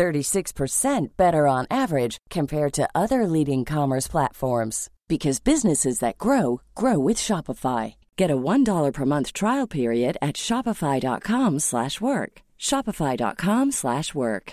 [0.00, 6.98] 36% better on average compared to other leading commerce platforms because businesses that grow grow
[6.98, 7.96] with Shopify.
[8.16, 12.32] Get a $1 per month trial period at shopify.com/work.
[12.58, 14.52] shopify.com/work.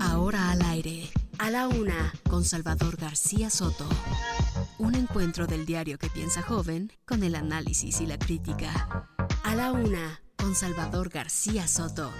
[0.00, 3.88] Ahora al aire, a la una, con Salvador García Soto.
[4.78, 8.70] Un encuentro del diario que piensa joven con el análisis y la crítica.
[9.44, 12.12] A la una, con Salvador García Soto.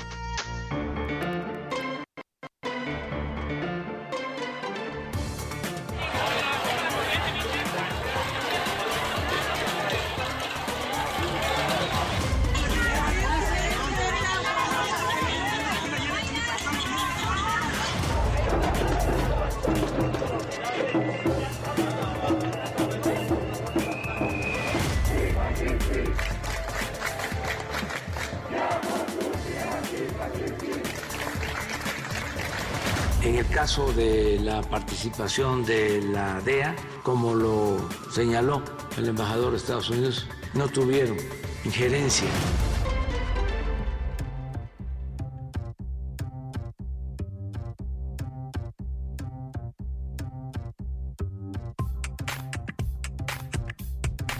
[33.55, 36.74] Caso de la participación de la DEA,
[37.05, 38.61] como lo señaló
[38.98, 41.16] el embajador de Estados Unidos, no tuvieron
[41.64, 42.27] injerencia.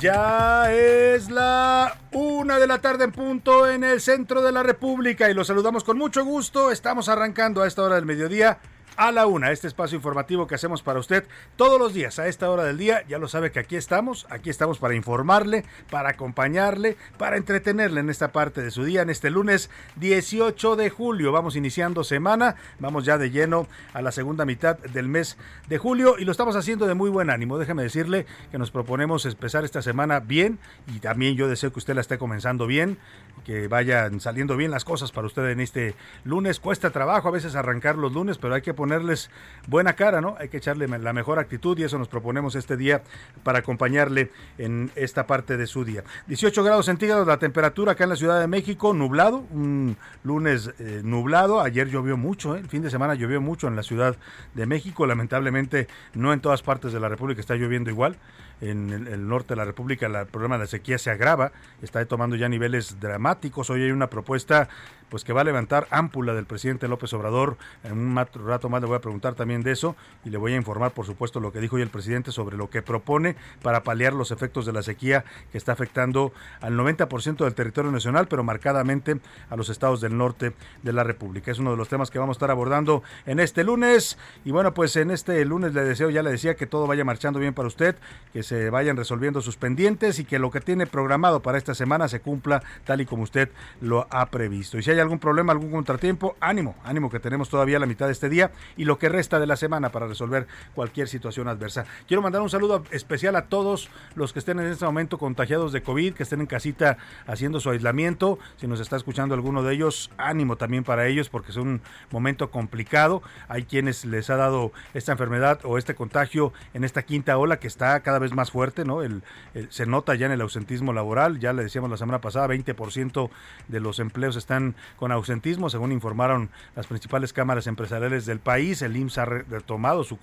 [0.01, 5.31] Ya es la una de la tarde en punto en el centro de la República
[5.31, 6.73] y los saludamos con mucho gusto.
[6.73, 8.59] Estamos arrancando a esta hora del mediodía
[8.97, 12.51] a la una, este espacio informativo que hacemos para usted todos los días a esta
[12.51, 13.05] hora del día.
[13.09, 18.11] Ya lo sabe que aquí estamos, aquí estamos para informarle, para acompañarle, para entretenerle en
[18.11, 21.33] esta parte de su día, en este lunes 18 de julio.
[21.33, 25.37] Vamos iniciando semana, vamos ya de lleno a la segunda mitad del mes
[25.69, 27.59] de julio y lo estamos haciendo de muy buen ánimo.
[27.59, 30.59] Déjeme decirle que nos proponemos empezar esta semana bien
[30.95, 32.99] y también yo deseo que usted la esté comenzando bien,
[33.45, 35.95] que vayan saliendo bien las cosas para usted en este
[36.25, 36.61] lunes.
[36.61, 39.31] Cuesta trabajo a veces arrancar los lunes, pero hay que ponerles
[39.67, 40.37] buena cara, ¿no?
[40.39, 43.03] Hay que echarle la mejor actitud y eso nos proponemos este día
[43.43, 46.05] para acompañarle en esta parte de su día.
[46.27, 51.01] 18 grados centígrados la temperatura acá en la Ciudad de México, nublado, un lunes eh,
[51.03, 51.63] nublado.
[51.63, 52.59] Ayer llovió mucho, ¿eh?
[52.59, 54.19] el fin de semana llovió mucho en la Ciudad
[54.53, 55.07] de México.
[55.07, 58.19] Lamentablemente no en todas partes de la República está lloviendo igual
[58.61, 62.37] en el, norte de la República el problema de la sequía se agrava, está tomando
[62.37, 63.71] ya niveles dramáticos.
[63.71, 64.69] Hoy hay una propuesta
[65.09, 67.57] pues que va a levantar ámpula del presidente López Obrador.
[67.85, 70.57] En un rato más le voy a preguntar también de eso y le voy a
[70.57, 74.13] informar, por supuesto, lo que dijo hoy el presidente sobre lo que propone para paliar
[74.13, 79.21] los efectos de la sequía que está afectando al 90% del territorio nacional, pero marcadamente
[79.51, 81.53] a los estados del norte de la República.
[81.53, 84.19] Es uno de los temas que vamos a estar abordando en este lunes.
[84.45, 87.39] Y bueno, pues en este lunes le deseo, ya le decía, que todo vaya marchando
[87.39, 87.97] bien para usted,
[88.33, 92.09] que se vayan resolviendo sus pendientes y que lo que tiene programado para esta semana
[92.09, 93.51] se cumpla tal y como usted
[93.81, 94.79] lo ha previsto.
[94.79, 98.13] Y si hay algún problema, algún contratiempo, ánimo, ánimo que tenemos todavía la mitad de
[98.13, 101.87] este día y lo que resta de la semana para resolver cualquier situación adversa.
[102.07, 105.83] Quiero mandar un saludo especial a todos los que estén en este momento contagiados de
[105.83, 108.39] COVID, que estén en casita haciendo su aislamiento.
[108.57, 112.51] Si nos está escuchando alguno de ellos, ánimo también para ellos porque es un momento
[112.51, 113.23] complicado.
[113.49, 117.67] Hay quienes les ha dado esta enfermedad o este contagio en esta quinta ola que
[117.67, 119.03] está cada vez más fuerte, ¿no?
[119.03, 119.23] El,
[119.71, 123.31] se nota ya en el ausentismo laboral, ya le decíamos la semana pasada, 20%
[123.69, 128.83] de los empleos están con ausentismo, según informaron las principales cámaras empresariales del país.
[128.83, 130.19] El IMSS ha retomado su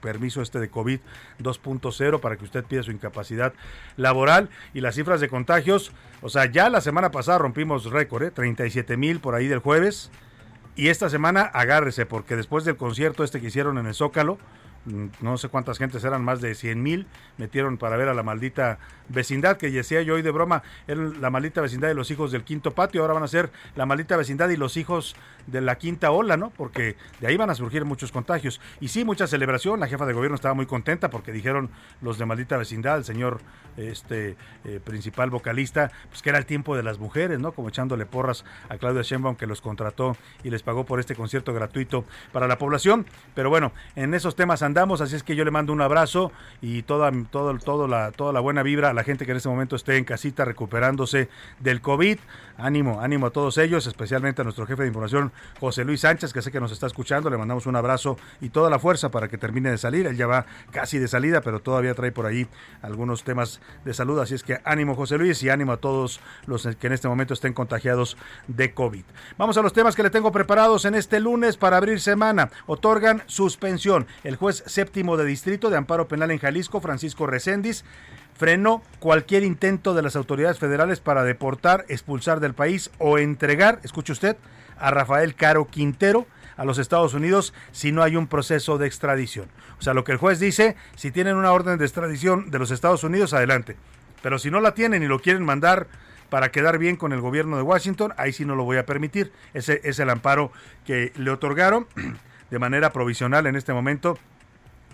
[0.00, 1.00] permiso este de COVID
[1.40, 3.54] 2.0 para que usted pida su incapacidad
[3.96, 8.30] laboral y las cifras de contagios, o sea, ya la semana pasada rompimos récord, ¿eh?
[8.30, 10.10] 37 mil por ahí del jueves
[10.76, 14.38] y esta semana agárrese porque después del concierto este que hicieron en el Zócalo,
[15.20, 17.06] no sé cuántas gentes eran, más de 100 mil,
[17.38, 18.78] metieron para ver a la maldita
[19.08, 22.44] vecindad, que decía yo hoy de broma, era la maldita vecindad de los hijos del
[22.44, 25.16] quinto patio, ahora van a ser la maldita vecindad y los hijos
[25.46, 26.50] de la quinta ola, ¿no?
[26.50, 28.60] Porque de ahí van a surgir muchos contagios.
[28.80, 31.70] Y sí, mucha celebración, la jefa de gobierno estaba muy contenta porque dijeron
[32.00, 33.40] los de maldita vecindad, el señor
[33.76, 37.52] este eh, principal vocalista, pues que era el tiempo de las mujeres, ¿no?
[37.52, 41.52] Como echándole porras a Claudia Sheinbaum que los contrató y les pagó por este concierto
[41.52, 43.06] gratuito para la población.
[43.34, 46.82] Pero bueno, en esos temas mandamos, así es que yo le mando un abrazo y
[46.82, 49.76] toda, todo, todo la, toda la buena vibra a la gente que en este momento
[49.76, 51.28] esté en casita recuperándose
[51.60, 52.18] del COVID.
[52.56, 56.40] Ánimo, ánimo a todos ellos, especialmente a nuestro jefe de información, José Luis Sánchez, que
[56.40, 57.30] sé que nos está escuchando.
[57.30, 60.06] Le mandamos un abrazo y toda la fuerza para que termine de salir.
[60.06, 62.46] Él ya va casi de salida, pero todavía trae por ahí
[62.82, 64.20] algunos temas de salud.
[64.20, 67.34] Así es que ánimo, José Luis, y ánimo a todos los que en este momento
[67.34, 68.16] estén contagiados
[68.46, 69.04] de COVID.
[69.36, 72.50] Vamos a los temas que le tengo preparados en este lunes para abrir semana.
[72.66, 74.06] Otorgan suspensión.
[74.22, 77.84] El juez séptimo de distrito de amparo penal en Jalisco, Francisco Recendis,
[78.36, 84.12] frenó cualquier intento de las autoridades federales para deportar, expulsar del país o entregar, escuche
[84.12, 84.36] usted,
[84.78, 86.26] a Rafael Caro Quintero
[86.56, 89.48] a los Estados Unidos si no hay un proceso de extradición.
[89.78, 92.70] O sea, lo que el juez dice, si tienen una orden de extradición de los
[92.70, 93.76] Estados Unidos, adelante.
[94.22, 95.86] Pero si no la tienen y lo quieren mandar
[96.30, 99.32] para quedar bien con el gobierno de Washington, ahí sí no lo voy a permitir.
[99.52, 100.52] Ese es el amparo
[100.86, 101.86] que le otorgaron
[102.50, 104.18] de manera provisional en este momento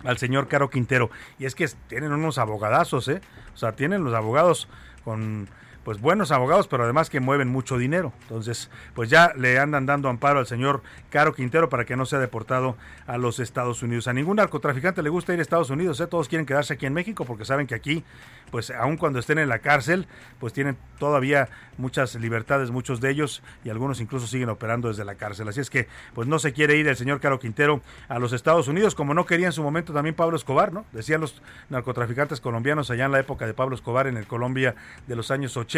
[0.03, 1.09] al señor Caro Quintero.
[1.39, 3.21] Y es que tienen unos abogadazos, ¿eh?
[3.53, 4.67] O sea, tienen los abogados
[5.03, 5.47] con
[5.83, 8.13] pues buenos abogados, pero además que mueven mucho dinero.
[8.23, 12.19] Entonces, pues ya le andan dando amparo al señor Caro Quintero para que no sea
[12.19, 14.07] deportado a los Estados Unidos.
[14.07, 16.07] A ningún narcotraficante le gusta ir a Estados Unidos, ¿eh?
[16.07, 18.03] todos quieren quedarse aquí en México porque saben que aquí,
[18.51, 20.07] pues aun cuando estén en la cárcel,
[20.39, 25.15] pues tienen todavía muchas libertades, muchos de ellos, y algunos incluso siguen operando desde la
[25.15, 25.47] cárcel.
[25.47, 28.67] Así es que, pues no se quiere ir el señor Caro Quintero a los Estados
[28.67, 30.85] Unidos, como no quería en su momento también Pablo Escobar, ¿no?
[30.91, 34.75] Decían los narcotraficantes colombianos allá en la época de Pablo Escobar en el Colombia
[35.07, 35.70] de los años 80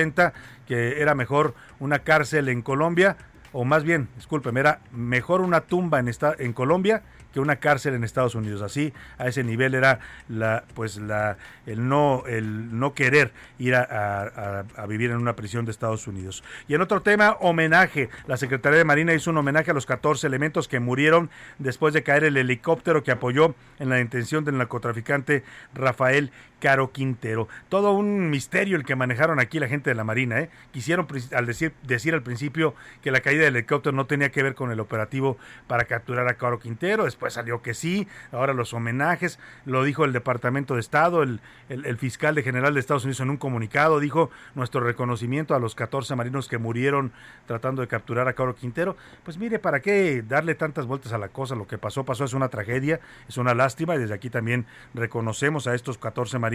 [0.67, 3.17] que era mejor una cárcel en Colombia,
[3.51, 7.03] o más bien, discúlpeme, era mejor una tumba en, esta, en Colombia
[7.33, 8.61] que una cárcel en Estados Unidos.
[8.61, 9.99] Así, a ese nivel era
[10.29, 15.71] la, pues la, el no, el no querer ir a, vivir en una prisión de
[15.71, 16.43] Estados Unidos.
[16.67, 18.09] Y en otro tema, homenaje.
[18.27, 22.03] La Secretaría de Marina hizo un homenaje a los 14 elementos que murieron después de
[22.03, 25.43] caer el helicóptero que apoyó en la detención del narcotraficante
[25.73, 26.31] Rafael
[26.63, 27.49] Caro Quintero.
[27.67, 30.39] Todo un misterio el que manejaron aquí la gente de la Marina.
[30.39, 30.49] ¿eh?
[30.71, 31.05] Quisieron
[31.35, 34.71] al decir, decir al principio que la caída del helicóptero no tenía que ver con
[34.71, 35.37] el operativo
[35.67, 37.03] para capturar a Caro Quintero.
[37.03, 38.07] Después salió que sí.
[38.31, 39.39] Ahora los homenajes.
[39.65, 43.29] Lo dijo el Departamento de Estado, el, el, fiscal de general de Estados Unidos en
[43.29, 43.99] un comunicado.
[43.99, 47.11] Dijo nuestro reconocimiento a los 14 marinos que murieron
[47.45, 48.95] tratando de capturar a Caro Quintero.
[49.25, 51.55] Pues mire, ¿para qué darle tantas vueltas a la cosa?
[51.55, 55.67] Lo que pasó, pasó, es una tragedia, es una lástima y desde aquí también reconocemos
[55.67, 56.52] a estos 14 marinos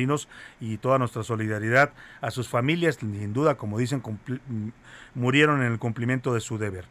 [0.61, 4.03] y toda nuestra solidaridad a sus familias, sin duda, como dicen,
[5.15, 6.85] murieron en el cumplimiento de su deber.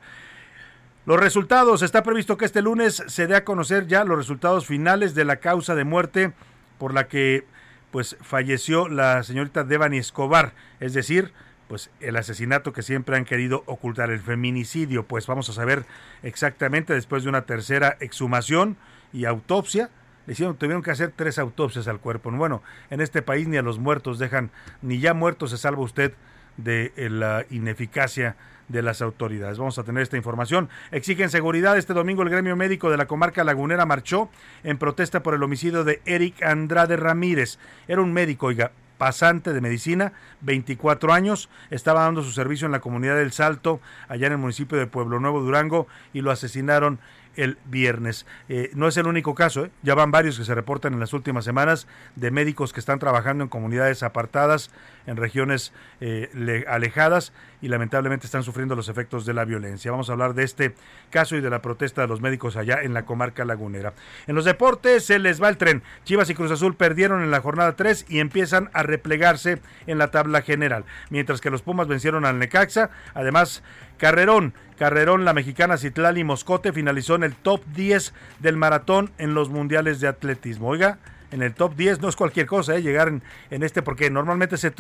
[1.06, 5.16] Los resultados, está previsto que este lunes se dé a conocer ya los resultados finales
[5.16, 6.34] de la causa de muerte
[6.78, 7.46] por la que
[7.92, 11.32] pues falleció la señorita Devani Escobar, es decir,
[11.68, 15.86] pues el asesinato que siempre han querido ocultar, el feminicidio, pues vamos a saber
[16.24, 18.78] exactamente después de una tercera exhumación
[19.14, 19.90] y autopsia
[20.28, 22.30] le hicieron, tuvieron que hacer tres autopsias al cuerpo.
[22.32, 24.52] Bueno, en este país ni a los muertos dejan,
[24.82, 26.14] ni ya muertos se salva usted
[26.58, 28.36] de eh, la ineficacia
[28.68, 29.58] de las autoridades.
[29.58, 30.70] Vamos a tener esta información.
[30.92, 31.78] Exigen seguridad.
[31.78, 34.30] Este domingo el gremio médico de la comarca lagunera marchó
[34.64, 37.58] en protesta por el homicidio de Eric Andrade Ramírez.
[37.88, 42.80] Era un médico, oiga, pasante de medicina, 24 años, estaba dando su servicio en la
[42.80, 47.00] comunidad del Salto, allá en el municipio de Pueblo Nuevo, Durango, y lo asesinaron
[47.38, 48.26] el viernes.
[48.50, 49.72] Eh, no es el único caso, ¿eh?
[49.84, 53.44] ya van varios que se reportan en las últimas semanas de médicos que están trabajando
[53.44, 54.72] en comunidades apartadas,
[55.06, 57.32] en regiones eh, alejadas
[57.62, 59.92] y lamentablemente están sufriendo los efectos de la violencia.
[59.92, 60.76] Vamos a hablar de este
[61.10, 63.94] caso y de la protesta de los médicos allá en la comarca lagunera.
[64.28, 65.84] En los deportes se les va el tren.
[66.04, 70.12] Chivas y Cruz Azul perdieron en la jornada 3 y empiezan a replegarse en la
[70.12, 72.90] tabla general, mientras que los Pumas vencieron al Necaxa.
[73.14, 73.64] Además,
[73.98, 79.50] Carrerón, Carrerón, la mexicana Citlali Moscote finalizó en el top 10 del maratón en los
[79.50, 80.70] mundiales de atletismo.
[80.70, 81.00] Oiga,
[81.32, 82.82] en el top 10 no es cualquier cosa, ¿eh?
[82.82, 83.12] llegar
[83.50, 84.74] en, este, porque normalmente ese,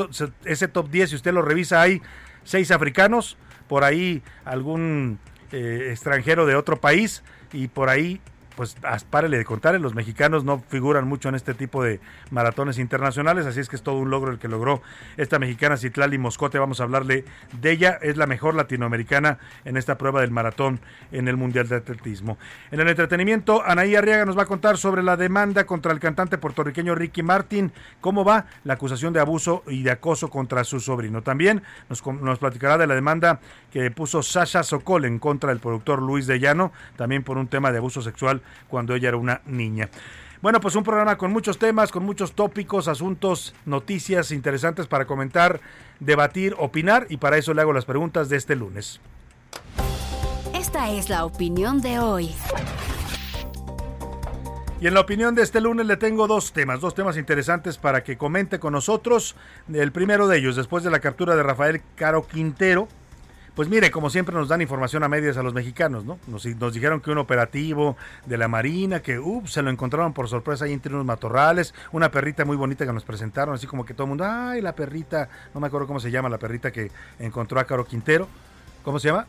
[0.45, 2.01] ese, top 10, si usted lo revisa, hay
[2.43, 3.37] seis africanos,
[3.67, 5.19] por ahí algún
[5.51, 8.21] eh, extranjero de otro país y por ahí
[8.57, 8.75] pues
[9.11, 13.59] párele de contar, los mexicanos no figuran mucho en este tipo de maratones internacionales, así
[13.59, 14.81] es que es todo un logro el que logró
[15.15, 17.23] esta mexicana Citlali Moscote, vamos a hablarle
[17.61, 20.79] de ella, es la mejor latinoamericana en esta prueba del maratón
[21.11, 22.39] en el Mundial de Atletismo.
[22.71, 26.39] En el entretenimiento, Anaí Arriaga nos va a contar sobre la demanda contra el cantante
[26.39, 27.71] puertorriqueño Ricky Martin,
[28.01, 31.21] cómo va la acusación de abuso y de acoso contra su sobrino.
[31.21, 33.39] También nos, nos platicará de la demanda
[33.77, 37.71] que puso Sasha Sokol en contra del productor Luis de Llano, también por un tema
[37.71, 39.89] de abuso sexual cuando ella era una niña.
[40.41, 45.61] Bueno, pues un programa con muchos temas, con muchos tópicos, asuntos, noticias interesantes para comentar,
[45.99, 48.99] debatir, opinar y para eso le hago las preguntas de este lunes.
[50.55, 52.33] Esta es la opinión de hoy.
[54.81, 58.03] Y en la opinión de este lunes le tengo dos temas, dos temas interesantes para
[58.03, 59.35] que comente con nosotros.
[59.71, 62.87] El primero de ellos, después de la captura de Rafael Caro Quintero,
[63.57, 66.19] pues mire, como siempre nos dan información a medias a los mexicanos, ¿no?
[66.27, 67.97] Nos, dijeron que un operativo
[68.27, 72.11] de la Marina, que ups, se lo encontraron por sorpresa ahí entre unos matorrales, una
[72.11, 75.27] perrita muy bonita que nos presentaron, así como que todo el mundo, ay, la perrita,
[75.55, 78.27] no me acuerdo cómo se llama la perrita que encontró a Caro Quintero,
[78.83, 79.25] ¿cómo se llama?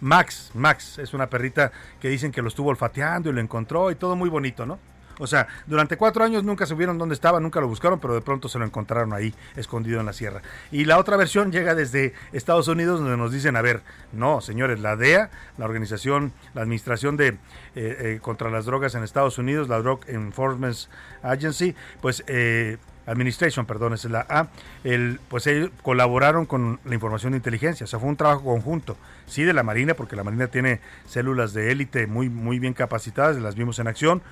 [0.00, 3.94] Max, Max, es una perrita que dicen que lo estuvo olfateando y lo encontró y
[3.94, 4.80] todo muy bonito, ¿no?
[5.22, 8.48] O sea, durante cuatro años nunca supieron dónde estaba, nunca lo buscaron, pero de pronto
[8.48, 10.42] se lo encontraron ahí, escondido en la sierra.
[10.72, 14.80] Y la otra versión llega desde Estados Unidos, donde nos dicen, a ver, no, señores,
[14.80, 17.36] la DEA, la organización, la Administración de eh,
[17.76, 20.76] eh, contra las Drogas en Estados Unidos, la Drug Enforcement
[21.22, 24.48] Agency, pues eh, Administration, perdón, es la A,
[24.84, 28.96] el, pues ellos colaboraron con la información de inteligencia, o sea, fue un trabajo conjunto,
[29.26, 33.36] sí de la Marina, porque la Marina tiene células de élite muy, muy bien capacitadas,
[33.38, 34.22] las vimos en acción,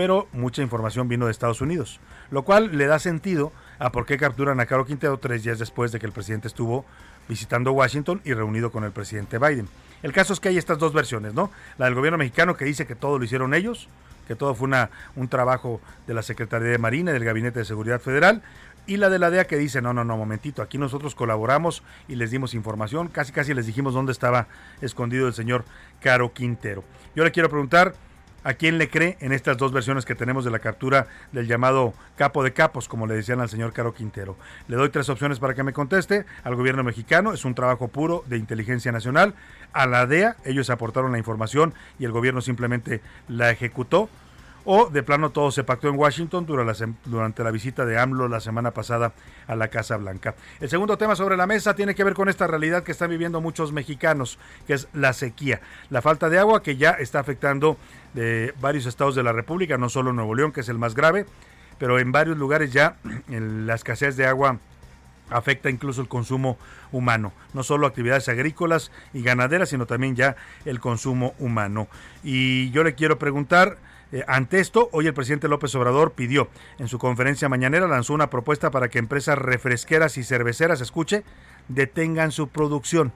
[0.00, 4.16] pero mucha información vino de Estados Unidos, lo cual le da sentido a por qué
[4.16, 6.86] capturan a Caro Quintero tres días después de que el presidente estuvo
[7.28, 9.68] visitando Washington y reunido con el presidente Biden.
[10.02, 11.50] El caso es que hay estas dos versiones, ¿no?
[11.76, 13.88] La del gobierno mexicano que dice que todo lo hicieron ellos,
[14.26, 14.70] que todo fue
[15.16, 18.40] un trabajo de la Secretaría de Marina y del Gabinete de Seguridad Federal,
[18.86, 22.14] y la de la DEA que dice, no, no, no, momentito, aquí nosotros colaboramos y
[22.14, 24.46] les dimos información, casi casi les dijimos dónde estaba
[24.80, 25.66] escondido el señor
[26.00, 26.84] Caro Quintero.
[27.14, 27.92] Yo le quiero preguntar,
[28.42, 31.92] ¿A quién le cree en estas dos versiones que tenemos de la captura del llamado
[32.16, 34.34] capo de capos, como le decían al señor Caro Quintero?
[34.66, 36.24] Le doy tres opciones para que me conteste.
[36.42, 39.34] Al gobierno mexicano es un trabajo puro de inteligencia nacional.
[39.74, 44.08] A la DEA ellos aportaron la información y el gobierno simplemente la ejecutó
[44.64, 48.72] o de plano todo se pactó en Washington durante la visita de AMLO la semana
[48.72, 49.12] pasada
[49.46, 50.34] a la Casa Blanca.
[50.60, 53.40] El segundo tema sobre la mesa tiene que ver con esta realidad que están viviendo
[53.40, 57.76] muchos mexicanos, que es la sequía, la falta de agua que ya está afectando
[58.14, 61.26] de varios estados de la República, no solo Nuevo León, que es el más grave,
[61.78, 62.96] pero en varios lugares ya
[63.28, 64.58] la escasez de agua
[65.30, 66.58] afecta incluso el consumo
[66.92, 71.88] humano, no solo actividades agrícolas y ganaderas, sino también ya el consumo humano.
[72.22, 73.78] Y yo le quiero preguntar,
[74.12, 76.48] eh, ante esto, hoy el presidente López Obrador pidió
[76.78, 81.24] en su conferencia mañanera, lanzó una propuesta para que empresas refresqueras y cerveceras, escuche,
[81.68, 83.12] detengan su producción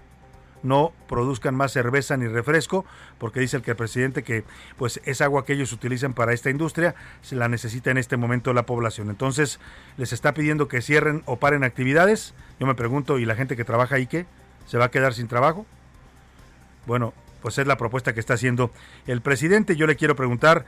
[0.65, 2.85] no produzcan más cerveza ni refresco,
[3.19, 4.45] porque dice el que el presidente que
[4.77, 8.53] pues es agua que ellos utilizan para esta industria, se la necesita en este momento
[8.53, 9.11] la población.
[9.11, 9.61] Entonces,
[9.97, 12.35] les está pidiendo que cierren o paren actividades.
[12.59, 14.27] Yo me pregunto, ¿y la gente que trabaja ahí qué?
[14.67, 15.67] ¿Se va a quedar sin trabajo?
[16.87, 17.13] Bueno,
[17.45, 18.71] pues es la propuesta que está haciendo
[19.07, 19.77] el presidente.
[19.77, 20.65] Yo le quiero preguntar,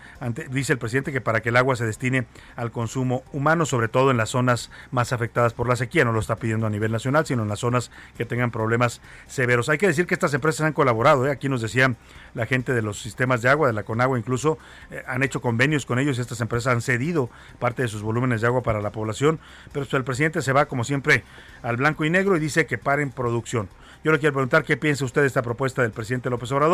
[0.51, 4.11] dice el presidente que para que el agua se destine al consumo humano, sobre todo
[4.11, 7.25] en las zonas más afectadas por la sequía, no lo está pidiendo a nivel nacional,
[7.25, 9.71] sino en las zonas que tengan problemas severos.
[9.71, 11.31] Hay que decir que estas empresas han colaborado, ¿eh?
[11.31, 11.97] aquí nos decían
[12.35, 14.59] la gente de los sistemas de agua, de la Conagua incluso,
[14.91, 18.43] eh, han hecho convenios con ellos y estas empresas han cedido parte de sus volúmenes
[18.43, 19.41] de agua para la población,
[19.73, 21.25] pero pues, el presidente se va como siempre
[21.63, 23.71] al blanco y negro y dice que paren producción.
[24.07, 26.66] Yo le quiero preguntar qué piensa usted de esta propuesta del presidente López Obrador.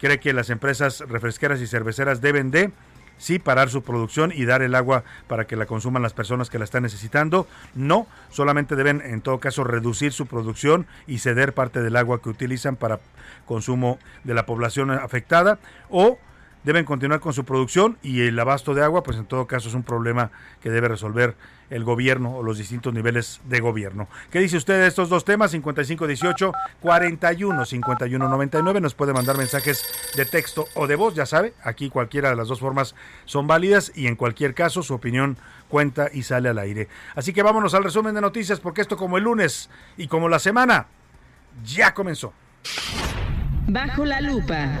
[0.00, 2.72] ¿Cree que las empresas refresqueras y cerveceras deben de
[3.18, 6.58] sí parar su producción y dar el agua para que la consuman las personas que
[6.58, 7.46] la están necesitando.
[7.74, 12.28] No, solamente deben en todo caso reducir su producción y ceder parte del agua que
[12.28, 13.00] utilizan para
[13.46, 15.58] consumo de la población afectada
[15.90, 16.18] o
[16.64, 19.74] deben continuar con su producción y el abasto de agua, pues en todo caso es
[19.74, 21.36] un problema que debe resolver
[21.70, 24.08] el gobierno o los distintos niveles de gobierno.
[24.30, 25.50] ¿Qué dice usted de estos dos temas?
[25.50, 29.84] 5518 41 5199 nos puede mandar mensajes
[30.16, 32.94] de texto o de voz, ya sabe, aquí cualquiera de las dos formas
[33.24, 35.36] son válidas y en cualquier caso su opinión
[35.68, 36.88] cuenta y sale al aire.
[37.14, 40.38] Así que vámonos al resumen de noticias porque esto como el lunes y como la
[40.38, 40.86] semana
[41.64, 42.32] ya comenzó.
[43.66, 44.78] Bajo la lupa.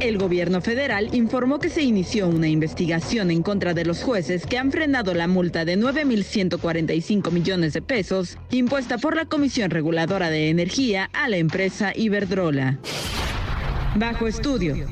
[0.00, 4.56] El gobierno federal informó que se inició una investigación en contra de los jueces que
[4.56, 10.48] han frenado la multa de 9.145 millones de pesos impuesta por la Comisión Reguladora de
[10.48, 12.78] Energía a la empresa Iberdrola.
[13.94, 14.86] Bajo estudio.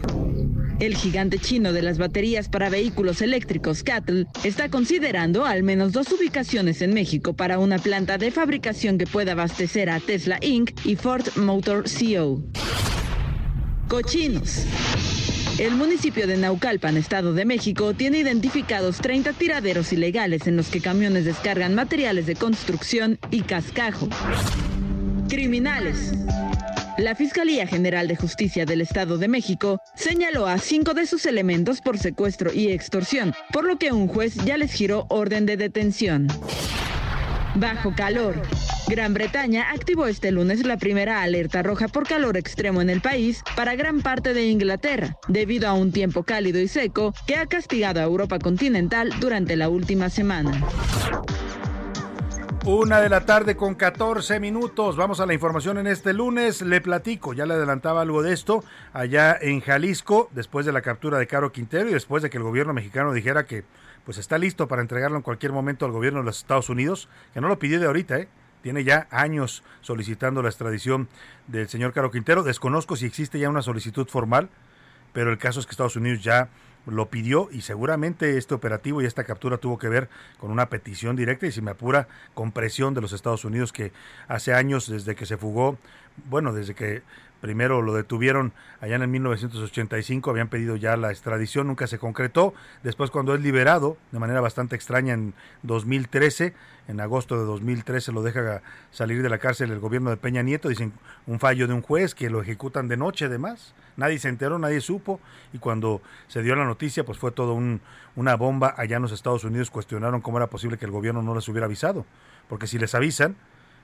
[0.78, 6.12] El gigante chino de las baterías para vehículos eléctricos Cattle está considerando al menos dos
[6.12, 10.72] ubicaciones en México para una planta de fabricación que pueda abastecer a Tesla Inc.
[10.84, 12.42] y Ford Motor Co.
[13.88, 14.64] Cochinos.
[15.58, 20.80] El municipio de Naucalpan, Estado de México, tiene identificados 30 tiraderos ilegales en los que
[20.80, 24.08] camiones descargan materiales de construcción y cascajo.
[25.28, 26.12] Criminales.
[26.98, 31.80] La Fiscalía General de Justicia del Estado de México señaló a cinco de sus elementos
[31.80, 36.28] por secuestro y extorsión, por lo que un juez ya les giró orden de detención.
[37.60, 38.36] Bajo calor.
[38.86, 43.42] Gran Bretaña activó este lunes la primera alerta roja por calor extremo en el país
[43.56, 47.98] para gran parte de Inglaterra, debido a un tiempo cálido y seco que ha castigado
[47.98, 50.62] a Europa continental durante la última semana.
[52.64, 54.96] Una de la tarde con 14 minutos.
[54.96, 56.62] Vamos a la información en este lunes.
[56.62, 58.62] Le platico, ya le adelantaba algo de esto
[58.92, 62.42] allá en Jalisco, después de la captura de Caro Quintero y después de que el
[62.44, 63.64] gobierno mexicano dijera que
[64.08, 67.42] pues está listo para entregarlo en cualquier momento al gobierno de los Estados Unidos, que
[67.42, 68.28] no lo pidió de ahorita, ¿eh?
[68.62, 71.10] Tiene ya años solicitando la extradición
[71.46, 72.42] del señor Caro Quintero.
[72.42, 74.48] Desconozco si existe ya una solicitud formal,
[75.12, 76.48] pero el caso es que Estados Unidos ya
[76.86, 81.14] lo pidió y seguramente este operativo y esta captura tuvo que ver con una petición
[81.14, 83.92] directa y si me apura con presión de los Estados Unidos que
[84.26, 85.76] hace años desde que se fugó,
[86.30, 87.02] bueno, desde que
[87.40, 92.52] Primero lo detuvieron allá en el 1985, habían pedido ya la extradición, nunca se concretó.
[92.82, 96.54] Después cuando es liberado, de manera bastante extraña en 2013,
[96.88, 100.68] en agosto de 2013 lo deja salir de la cárcel el gobierno de Peña Nieto,
[100.68, 100.92] dicen
[101.26, 103.74] un fallo de un juez que lo ejecutan de noche además.
[103.96, 105.20] Nadie se enteró, nadie supo
[105.52, 107.80] y cuando se dio la noticia pues fue todo un,
[108.16, 111.34] una bomba allá en los Estados Unidos, cuestionaron cómo era posible que el gobierno no
[111.34, 112.04] les hubiera avisado,
[112.48, 113.36] porque si les avisan,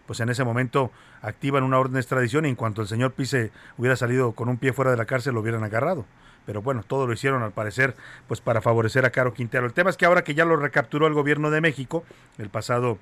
[0.06, 0.90] pues en ese momento
[1.22, 4.58] activan una orden de extradición y en cuanto el señor Pise hubiera salido con un
[4.58, 6.04] pie fuera de la cárcel lo hubieran agarrado.
[6.46, 7.96] Pero bueno, todo lo hicieron al parecer
[8.28, 9.66] pues para favorecer a Caro Quintero.
[9.66, 12.04] El tema es que ahora que ya lo recapturó el gobierno de México,
[12.38, 12.98] el pasado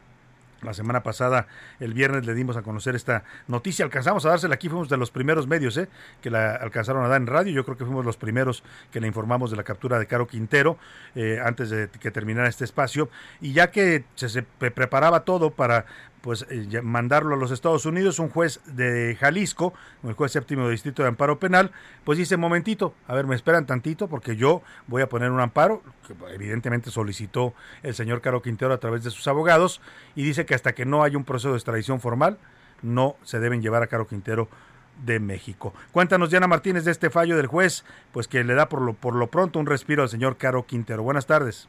[0.62, 1.46] la semana pasada,
[1.80, 3.84] el viernes, le dimos a conocer esta noticia.
[3.84, 5.88] Alcanzamos a dársela aquí, fuimos de los primeros medios ¿eh?
[6.20, 7.52] que la alcanzaron a dar en radio.
[7.52, 10.78] Yo creo que fuimos los primeros que le informamos de la captura de Caro Quintero
[11.14, 13.08] eh, antes de que terminara este espacio.
[13.40, 15.86] Y ya que se preparaba todo para
[16.22, 19.74] pues eh, mandarlo a los Estados Unidos, un juez de Jalisco,
[20.04, 21.72] el juez séptimo de distrito de amparo penal,
[22.04, 25.82] pues dice, momentito, a ver, me esperan tantito porque yo voy a poner un amparo,
[26.06, 27.52] que evidentemente solicitó
[27.82, 29.80] el señor Caro Quintero a través de sus abogados,
[30.14, 32.38] y dice que hasta que no haya un proceso de extradición formal,
[32.82, 34.48] no se deben llevar a Caro Quintero
[35.04, 35.74] de México.
[35.90, 39.14] Cuéntanos, Diana Martínez, de este fallo del juez, pues que le da por lo, por
[39.14, 41.02] lo pronto un respiro al señor Caro Quintero.
[41.02, 41.68] Buenas tardes.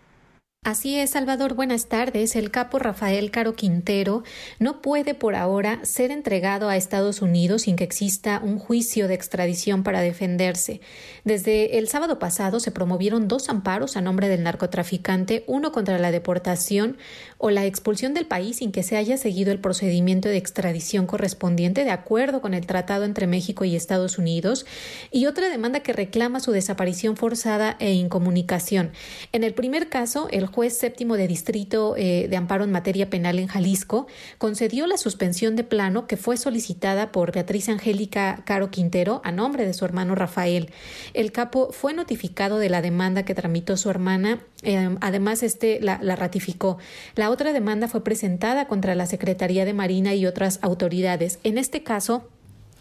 [0.63, 2.37] Así es, Salvador, buenas tardes.
[2.37, 4.23] El capo Rafael Caro Quintero
[4.59, 9.13] no puede por ahora ser entregado a Estados Unidos sin que exista un juicio de
[9.13, 10.79] extradición para defenderse.
[11.25, 16.11] Desde el sábado pasado se promovieron dos amparos a nombre del narcotraficante, uno contra la
[16.11, 16.95] deportación
[17.45, 21.83] o la expulsión del país sin que se haya seguido el procedimiento de extradición correspondiente
[21.83, 24.65] de acuerdo con el tratado entre México y Estados Unidos,
[25.11, 28.93] y otra demanda que reclama su desaparición forzada e incomunicación.
[29.33, 33.37] En el primer caso, el juez séptimo de distrito eh, de amparo en materia penal
[33.39, 39.19] en Jalisco concedió la suspensión de plano que fue solicitada por Beatriz Angélica Caro Quintero
[39.25, 40.71] a nombre de su hermano Rafael.
[41.13, 45.97] El capo fue notificado de la demanda que tramitó su hermana, eh, además este la,
[46.15, 46.77] ratificó.
[47.15, 51.39] La otra demanda fue presentada contra la Secretaría de Marina y otras autoridades.
[51.43, 52.29] En este caso,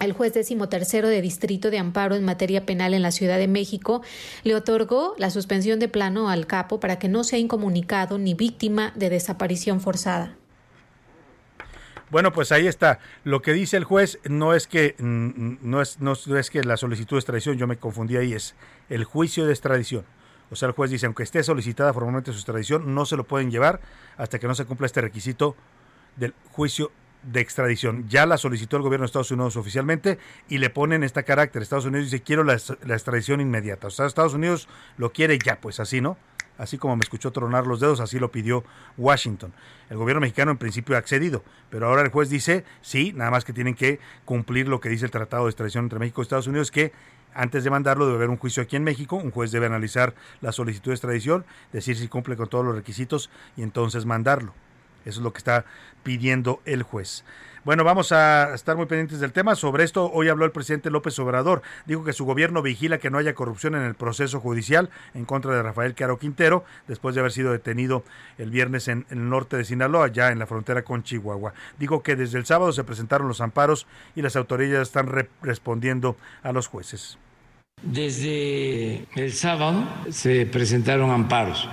[0.01, 4.03] el juez decimotercero de Distrito de Amparo en materia penal en la Ciudad de México
[4.43, 8.93] le otorgó la suspensión de plano al capo para que no sea incomunicado ni víctima
[8.97, 10.37] de desaparición forzada.
[12.11, 12.99] Bueno, pues ahí está.
[13.25, 16.77] Lo que dice el juez no es que mm, no es, no es que la
[16.77, 18.55] solicitud de extradición, yo me confundí ahí, es
[18.91, 20.05] el juicio de extradición.
[20.53, 23.51] O sea, el juez dice, aunque esté solicitada formalmente su extradición, no se lo pueden
[23.51, 23.81] llevar
[24.19, 25.57] hasta que no se cumpla este requisito
[26.17, 28.07] del juicio de extradición.
[28.09, 31.63] Ya la solicitó el gobierno de Estados Unidos oficialmente y le ponen este carácter.
[31.63, 33.87] Estados Unidos dice, quiero la, extradición inmediata.
[33.87, 36.19] O sea, Estados Unidos lo quiere ya, pues así, ¿no?
[36.59, 38.63] Así como me escuchó tronar los dedos, así lo pidió
[38.99, 39.55] Washington.
[39.89, 43.45] El gobierno mexicano en principio ha accedido, pero ahora el juez dice, sí, nada más
[43.45, 46.47] que tienen que cumplir lo que dice el Tratado de Extradición entre México y Estados
[46.47, 46.93] Unidos, que
[47.35, 50.53] antes de mandarlo debe haber un juicio aquí en México, un juez debe analizar la
[50.53, 54.55] solicitud de extradición, decir si cumple con todos los requisitos y entonces mandarlo.
[55.05, 55.65] Eso es lo que está
[56.03, 57.25] pidiendo el juez.
[57.65, 59.55] Bueno, vamos a estar muy pendientes del tema.
[59.55, 61.63] Sobre esto hoy habló el presidente López Obrador.
[61.87, 65.55] Dijo que su gobierno vigila que no haya corrupción en el proceso judicial en contra
[65.55, 68.03] de Rafael Caro Quintero, después de haber sido detenido
[68.37, 71.55] el viernes en, el norte de Sinaloa, ya en la frontera con Chihuahua.
[71.79, 75.09] Dijo que desde el sábado se presentaron los amparos y las autoridades están
[75.41, 77.17] respondiendo a los jueces.
[77.81, 81.69] Desde el sábado se presentaron amparos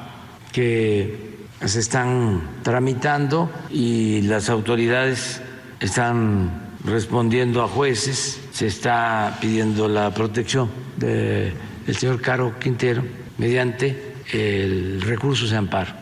[0.52, 5.42] que se están tramitando y las autoridades
[5.80, 11.54] están respondiendo a jueces, se está pidiendo la protección del
[11.96, 13.02] señor Caro Quintero
[13.38, 15.94] mediante el recurso de amparo.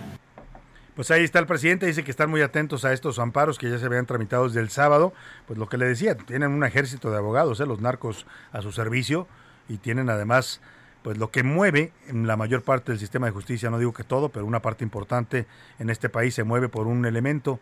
[0.95, 3.77] Pues ahí está el presidente, dice que están muy atentos a estos amparos que ya
[3.77, 5.13] se habían tramitado desde el sábado.
[5.45, 7.67] Pues lo que le decía, tienen un ejército de abogados, ¿eh?
[7.67, 9.27] los narcos a su servicio
[9.69, 10.59] y tienen además
[11.03, 14.03] pues lo que mueve en la mayor parte del sistema de justicia, no digo que
[14.03, 15.45] todo, pero una parte importante
[15.77, 17.59] en este país se mueve por un elemento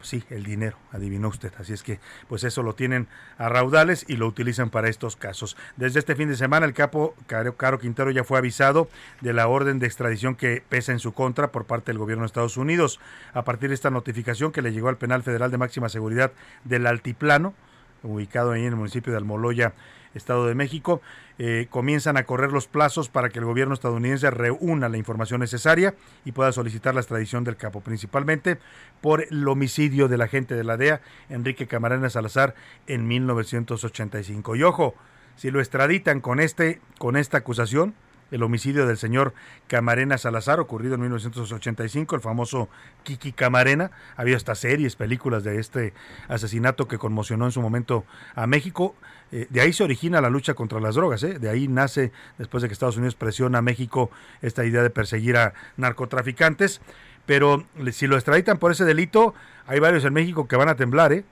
[0.00, 1.52] sí, el dinero, adivinó usted.
[1.58, 5.56] Así es que, pues eso lo tienen a raudales y lo utilizan para estos casos.
[5.76, 8.88] Desde este fin de semana, el capo Caro, Quintero ya fue avisado
[9.20, 12.26] de la orden de extradición que pesa en su contra por parte del gobierno de
[12.26, 13.00] Estados Unidos.
[13.32, 16.32] A partir de esta notificación que le llegó al penal federal de máxima seguridad
[16.64, 17.54] del Altiplano,
[18.02, 19.74] ubicado ahí en el municipio de Almoloya,
[20.16, 21.00] Estado de México,
[21.38, 25.94] eh, comienzan a correr los plazos para que el gobierno estadounidense reúna la información necesaria
[26.24, 28.58] y pueda solicitar la extradición del capo, principalmente
[29.00, 32.54] por el homicidio del agente de la DEA, Enrique Camarena Salazar,
[32.86, 34.56] en 1985.
[34.56, 34.94] Y ojo,
[35.36, 37.94] si lo extraditan con, este, con esta acusación,
[38.30, 39.34] el homicidio del señor
[39.68, 42.68] Camarena Salazar, ocurrido en 1985, el famoso
[43.04, 43.90] Kiki Camarena.
[44.16, 45.94] Había hasta series, películas de este
[46.28, 48.96] asesinato que conmocionó en su momento a México.
[49.32, 51.38] Eh, de ahí se origina la lucha contra las drogas, ¿eh?
[51.38, 54.10] de ahí nace, después de que Estados Unidos presiona a México,
[54.42, 56.80] esta idea de perseguir a narcotraficantes.
[57.26, 59.34] Pero si lo extraditan por ese delito,
[59.66, 61.24] hay varios en México que van a temblar, ¿eh?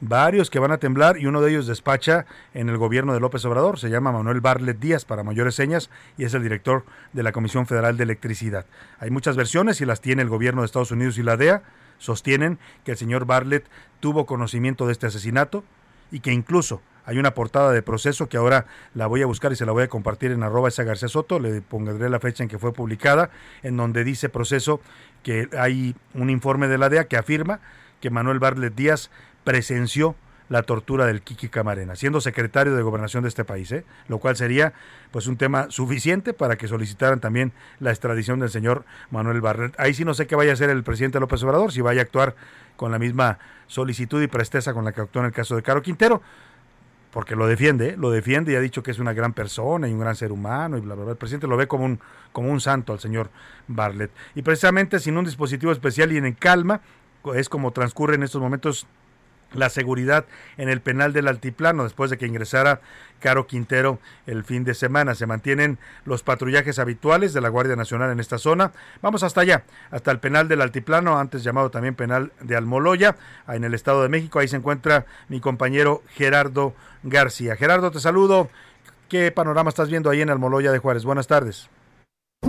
[0.00, 3.44] varios que van a temblar y uno de ellos despacha en el gobierno de López
[3.44, 3.78] Obrador.
[3.78, 7.66] Se llama Manuel Barlet Díaz para mayores señas y es el director de la Comisión
[7.66, 8.66] Federal de Electricidad.
[8.98, 11.62] Hay muchas versiones y las tiene el gobierno de Estados Unidos y la DEA.
[11.98, 13.66] Sostienen que el señor Barlet
[14.00, 15.64] tuvo conocimiento de este asesinato
[16.10, 19.56] y que incluso hay una portada de proceso que ahora la voy a buscar y
[19.56, 22.48] se la voy a compartir en arroba esa García Soto, le pondré la fecha en
[22.48, 23.30] que fue publicada,
[23.62, 24.80] en donde dice proceso
[25.22, 27.60] que hay un informe de la DEA que afirma
[28.00, 29.10] que Manuel Barlet Díaz
[29.44, 30.16] presenció
[30.50, 33.84] la tortura del Kiki Camarena, siendo secretario de gobernación de este país, ¿eh?
[34.08, 34.72] lo cual sería
[35.12, 39.78] pues un tema suficiente para que solicitaran también la extradición del señor Manuel Barlet.
[39.78, 42.04] Ahí sí no sé qué vaya a hacer el presidente López Obrador, si vaya a
[42.04, 42.34] actuar
[42.76, 45.82] con la misma solicitud y presteza con la que actuó en el caso de Caro
[45.82, 46.20] Quintero,
[47.10, 50.00] porque lo defiende, lo defiende y ha dicho que es una gran persona y un
[50.00, 51.12] gran ser humano y bla, bla, bla.
[51.12, 52.00] El presidente lo ve como un,
[52.32, 53.30] como un santo al señor
[53.66, 54.10] Barlet.
[54.34, 56.80] Y precisamente sin un dispositivo especial y en calma,
[57.34, 58.86] es como transcurre en estos momentos
[59.52, 62.80] la seguridad en el penal del Altiplano después de que ingresara
[63.20, 65.14] Caro Quintero el fin de semana.
[65.14, 68.72] Se mantienen los patrullajes habituales de la Guardia Nacional en esta zona.
[69.02, 73.16] Vamos hasta allá, hasta el penal del Altiplano, antes llamado también penal de Almoloya,
[73.48, 74.38] en el Estado de México.
[74.38, 77.56] Ahí se encuentra mi compañero Gerardo García.
[77.56, 78.48] Gerardo, te saludo.
[79.08, 81.04] ¿Qué panorama estás viendo ahí en Almoloya de Juárez?
[81.04, 81.68] Buenas tardes.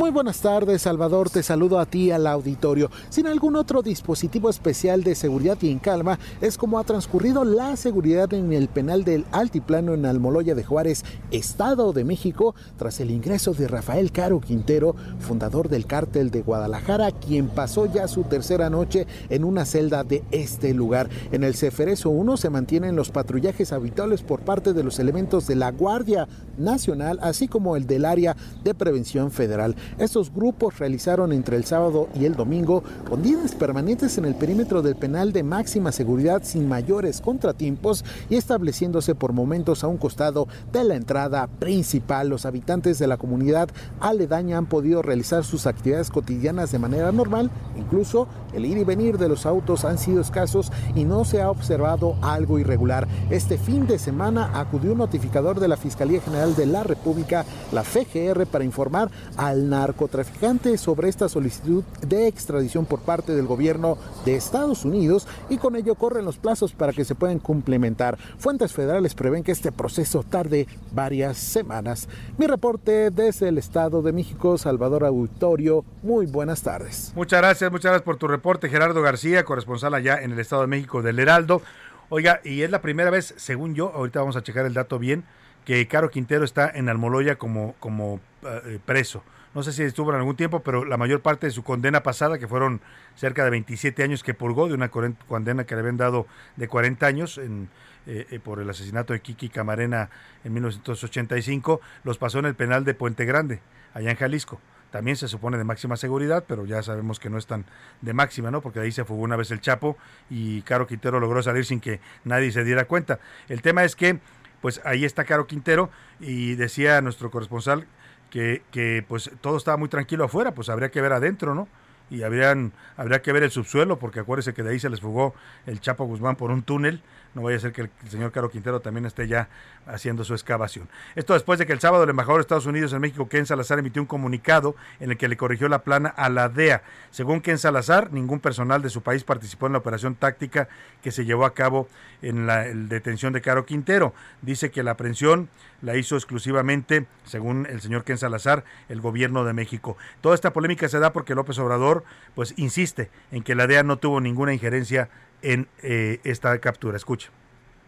[0.01, 1.29] Muy buenas tardes, Salvador.
[1.29, 2.89] Te saludo a ti al auditorio.
[3.09, 7.75] Sin algún otro dispositivo especial de seguridad y en calma, es como ha transcurrido la
[7.75, 13.11] seguridad en el penal del Altiplano en Almoloya de Juárez, Estado de México, tras el
[13.11, 18.69] ingreso de Rafael Caro Quintero, fundador del cártel de Guadalajara, quien pasó ya su tercera
[18.69, 21.09] noche en una celda de este lugar.
[21.33, 25.55] En el Ceferezo 1 se mantienen los patrullajes habituales por parte de los elementos de
[25.55, 29.75] la Guardia Nacional, así como el del área de prevención federal.
[29.97, 34.95] Estos grupos realizaron entre el sábado y el domingo rondines permanentes en el perímetro del
[34.95, 40.83] penal de máxima seguridad sin mayores contratiempos y estableciéndose por momentos a un costado de
[40.83, 42.29] la entrada principal.
[42.29, 47.51] Los habitantes de la comunidad aledaña han podido realizar sus actividades cotidianas de manera normal,
[47.77, 51.49] incluso el ir y venir de los autos han sido escasos y no se ha
[51.49, 53.07] observado algo irregular.
[53.29, 57.83] Este fin de semana acudió un notificador de la Fiscalía General de la República, la
[57.83, 64.35] FGR, para informar al narcotraficante sobre esta solicitud de extradición por parte del gobierno de
[64.35, 68.17] Estados Unidos y con ello corren los plazos para que se puedan complementar.
[68.37, 72.09] Fuentes federales prevén que este proceso tarde varias semanas.
[72.37, 75.85] Mi reporte desde el Estado de México, Salvador Auditorio.
[76.03, 77.13] Muy buenas tardes.
[77.15, 80.67] Muchas gracias, muchas gracias por tu reporte, Gerardo García, corresponsal allá en el Estado de
[80.67, 81.61] México del Heraldo.
[82.09, 85.23] Oiga, y es la primera vez, según yo, ahorita vamos a checar el dato bien,
[85.63, 90.17] que Caro Quintero está en Almoloya como, como eh, preso no sé si estuvo en
[90.17, 92.81] algún tiempo, pero la mayor parte de su condena pasada, que fueron
[93.15, 97.05] cerca de 27 años que purgó de una condena que le habían dado de 40
[97.05, 97.69] años en,
[98.07, 100.09] eh, eh, por el asesinato de Kiki Camarena
[100.43, 103.59] en 1985, los pasó en el penal de Puente Grande,
[103.93, 104.59] allá en Jalisco.
[104.89, 107.65] También se supone de máxima seguridad, pero ya sabemos que no es tan
[108.01, 108.61] de máxima, ¿no?
[108.61, 109.97] Porque ahí se fugó una vez el Chapo
[110.29, 113.19] y Caro Quintero logró salir sin que nadie se diera cuenta.
[113.47, 114.19] El tema es que,
[114.61, 117.87] pues ahí está Caro Quintero y decía nuestro corresponsal
[118.31, 121.67] que, que pues todo estaba muy tranquilo afuera, pues habría que ver adentro, ¿no?
[122.11, 125.33] y habrían, habría que ver el subsuelo, porque acuérdese que de ahí se les fugó
[125.65, 127.01] el Chapo Guzmán por un túnel.
[127.33, 129.47] No vaya a ser que el, señor Caro Quintero también esté ya
[129.85, 130.89] haciendo su excavación.
[131.15, 133.79] Esto después de que el sábado el embajador de Estados Unidos en México, Ken Salazar,
[133.79, 136.83] emitió un comunicado en el que le corrigió la plana a la DEA.
[137.09, 140.67] Según Ken Salazar, ningún personal de su país participó en la operación táctica
[141.01, 141.87] que se llevó a cabo
[142.21, 144.13] en la detención de Caro Quintero.
[144.41, 145.49] Dice que la aprehensión
[145.81, 149.97] la hizo exclusivamente, según el señor Ken Salazar, el gobierno de México.
[150.21, 152.03] Toda esta polémica se da porque López Obrador
[152.35, 155.09] pues insiste en que la DEA no tuvo ninguna injerencia
[155.41, 156.97] en eh, esta captura.
[156.97, 157.29] Escucha.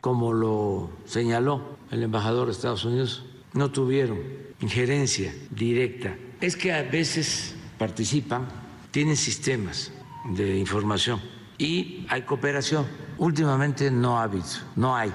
[0.02, 4.20] Como lo señaló el embajador de Estados Unidos, no tuvieron
[4.60, 6.16] injerencia directa.
[6.42, 8.48] Es que a veces participan,
[8.92, 9.92] tienen sistemas
[10.36, 11.22] de información
[11.58, 12.86] y hay cooperación.
[13.18, 15.13] Últimamente no ha habido, no hay.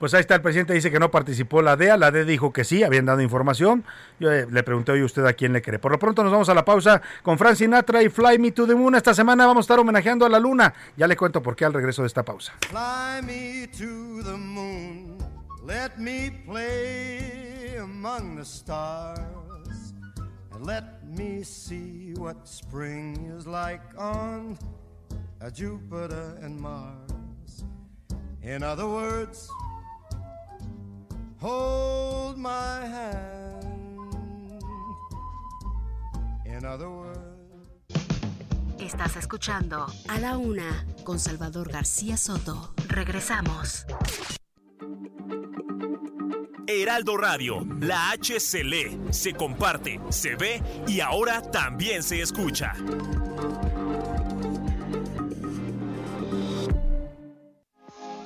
[0.00, 2.64] Pues ahí está, el presidente dice que no participó la DEA, la DEA dijo que
[2.64, 3.84] sí, habían dado información.
[4.18, 5.78] Yo eh, le pregunté hoy usted a quién le cree.
[5.78, 8.66] Por lo pronto nos vamos a la pausa con Frank Sinatra y Fly Me to
[8.66, 8.94] the Moon.
[8.94, 10.72] Esta semana vamos a estar homenajeando a la luna.
[10.96, 12.54] Ya le cuento por qué al regreso de esta pausa.
[12.70, 15.18] Fly me to the moon,
[15.66, 19.92] let me play among the stars,
[20.54, 24.56] and let me see what spring is like on
[25.52, 27.64] Jupiter and Mars.
[28.42, 29.50] In other words,
[31.40, 33.64] hold my hand.
[36.44, 37.30] In other words.
[38.78, 42.74] Estás escuchando A la Una con Salvador García Soto.
[42.88, 43.86] Regresamos.
[46.66, 52.74] Heraldo Radio, la H se lee, se comparte, se ve y ahora también se escucha.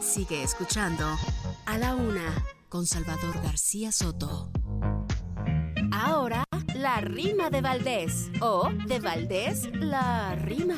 [0.00, 1.04] Sigue escuchando
[1.66, 4.50] A la Una con Salvador García Soto.
[5.92, 6.42] Ahora,
[6.74, 8.32] la rima de Valdés.
[8.40, 10.74] O, de Valdés, la rima.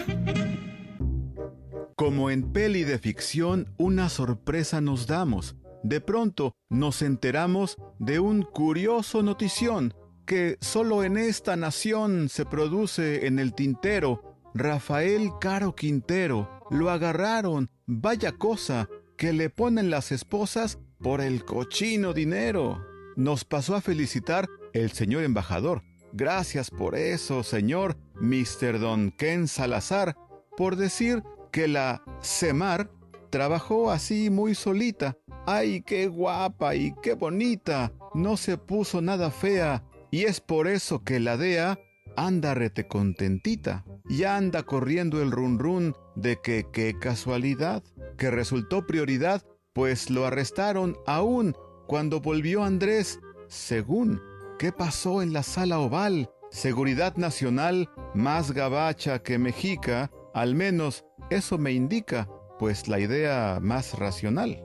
[1.96, 5.56] Como en peli de ficción, una sorpresa nos damos.
[5.82, 9.94] De pronto nos enteramos de un curioso notición
[10.26, 14.36] que solo en esta nación se produce en el tintero.
[14.52, 16.60] Rafael Caro Quintero.
[16.70, 17.70] Lo agarraron.
[17.86, 22.84] Vaya cosa que le ponen las esposas por el cochino dinero.
[23.16, 25.82] Nos pasó a felicitar el señor embajador.
[26.12, 28.78] Gracias por eso, señor Mr.
[28.78, 30.16] Don Ken Salazar,
[30.56, 32.90] por decir que la Semar
[33.30, 35.16] trabajó así muy solita.
[35.46, 37.92] ¡Ay, qué guapa y qué bonita!
[38.14, 41.78] No se puso nada fea, y es por eso que la DEA
[42.16, 43.84] anda rete contentita.
[44.08, 47.82] Y anda corriendo el run run de que qué casualidad,
[48.16, 49.42] que resultó prioridad
[49.76, 51.54] pues lo arrestaron aún
[51.86, 54.22] cuando volvió Andrés, según
[54.58, 56.30] qué pasó en la sala oval.
[56.50, 62.26] Seguridad nacional más gabacha que mexica, al menos eso me indica,
[62.58, 64.62] pues la idea más racional.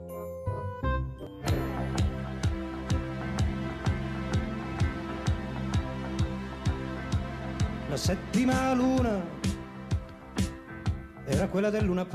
[7.90, 9.22] La séptima luna
[11.28, 12.06] era quella del Luna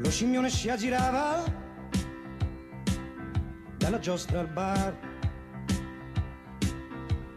[0.00, 1.42] Lo scimmione si aggirava
[3.76, 4.96] dalla giostra al bar,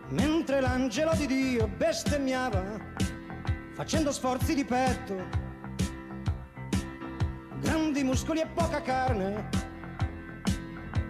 [0.10, 2.80] mentre l'angelo di Dio bestemmiava,
[3.74, 5.28] facendo sforzi di petto,
[7.62, 9.50] grandi muscoli e poca carne,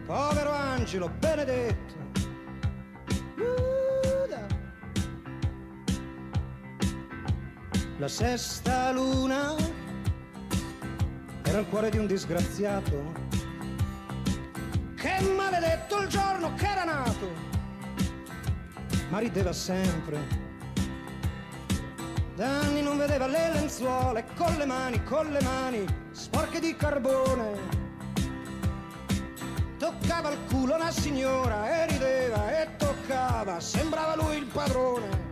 [0.05, 1.99] povero angelo benedetto.
[7.97, 9.70] La sesta luna
[11.51, 13.11] era il cuore di un disgraziato.
[14.95, 17.29] Che maledetto il giorno che era nato,
[19.09, 20.39] ma rideva sempre.
[22.35, 27.79] Da anni non vedeva le lenzuola con le mani, con le mani sporche di carbone.
[29.77, 35.30] Toccava il culo una signora e rideva e toccava, sembrava lui il padrone.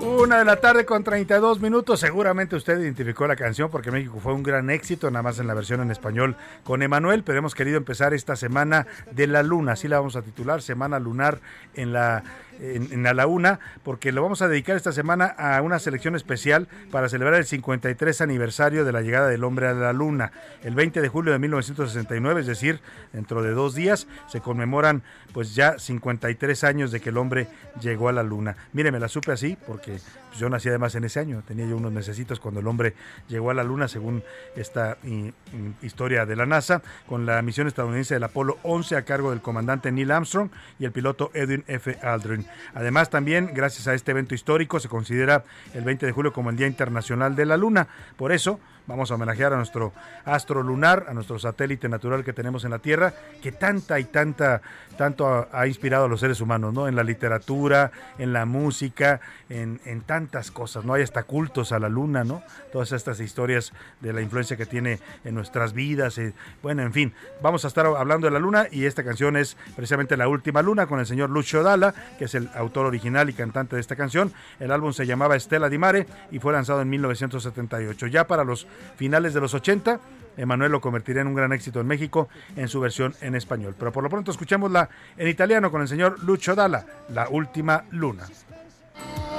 [0.00, 1.98] Una de la tarde con 32 minutos.
[1.98, 5.54] Seguramente usted identificó la canción porque México fue un gran éxito, nada más en la
[5.54, 7.24] versión en español con Emanuel.
[7.24, 11.00] Pero hemos querido empezar esta semana de la luna, así la vamos a titular, Semana
[11.00, 11.40] Lunar
[11.74, 12.22] en la
[12.60, 16.68] en, a la una, porque lo vamos a dedicar esta semana a una selección especial
[16.90, 20.32] para celebrar el 53 aniversario de la llegada del hombre a la luna.
[20.62, 22.80] El 20 de julio de 1969, es decir,
[23.12, 27.48] dentro de dos días, se conmemoran pues ya 53 años de que el hombre
[27.80, 28.56] llegó a la luna.
[28.72, 31.76] Mire, me la supe así porque pues, yo nací además en ese año, tenía yo
[31.76, 32.94] unos necesitos cuando el hombre
[33.28, 34.22] llegó a la luna, según
[34.56, 34.98] esta
[35.82, 39.92] historia de la NASA, con la misión estadounidense del Apolo 11 a cargo del comandante
[39.92, 41.98] Neil Armstrong y el piloto Edwin F.
[42.02, 42.46] Aldrin.
[42.74, 46.56] Además, también, gracias a este evento histórico, se considera el 20 de julio como el
[46.56, 47.88] Día Internacional de la Luna.
[48.16, 49.92] Por eso, vamos a homenajear a nuestro
[50.24, 54.62] astro lunar, a nuestro satélite natural que tenemos en la Tierra, que tanta y tanta,
[54.96, 56.88] tanto ha, inspirado a los seres humanos, ¿no?
[56.88, 59.20] En la literatura, en la música,
[59.50, 60.94] en, tantas cosas, ¿no?
[60.94, 62.42] Hay hasta cultos a la luna, ¿no?
[62.72, 66.16] Todas estas historias de la influencia que tiene en nuestras vidas.
[66.16, 69.56] Eh, bueno, en fin, vamos a estar hablando de la luna y esta canción es
[69.76, 73.34] precisamente La Última Luna con el señor Lucio Dalla, que se el autor original y
[73.34, 74.32] cantante de esta canción.
[74.58, 78.06] El álbum se llamaba Estela Di Mare y fue lanzado en 1978.
[78.06, 78.66] Ya para los
[78.96, 80.00] finales de los 80,
[80.36, 83.74] Emanuel lo convertiría en un gran éxito en México en su versión en español.
[83.78, 88.26] Pero por lo pronto escuchémosla en italiano con el señor Lucho Dalla, La Última Luna.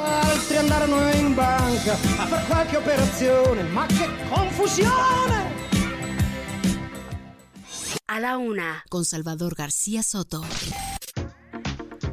[0.02, 5.58] Altri andarono in banca a fare qualche operazione, ma che confusione!
[8.08, 10.42] A la una, con Salvador García Soto.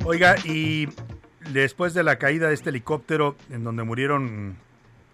[0.04, 0.88] Oiga, y
[1.52, 4.56] después de la caída de este helicóptero en donde murieron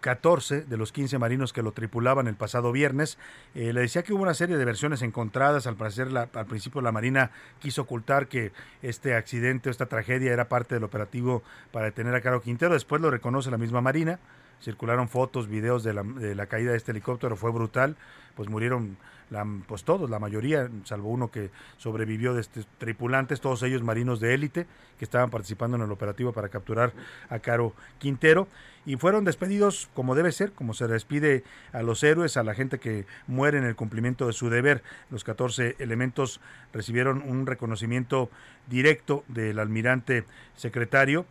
[0.03, 3.17] 14 de los 15 marinos que lo tripulaban el pasado viernes.
[3.55, 5.67] Eh, le decía que hubo una serie de versiones encontradas.
[5.67, 10.33] Al parecer, la, al principio la Marina quiso ocultar que este accidente o esta tragedia
[10.33, 12.75] era parte del operativo para detener a Caro Quintero.
[12.75, 14.19] Después lo reconoce la misma Marina.
[14.61, 17.37] Circularon fotos, videos de la, de la caída de este helicóptero.
[17.37, 17.97] Fue brutal.
[18.35, 18.99] Pues murieron
[19.31, 24.21] la, pues todos, la mayoría, salvo uno que sobrevivió de estos tripulantes, todos ellos marinos
[24.21, 24.67] de élite
[24.99, 26.93] que estaban participando en el operativo para capturar
[27.29, 28.49] a Caro Quintero
[28.85, 32.79] y fueron despedidos como debe ser, como se despide a los héroes, a la gente
[32.79, 34.83] que muere en el cumplimiento de su deber.
[35.11, 36.41] Los 14 elementos
[36.73, 38.31] recibieron un reconocimiento
[38.69, 40.25] directo del almirante
[40.57, 41.27] secretario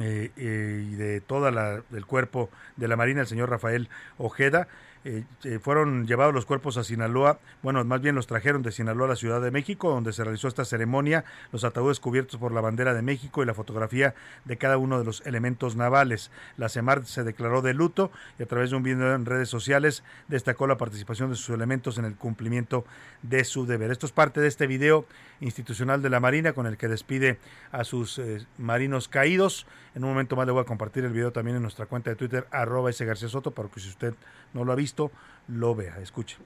[0.00, 4.68] eh, eh, y de toda la, el cuerpo de la Marina, el señor Rafael Ojeda.
[5.04, 9.06] Eh, eh, fueron llevados los cuerpos a Sinaloa, bueno, más bien los trajeron de Sinaloa
[9.06, 12.60] a la Ciudad de México, donde se realizó esta ceremonia, los ataúdes cubiertos por la
[12.60, 16.30] bandera de México y la fotografía de cada uno de los elementos navales.
[16.56, 20.02] La CEMAR se declaró de luto y a través de un video en redes sociales
[20.26, 22.84] destacó la participación de sus elementos en el cumplimiento
[23.22, 23.90] de su deber.
[23.90, 25.06] Esto es parte de este video
[25.40, 27.38] institucional de la Marina con el que despide
[27.70, 29.66] a sus eh, marinos caídos.
[29.94, 32.16] En un momento más le voy a compartir el video también en nuestra cuenta de
[32.16, 34.14] Twitter, arroba ese García Soto, para que si usted
[34.52, 34.97] no lo ha visto,
[35.46, 35.98] lo vea.
[35.98, 36.36] Escuche.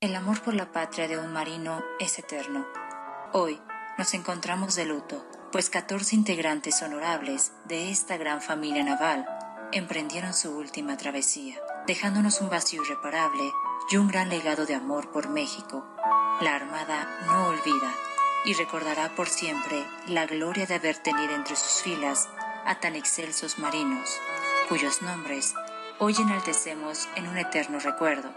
[0.00, 2.66] El amor por la patria de un marino es eterno.
[3.32, 3.60] Hoy
[3.96, 9.26] nos encontramos de luto, pues 14 integrantes honorables de esta gran familia naval
[9.72, 13.50] emprendieron su última travesía, dejándonos un vacío irreparable
[13.90, 15.84] y un gran legado de amor por México.
[16.40, 17.92] La Armada no olvida
[18.44, 22.28] y recordará por siempre la gloria de haber tenido entre sus filas
[22.64, 24.20] a tan excelsos marinos,
[24.68, 25.54] cuyos nombres
[25.98, 28.32] hoy enaltecemos en un eterno recuerdo,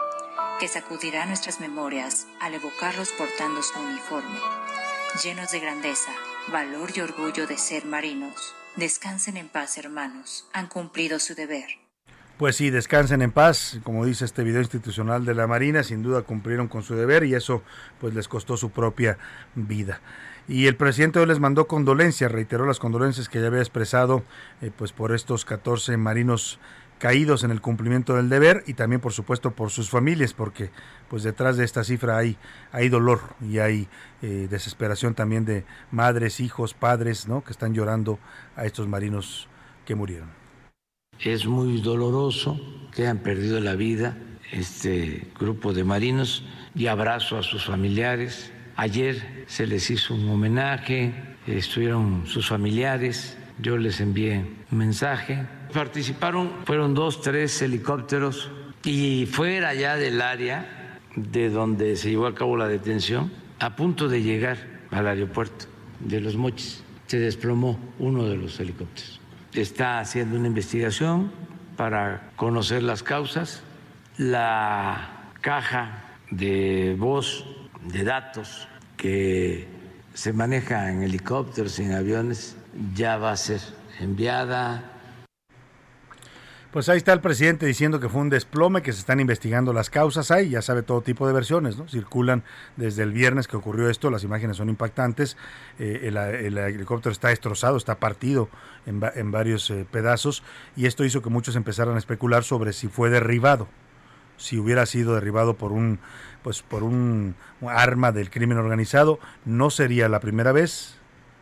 [0.60, 4.38] que sacudirá nuestras memorias al evocarlos portando su uniforme,
[5.22, 6.12] llenos de grandeza,
[6.52, 8.54] valor y orgullo de ser marinos.
[8.76, 11.66] Descansen en paz, hermanos, han cumplido su deber.
[12.38, 16.22] Pues sí, descansen en paz, como dice este video institucional de la Marina, sin duda
[16.22, 17.62] cumplieron con su deber y eso
[18.00, 19.18] pues les costó su propia
[19.56, 20.00] vida.
[20.46, 24.22] Y el presidente hoy les mandó condolencias, reiteró las condolencias que ya había expresado
[24.62, 26.60] eh, pues por estos 14 marinos
[26.98, 30.70] caídos en el cumplimiento del deber y también por supuesto por sus familias porque
[31.08, 32.36] pues detrás de esta cifra hay
[32.72, 33.88] hay dolor y hay
[34.22, 38.18] eh, desesperación también de madres hijos padres no que están llorando
[38.56, 39.48] a estos marinos
[39.84, 40.28] que murieron.
[41.20, 42.60] Es muy doloroso
[42.94, 44.16] que hayan perdido la vida
[44.52, 48.52] este grupo de marinos y abrazo a sus familiares.
[48.76, 51.12] Ayer se les hizo un homenaje
[51.46, 58.50] estuvieron sus familiares yo les envié un mensaje Participaron, fueron dos, tres helicópteros
[58.84, 64.08] y fuera ya del área de donde se llevó a cabo la detención, a punto
[64.08, 64.58] de llegar
[64.90, 65.66] al aeropuerto
[66.00, 69.20] de Los Mochis, se desplomó uno de los helicópteros.
[69.52, 71.32] Está haciendo una investigación
[71.76, 73.62] para conocer las causas.
[74.16, 77.46] La caja de voz,
[77.84, 79.66] de datos que
[80.12, 82.56] se maneja en helicópteros en aviones
[82.94, 83.60] ya va a ser
[84.00, 84.97] enviada
[86.72, 89.88] pues ahí está el presidente diciendo que fue un desplome, que se están investigando las
[89.88, 90.30] causas.
[90.30, 91.88] Ahí ya sabe todo tipo de versiones, ¿no?
[91.88, 92.42] Circulan
[92.76, 95.38] desde el viernes que ocurrió esto, las imágenes son impactantes.
[95.78, 98.50] Eh, el, helicóptero está destrozado, está partido
[98.84, 100.42] en, en varios eh, pedazos
[100.76, 103.66] y esto hizo que muchos empezaran a especular sobre si fue derribado,
[104.36, 106.00] si hubiera sido derribado por un,
[106.42, 107.34] pues por un
[107.66, 109.18] arma del crimen organizado.
[109.46, 110.98] No sería la primera vez,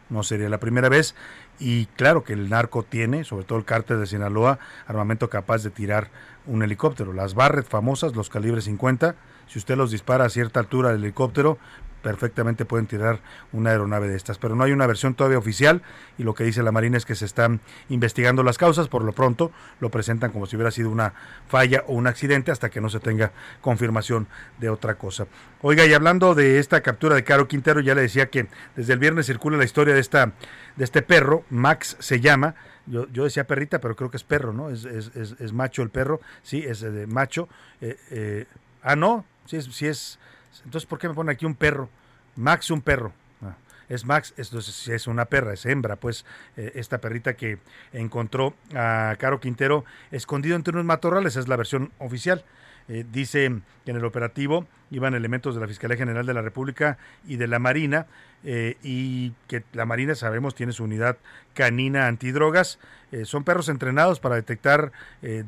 [0.09, 1.17] no sería la primera vez
[1.59, 5.71] y claro que el narco tiene, sobre todo el cártel de Sinaloa, armamento capaz de
[5.71, 6.11] tirar
[6.47, 7.13] un helicóptero.
[7.13, 9.15] Las Barret famosas, los calibres 50,
[9.47, 11.59] si usted los dispara a cierta altura del helicóptero,
[12.07, 13.19] perfectamente pueden tirar
[13.53, 14.39] una aeronave de estas.
[14.39, 15.83] Pero no hay una versión todavía oficial
[16.19, 18.87] y lo que dice la Marina es que se están investigando las causas.
[18.87, 21.15] Por lo pronto lo presentan como si hubiera sido una
[21.49, 24.29] falla o un accidente hasta que no se tenga confirmación
[24.61, 25.27] de otra cosa.
[25.63, 29.01] Oiga, y hablando de esta captura de Caro Quintero, ya le decía que desde el
[29.01, 30.33] viernes circula la historia de, esta,
[30.77, 32.55] de este perro, Max se llama.
[32.87, 34.71] Yo, yo decía perrita, pero creo que es perro, ¿no?
[34.71, 37.49] Es, es, es, macho el perro, sí, es de macho.
[37.81, 38.47] Eh, eh,
[38.85, 40.21] ah, no, sí es, sí es
[40.65, 41.89] entonces, ¿por qué me pone aquí un perro?
[42.37, 43.13] Max, un perro.
[43.43, 43.57] Ah,
[43.89, 46.25] es Max, esto es, una perra, es hembra, pues
[46.57, 47.59] eh, esta perrita que
[47.93, 52.45] encontró a Caro Quintero escondido entre unos matorrales, es la versión oficial.
[52.89, 53.53] Eh, dice
[53.85, 57.49] que en el operativo iban elementos de la Fiscalía General de la República y de
[57.49, 58.07] la Marina
[58.47, 61.19] eh, y que la Marina sabemos tiene su unidad
[61.53, 62.79] canina antidrogas.
[63.13, 64.91] Eh, son perros entrenados para detectar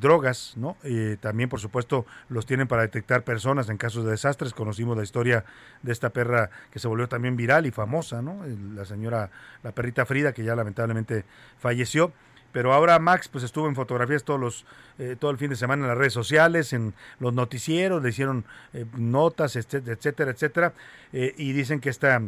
[0.01, 0.77] drogas, ¿no?
[1.21, 4.53] también, por supuesto, los tienen para detectar personas en casos de desastres.
[4.53, 5.45] Conocimos la historia
[5.83, 8.45] de esta perra que se volvió también viral y famosa, ¿no?
[8.75, 9.31] La señora,
[9.63, 11.25] la perrita Frida, que ya lamentablemente
[11.59, 12.13] falleció
[12.53, 14.67] pero ahora Max pues estuvo en fotografías todos los
[14.99, 18.45] eh, todo el fin de semana en las redes sociales, en los noticieros, le hicieron
[18.73, 20.73] eh, notas, etcétera, etcétera,
[21.13, 22.21] eh, y dicen que esta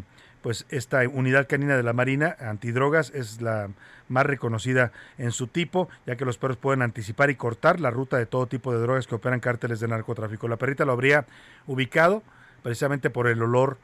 [0.43, 3.71] pues esta unidad canina de la Marina antidrogas es la
[4.09, 8.17] más reconocida en su tipo, ya que los perros pueden anticipar y cortar la ruta
[8.17, 10.49] de todo tipo de drogas que operan cárteles de narcotráfico.
[10.49, 11.27] La perrita lo habría
[11.67, 12.23] ubicado
[12.63, 13.79] precisamente por el olor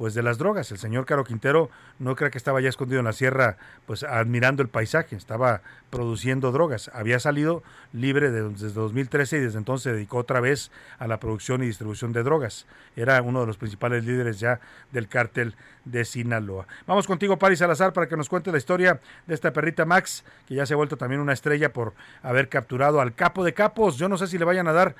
[0.00, 0.72] pues de las drogas.
[0.72, 4.62] El señor Caro Quintero no cree que estaba ya escondido en la sierra, pues admirando
[4.62, 6.90] el paisaje, estaba produciendo drogas.
[6.94, 11.62] Había salido libre desde 2013 y desde entonces se dedicó otra vez a la producción
[11.62, 12.64] y distribución de drogas.
[12.96, 16.66] Era uno de los principales líderes ya del cártel de Sinaloa.
[16.86, 20.54] Vamos contigo, Paris Salazar, para que nos cuente la historia de esta perrita Max, que
[20.54, 21.92] ya se ha vuelto también una estrella por
[22.22, 23.98] haber capturado al capo de capos.
[23.98, 24.94] Yo no sé si le vayan a dar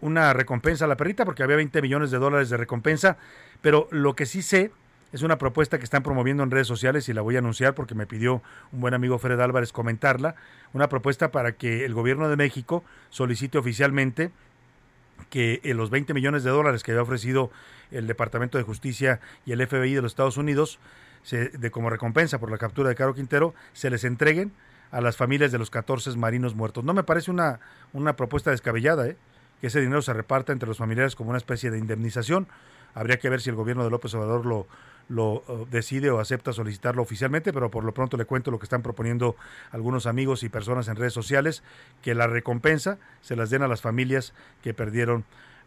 [0.00, 3.16] una recompensa a la perrita porque había 20 millones de dólares de recompensa,
[3.60, 4.70] pero lo que sí sé
[5.12, 7.94] es una propuesta que están promoviendo en redes sociales y la voy a anunciar porque
[7.94, 10.34] me pidió un buen amigo Fred Álvarez comentarla,
[10.72, 14.30] una propuesta para que el gobierno de México solicite oficialmente
[15.30, 17.50] que eh, los 20 millones de dólares que había ofrecido
[17.90, 20.78] el Departamento de Justicia y el FBI de los Estados Unidos
[21.22, 24.52] se, de como recompensa por la captura de Caro Quintero se les entreguen
[24.90, 26.84] a las familias de los 14 marinos muertos.
[26.84, 27.60] No me parece una,
[27.92, 29.16] una propuesta descabellada, ¿eh?
[29.60, 32.46] Que ese dinero se reparta entre los familiares como una especie de indemnización.
[32.94, 34.66] Habría que ver si el gobierno de López Obrador lo,
[35.08, 38.64] lo uh, decide o acepta solicitarlo oficialmente, pero por lo pronto le cuento lo que
[38.64, 39.36] están proponiendo
[39.70, 41.62] algunos amigos y personas en redes sociales,
[42.02, 44.32] que la recompensa se las den a las familias
[44.62, 45.24] que perdieron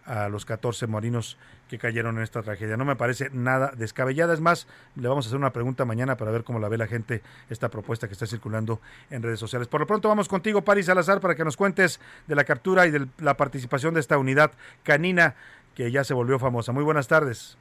[0.10, 1.38] a los 14 marinos
[1.70, 2.76] que cayeron en esta tragedia.
[2.76, 4.34] No me parece nada descabellada.
[4.34, 6.88] Es más, le vamos a hacer una pregunta mañana para ver cómo la ve la
[6.88, 8.82] gente esta propuesta que está circulando
[9.12, 9.68] en redes sociales.
[9.68, 12.92] Por lo pronto vamos contigo, Paris Salazar, para que nos cuentes de la captura y
[12.92, 14.52] de la participación de esta unidad
[14.84, 15.36] canina
[15.76, 16.72] que ya se volvió famosa.
[16.72, 17.58] Muy buenas tardes.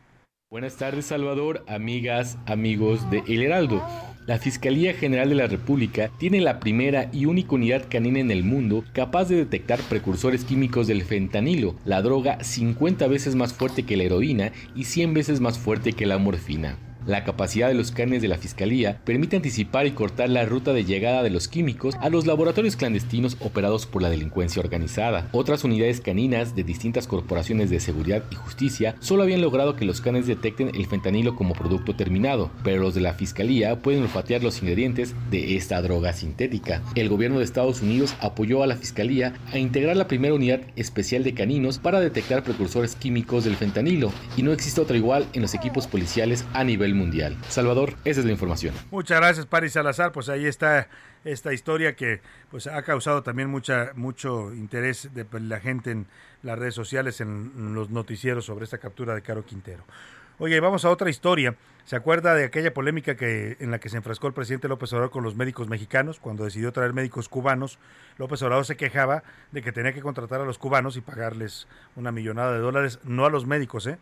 [0.50, 3.84] Buenas tardes, Salvador, amigas, amigos de El Heraldo.
[4.26, 8.44] La Fiscalía General de la República tiene la primera y única unidad canina en el
[8.44, 13.98] mundo capaz de detectar precursores químicos del fentanilo, la droga 50 veces más fuerte que
[13.98, 16.78] la heroína y 100 veces más fuerte que la morfina.
[17.06, 20.84] La capacidad de los canes de la Fiscalía permite anticipar y cortar la ruta de
[20.84, 25.28] llegada de los químicos a los laboratorios clandestinos operados por la delincuencia organizada.
[25.32, 30.00] Otras unidades caninas de distintas corporaciones de seguridad y justicia solo habían logrado que los
[30.00, 34.60] canes detecten el fentanilo como producto terminado, pero los de la Fiscalía pueden olfatear los
[34.60, 36.82] ingredientes de esta droga sintética.
[36.94, 41.24] El gobierno de Estados Unidos apoyó a la Fiscalía a integrar la primera unidad especial
[41.24, 45.54] de caninos para detectar precursores químicos del fentanilo, y no existe otra igual en los
[45.54, 47.36] equipos policiales a nivel mundial.
[47.48, 48.74] Salvador, esa es la información.
[48.90, 50.12] Muchas gracias, Paris Salazar.
[50.12, 50.88] Pues ahí está
[51.24, 52.20] esta historia que
[52.50, 56.06] pues ha causado también mucha mucho interés de la gente en
[56.42, 59.84] las redes sociales, en los noticieros sobre esta captura de Caro Quintero.
[60.40, 61.56] Oye, vamos a otra historia.
[61.84, 65.10] ¿Se acuerda de aquella polémica que en la que se enfrascó el presidente López Obrador
[65.10, 67.80] con los médicos mexicanos cuando decidió traer médicos cubanos?
[68.18, 71.66] López Obrador se quejaba de que tenía que contratar a los cubanos y pagarles
[71.96, 73.98] una millonada de dólares, no a los médicos, ¿eh?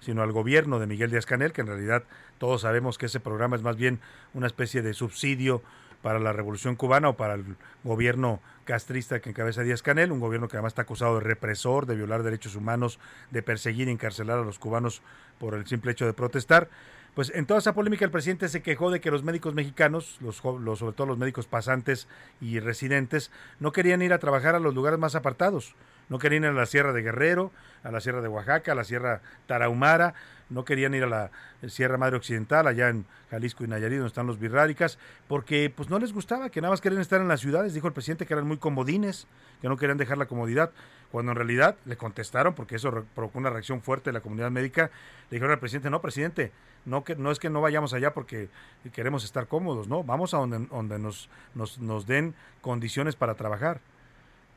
[0.00, 2.04] Sino al gobierno de Miguel Díaz Canel, que en realidad
[2.38, 4.00] todos sabemos que ese programa es más bien
[4.34, 5.62] una especie de subsidio
[6.02, 7.44] para la revolución cubana o para el
[7.84, 11.96] gobierno castrista que encabeza Díaz Canel, un gobierno que además está acusado de represor, de
[11.96, 12.98] violar derechos humanos,
[13.30, 15.02] de perseguir y encarcelar a los cubanos
[15.38, 16.68] por el simple hecho de protestar.
[17.14, 20.42] Pues en toda esa polémica el presidente se quejó de que los médicos mexicanos, los,
[20.44, 22.06] los, sobre todo los médicos pasantes
[22.40, 25.74] y residentes, no querían ir a trabajar a los lugares más apartados.
[26.10, 27.52] No querían ir a la Sierra de Guerrero,
[27.82, 30.14] a la Sierra de Oaxaca, a la Sierra Tarahumara,
[30.50, 31.30] no querían ir a la
[31.68, 34.98] Sierra Madre Occidental, allá en Jalisco y Nayarit, donde están los birráricas,
[35.28, 37.92] porque pues no les gustaba, que nada más querían estar en las ciudades, dijo el
[37.92, 39.26] presidente que eran muy comodines,
[39.62, 40.72] que no querían dejar la comodidad,
[41.12, 44.90] cuando en realidad le contestaron, porque eso provocó una reacción fuerte de la comunidad médica,
[45.30, 46.52] le dijeron al presidente, no, presidente,
[46.84, 48.48] no, que, no es que no vayamos allá porque
[48.92, 53.80] queremos estar cómodos, no, vamos a donde, donde nos, nos, nos den condiciones para trabajar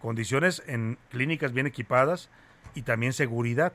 [0.03, 2.29] condiciones en clínicas bien equipadas
[2.75, 3.71] y también seguridad.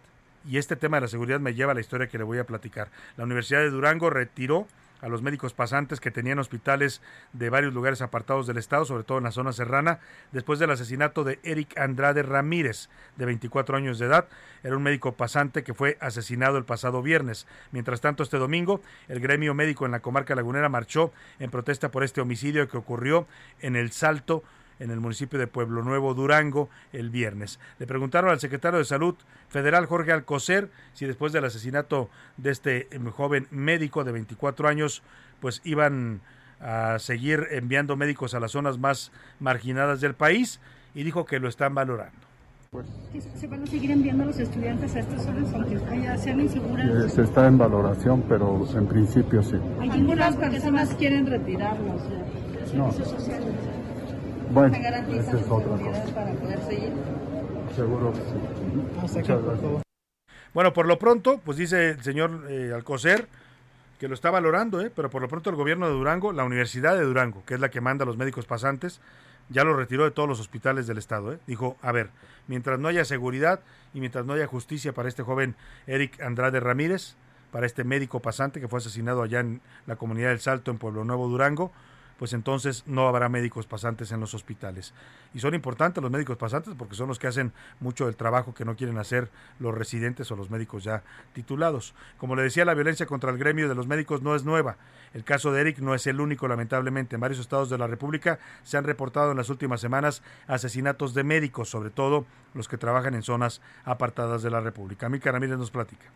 [0.47, 2.45] Y este tema de la seguridad me lleva a la historia que le voy a
[2.45, 2.91] platicar.
[3.16, 4.66] La Universidad de Durango retiró
[5.01, 7.01] a los médicos pasantes que tenían hospitales
[7.33, 10.01] de varios lugares apartados del estado, sobre todo en la zona serrana,
[10.31, 14.29] después del asesinato de Eric Andrade Ramírez, de 24 años de edad.
[14.62, 17.47] Era un médico pasante que fue asesinado el pasado viernes.
[17.72, 22.05] Mientras tanto, este domingo, el gremio médico en la comarca lagunera marchó en protesta por
[22.05, 23.26] este homicidio que ocurrió
[23.61, 24.43] en El Salto,
[24.79, 27.59] en el municipio de Pueblo Nuevo, Durango, el viernes.
[27.79, 29.14] Le preguntaron al secretario de Salud
[29.49, 35.03] federal, Jorge Alcocer, si después del asesinato de este em, joven médico de 24 años,
[35.41, 36.20] pues iban
[36.61, 40.61] a seguir enviando médicos a las zonas más marginadas del país
[40.95, 42.29] y dijo que lo están valorando.
[43.35, 45.79] ¿Se van a seguir enviando a los estudiantes a estas zonas aunque
[46.18, 46.87] sean inseguras?
[46.87, 49.57] Eh, se está en valoración, pero en principio sí.
[49.81, 52.03] Algunas personas quieren retirarlos.
[52.74, 52.93] No.
[54.51, 56.14] Bueno, esa es otra cosa.
[56.14, 56.92] para poder seguir?
[57.74, 59.14] Seguro que sí.
[59.14, 59.82] Muchas gracias.
[60.55, 63.28] Bueno, por lo pronto, pues dice el señor eh, Alcocer
[63.99, 64.90] que lo está valorando, ¿eh?
[64.94, 67.68] pero por lo pronto el gobierno de Durango, la Universidad de Durango, que es la
[67.68, 69.01] que manda a los médicos pasantes,
[69.49, 71.32] ya lo retiró de todos los hospitales del estado.
[71.32, 71.38] ¿eh?
[71.46, 72.11] Dijo, a ver,
[72.46, 73.61] mientras no haya seguridad
[73.92, 77.16] y mientras no haya justicia para este joven Eric Andrade Ramírez,
[77.51, 81.05] para este médico pasante que fue asesinado allá en la comunidad del Salto, en Pueblo
[81.05, 81.72] Nuevo, Durango,
[82.19, 84.93] pues entonces no habrá médicos pasantes en los hospitales.
[85.33, 88.64] Y son importantes los médicos pasantes porque son los que hacen mucho del trabajo que
[88.64, 91.95] no quieren hacer los residentes o los médicos ya titulados.
[92.19, 94.77] Como le decía, la violencia contra el gremio de los médicos no es nueva.
[95.14, 97.14] El caso de Eric no es el único, lamentablemente.
[97.14, 101.25] En varios estados de la República se han reportado en las últimas semanas asesinatos de
[101.25, 105.09] médicos, sobre todo los que trabajan en zonas apartadas de la República.
[105.09, 106.07] Mica Ramírez nos platica.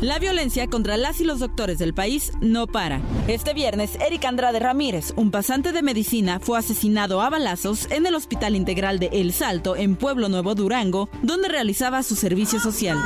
[0.00, 3.00] La violencia contra las y los doctores del país no para.
[3.26, 8.14] Este viernes, Eric Andrade Ramírez, un pasante de medicina, fue asesinado a balazos en el
[8.14, 12.96] Hospital Integral de El Salto, en Pueblo Nuevo, Durango, donde realizaba su servicio social.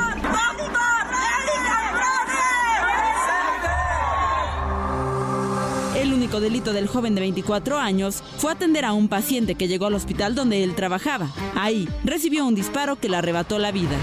[5.95, 9.87] El único delito del joven de 24 años fue atender a un paciente que llegó
[9.87, 11.31] al hospital donde él trabajaba.
[11.55, 13.97] Ahí recibió un disparo que le arrebató la vida.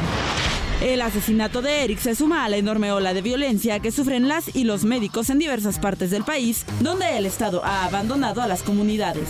[0.80, 4.54] El asesinato de Eric se suma a la enorme ola de violencia que sufren las
[4.56, 8.62] y los médicos en diversas partes del país, donde el Estado ha abandonado a las
[8.62, 9.28] comunidades.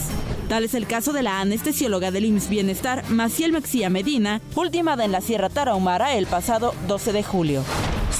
[0.48, 5.11] Tal es el caso de la anestesióloga del IMSS Bienestar, Maciel Mexía Medina, ultimada en
[5.11, 7.64] la Sierra Tarahumara el pasado 12 de julio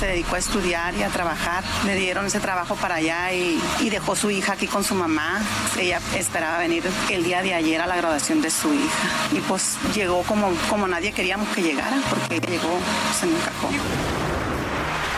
[0.01, 1.62] se dedicó a estudiar y a trabajar.
[1.84, 5.42] Le dieron ese trabajo para allá y, dejó su hija aquí con su mamá.
[5.78, 9.09] Ella esperaba venir el día de ayer a la graduación de su hija.
[9.32, 12.78] Y pues llegó como, como nadie queríamos que llegara, porque llegó,
[13.18, 13.68] se me encajó.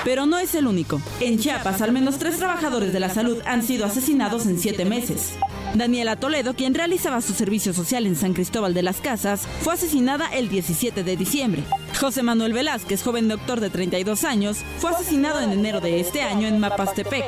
[0.05, 1.01] Pero no es el único.
[1.21, 5.35] En Chiapas, al menos tres trabajadores de la salud han sido asesinados en siete meses.
[5.75, 10.27] Daniela Toledo, quien realizaba su servicio social en San Cristóbal de las Casas, fue asesinada
[10.27, 11.63] el 17 de diciembre.
[11.99, 16.47] José Manuel Velázquez, joven doctor de 32 años, fue asesinado en enero de este año
[16.47, 17.25] en Mapastepec.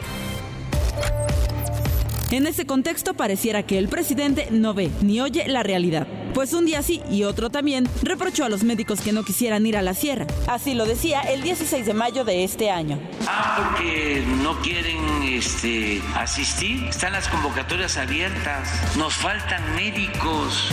[2.31, 6.65] En ese contexto pareciera que el presidente no ve ni oye la realidad, pues un
[6.67, 9.95] día sí y otro también reprochó a los médicos que no quisieran ir a la
[9.95, 10.27] sierra.
[10.47, 12.99] Así lo decía el 16 de mayo de este año.
[13.29, 20.69] Ah, porque no quieren este, asistir, están las convocatorias abiertas, nos faltan médicos.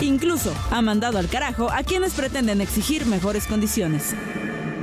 [0.00, 4.14] Incluso ha mandado al carajo a quienes pretenden exigir mejores condiciones.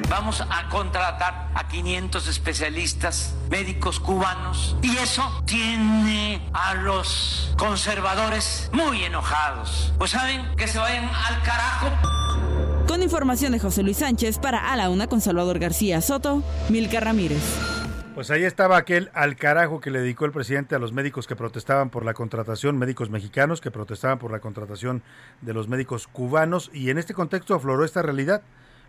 [0.09, 9.03] Vamos a contratar a 500 especialistas médicos cubanos y eso tiene a los conservadores muy
[9.03, 9.93] enojados.
[9.97, 11.87] Pues saben que se vayan al carajo.
[12.87, 16.99] Con información de José Luis Sánchez para A la Una con Salvador García Soto, Milka
[16.99, 17.41] Ramírez.
[18.13, 21.35] Pues ahí estaba aquel al carajo que le dedicó el presidente a los médicos que
[21.35, 25.03] protestaban por la contratación, médicos mexicanos que protestaban por la contratación
[25.41, 28.41] de los médicos cubanos y en este contexto afloró esta realidad.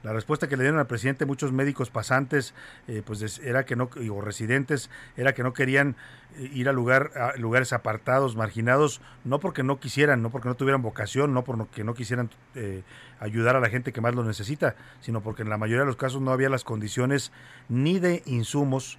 [0.02, 2.54] La respuesta que le dieron al presidente muchos médicos pasantes,
[2.86, 5.96] eh, pues era que no, o residentes, era que no querían
[6.36, 10.54] eh, ir a, lugar, a lugares apartados, marginados, no porque no quisieran, no porque no
[10.54, 12.82] tuvieran vocación, no porque no quisieran eh,
[13.20, 15.96] ayudar a la gente que más lo necesita, sino porque en la mayoría de los
[15.96, 17.32] casos no había las condiciones
[17.68, 18.98] ni de insumos,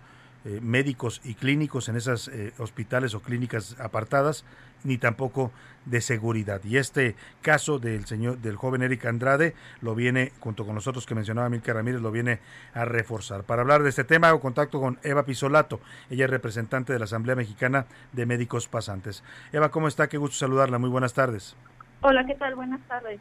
[0.61, 4.45] médicos y clínicos en esas hospitales o clínicas apartadas,
[4.85, 5.51] ni tampoco
[5.89, 6.61] de seguridad.
[6.63, 11.05] Y este caso del señor, del joven Eric Andrade, lo viene, junto con los otros
[11.05, 12.39] que mencionaba Milka Ramírez, lo viene
[12.73, 13.43] a reforzar.
[13.43, 15.79] Para hablar de este tema, hago contacto con Eva Pisolato.
[16.09, 19.23] Ella es representante de la Asamblea Mexicana de Médicos Pasantes.
[19.51, 20.07] Eva, ¿cómo está?
[20.07, 20.77] Qué gusto saludarla.
[20.77, 21.55] Muy buenas tardes.
[22.01, 22.55] Hola, ¿qué tal?
[22.55, 23.19] Buenas tardes.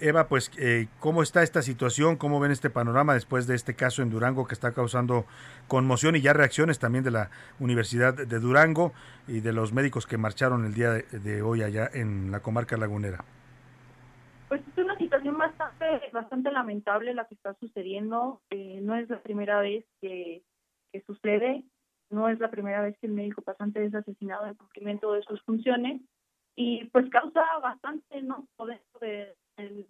[0.00, 2.16] Eva, pues, eh, ¿cómo está esta situación?
[2.16, 5.26] ¿Cómo ven este panorama después de este caso en Durango que está causando
[5.66, 8.92] conmoción y ya reacciones también de la Universidad de Durango
[9.26, 13.24] y de los médicos que marcharon el día de, hoy allá en la comarca lagunera?
[14.48, 18.40] Pues es una situación bastante, bastante lamentable la que está sucediendo.
[18.50, 20.44] Eh, no es la primera vez que,
[21.06, 21.64] sucede,
[22.08, 25.42] no es la primera vez que el médico pasante es asesinado en cumplimiento de sus
[25.42, 26.02] funciones
[26.54, 28.80] y pues causa bastante no poder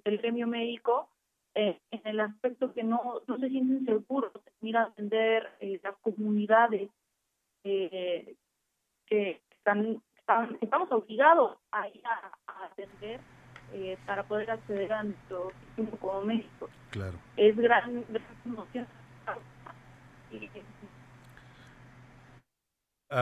[0.04, 1.08] del, gremio médico
[1.54, 5.96] eh, en el aspecto que no, no se sienten seguros ir a atender eh, las
[5.98, 6.90] comunidades
[7.64, 8.34] eh,
[9.06, 10.02] que están,
[10.60, 13.20] estamos obligados a ir a, atender
[13.72, 16.70] eh, para poder acceder a nuestro sistema como médicos.
[16.90, 17.18] Claro.
[17.36, 18.86] Es gran, gran emoción.
[20.30, 20.48] Y,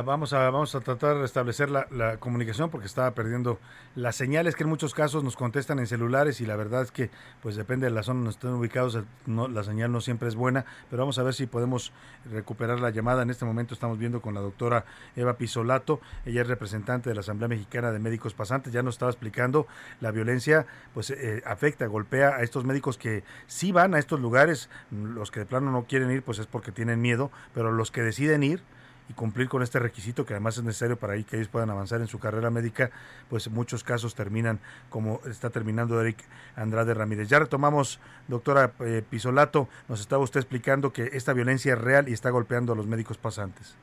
[0.05, 3.59] vamos, a, vamos a tratar de restablecer la, comunicación porque estaba perdiendo
[3.95, 7.11] las señales que en muchos casos nos contestan en celulares y la verdad es que
[7.43, 11.03] pues depende de la zona donde estén ubicados, la señal no siempre es buena, pero
[11.03, 11.93] vamos a ver si podemos
[12.31, 13.23] recuperar la llamada.
[13.23, 14.85] En este momento estamos viendo con la doctora
[15.17, 19.11] Eva Pisolato, ella es representante de la Asamblea Mexicana de Médicos Pasantes, ya nos estaba
[19.11, 19.67] explicando
[20.01, 24.71] la violencia pues eh, afecta, golpea a estos médicos que sí van a estos lugares,
[24.91, 28.03] los que de plano no quieren ir pues es porque tienen miedo, pero los que
[28.03, 28.63] deciden ir,
[29.11, 32.07] y cumplir con este requisito que además es necesario para que ellos puedan avanzar en
[32.07, 32.91] su carrera médica,
[33.29, 36.19] pues en muchos casos terminan como está terminando Eric
[36.55, 37.29] Andrade Ramírez.
[37.29, 37.99] Ya retomamos,
[38.29, 42.73] doctora eh, Pisolato, nos estaba usted explicando que esta violencia es real y está golpeando
[42.73, 43.75] a los médicos pasantes.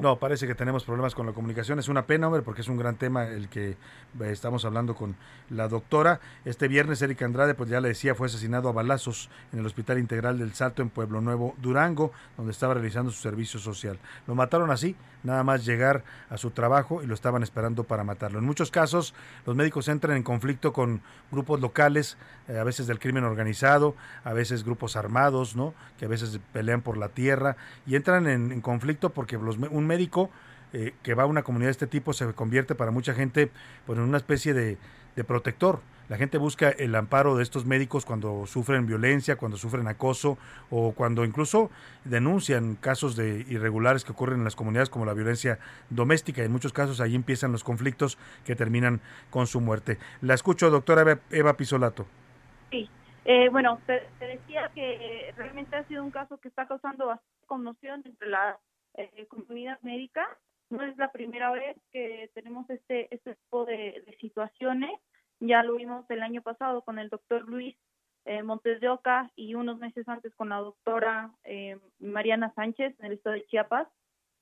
[0.00, 1.78] No, parece que tenemos problemas con la comunicación.
[1.78, 3.76] Es una pena, hombre, porque es un gran tema el que eh,
[4.20, 5.16] estamos hablando con
[5.50, 6.20] la doctora.
[6.44, 9.98] Este viernes, Erika Andrade, pues ya le decía, fue asesinado a balazos en el Hospital
[9.98, 13.98] Integral del Salto en Pueblo Nuevo, Durango, donde estaba realizando su servicio social.
[14.26, 18.38] Lo mataron así, nada más llegar a su trabajo y lo estaban esperando para matarlo.
[18.38, 19.14] En muchos casos,
[19.46, 22.16] los médicos entran en conflicto con grupos locales,
[22.48, 23.94] eh, a veces del crimen organizado,
[24.24, 25.74] a veces grupos armados, ¿no?
[25.98, 30.30] Que a veces pelean por la tierra y entran en, conflicto porque los, un médico
[30.72, 33.50] eh, que va a una comunidad de este tipo se convierte para mucha gente
[33.86, 34.78] pues, en una especie de,
[35.26, 35.80] protector.
[36.08, 40.38] La gente busca el amparo de estos médicos cuando sufren violencia, cuando sufren acoso
[40.70, 41.70] o cuando incluso
[42.04, 45.58] denuncian casos de irregulares que ocurren en las comunidades como la violencia
[45.90, 46.42] doméstica.
[46.42, 48.16] En muchos casos ahí empiezan los conflictos
[48.46, 49.98] que terminan con su muerte.
[50.22, 52.06] La escucho, doctora Eva Pisolato.
[52.70, 52.88] Sí,
[53.26, 58.02] eh, bueno, te, decía que realmente ha sido un caso que está causando bastante conmoción
[58.06, 58.58] entre la
[58.94, 60.26] eh, comunidad médica.
[60.70, 64.92] No es la primera vez que tenemos este, este tipo de, situaciones.
[65.40, 67.76] Ya lo vimos el año pasado con el doctor Luis
[68.24, 73.06] eh, Montes de Oca y unos meses antes con la doctora eh, Mariana Sánchez en
[73.06, 73.88] el estado de Chiapas.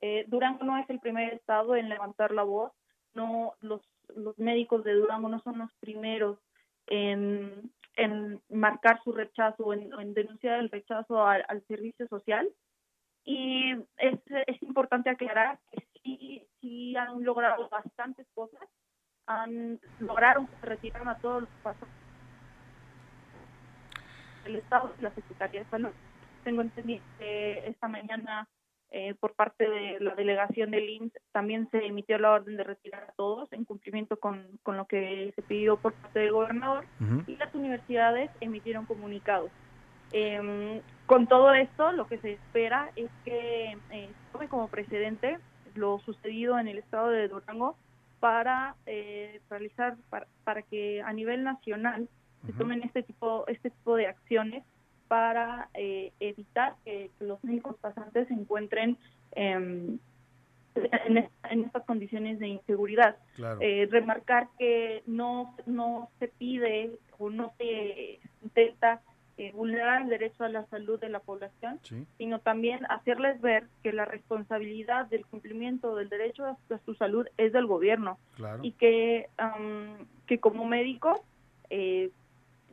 [0.00, 2.72] Eh, Durango no es el primer estado en levantar la voz.
[3.14, 3.80] No, los,
[4.14, 6.38] los médicos de Durango no son los primeros
[6.88, 12.48] en, en marcar su rechazo o en, denunciar el rechazo al servicio social.
[13.30, 18.66] Y es, es importante aclarar que sí, sí han logrado bastantes cosas.
[19.26, 21.86] Han, lograron que se retiraron a todos los pasos
[24.44, 25.90] del Estado y la Secretaría de Salud.
[26.42, 28.48] Tengo entendido que esta mañana
[28.90, 33.02] eh, por parte de la delegación del IMSS también se emitió la orden de retirar
[33.10, 36.86] a todos en cumplimiento con, con lo que se pidió por parte del gobernador
[37.26, 39.50] y las universidades emitieron comunicados.
[40.12, 45.38] Eh, con todo esto, lo que se espera es que eh, tome como precedente
[45.74, 47.76] lo sucedido en el estado de Durango
[48.20, 49.96] para eh, realizar,
[50.44, 52.08] para, que a nivel nacional
[52.44, 54.64] se tomen este tipo, este tipo de acciones
[55.08, 58.98] para eh, evitar que, los médicos pasantes se encuentren
[59.32, 59.98] em,
[60.74, 63.16] en, en, estas condiciones de inseguridad.
[63.60, 69.00] Eh, remarcar que no, no se pide o no se intenta
[69.40, 71.78] eh, vulnerar el derecho a la salud de la población,
[72.18, 77.52] sino también hacerles ver que la responsabilidad del cumplimiento del derecho a, su salud es
[77.52, 78.18] del gobierno.
[78.62, 79.28] Y que,
[80.26, 81.22] que como médico
[81.70, 82.10] eh,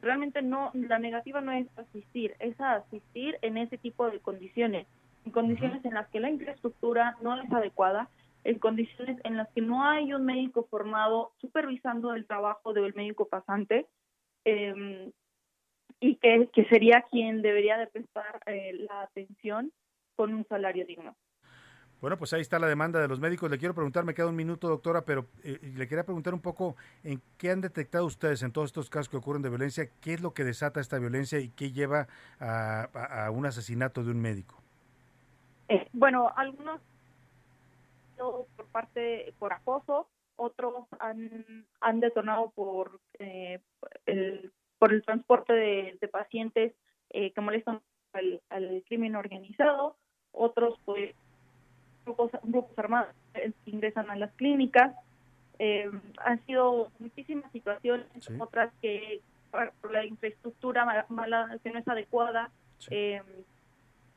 [0.01, 4.87] realmente no la negativa no es asistir, es asistir en ese tipo de condiciones,
[5.23, 8.09] en condiciones en las que la infraestructura no es adecuada,
[8.43, 13.27] en condiciones en las que no hay un médico formado supervisando el trabajo del médico
[13.27, 13.85] pasante.
[14.45, 15.11] Eh,
[15.99, 19.71] y que, que sería quien debería de prestar eh, la atención
[20.15, 21.15] con un salario digno.
[22.01, 23.49] Bueno, pues ahí está la demanda de los médicos.
[23.49, 26.75] Le quiero preguntar, me queda un minuto, doctora, pero eh, le quería preguntar un poco
[27.03, 30.21] en qué han detectado ustedes en todos estos casos que ocurren de violencia, qué es
[30.21, 32.07] lo que desata esta violencia y qué lleva
[32.39, 32.83] a,
[33.25, 34.61] a, un asesinato de un médico.
[35.69, 36.81] Eh, bueno, algunos
[38.17, 43.59] por parte por acoso, otros han, han detonado por eh,
[44.05, 44.51] el
[44.85, 46.73] por el transporte de, pacientes
[47.09, 47.81] eh, que molestan
[48.13, 49.95] al, crimen organizado,
[50.31, 51.15] otros pues
[52.05, 53.09] grupos, grupos armados
[53.65, 54.93] ingresan a las clínicas,
[55.57, 58.05] Eh, han sido muchísimas situaciones,
[58.39, 62.51] otras que por la infraestructura mala, que no es adecuada,
[62.91, 63.23] eh,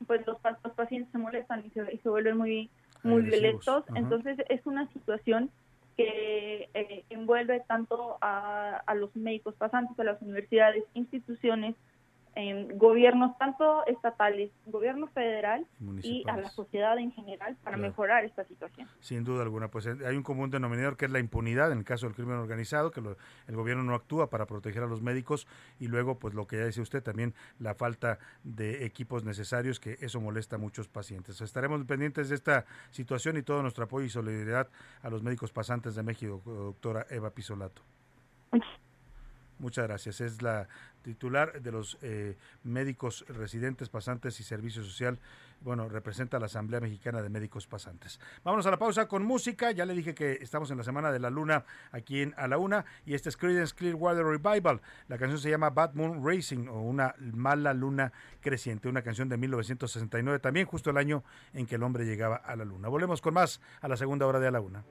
[0.07, 2.69] pues los, los, pacientes se molestan y se, vuelven muy
[3.05, 3.85] muy violentos.
[3.95, 5.51] Entonces es una situación
[5.99, 11.75] que eh, envuelve tanto a, a los médicos pasantes, a las universidades, instituciones,
[12.39, 15.67] en gobiernos tanto estatales, gobierno federal
[16.05, 18.87] y a la sociedad en general para mejorar esta situación.
[19.01, 21.85] Sin duda alguna, pues eh, hay un común denominador que es la impunidad en el
[21.85, 25.49] caso del crimen organizado, que el gobierno no actúa para proteger a los médicos
[25.81, 29.97] y luego, pues lo que ya dice usted, también la falta de equipos necesarios, que
[30.01, 31.41] eso molesta a muchos pacientes.
[31.41, 34.69] Estaremos pendientes de esta situación y todo nuestro apoyo y solidaridad
[35.03, 37.83] a los médicos pasantes de México, doctora Eva Pisolato.
[38.53, 38.88] Muchas
[39.59, 40.21] gracias.
[40.21, 40.69] Es la
[41.03, 45.19] titular de los eh, médicos residentes, pasantes y servicio social.
[45.61, 48.21] Bueno, representa a la Asamblea Mexicana de Médicos Pasantes.
[48.45, 49.73] Vámonos a la pausa con música.
[49.73, 52.59] Ya le dije que estamos en la Semana de la Luna aquí en A la
[52.59, 54.81] Una y este es Creedence Clearwater Revival.
[55.09, 59.37] La canción se llama Bad Moon Racing o Una Mala Luna Creciente, una canción de
[59.37, 62.89] 1969, también justo el año en que el hombre llegaba a la Luna.
[62.89, 64.85] Volvemos con más a la segunda hora de A la Una.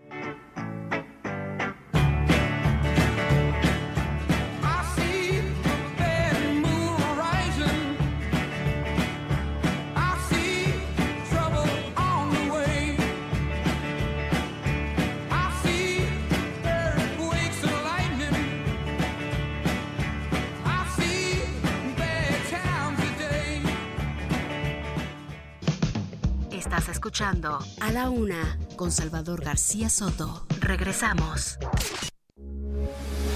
[27.07, 30.45] Escuchando A la Una con Salvador García Soto.
[30.59, 31.57] Regresamos.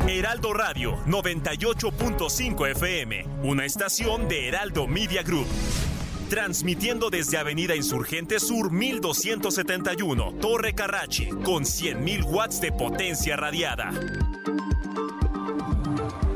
[0.05, 5.47] Heraldo Radio 98.5 FM, una estación de Heraldo Media Group.
[6.29, 13.89] Transmitiendo desde Avenida Insurgente Sur 1271, Torre Carrachi, con 100.000 watts de potencia radiada.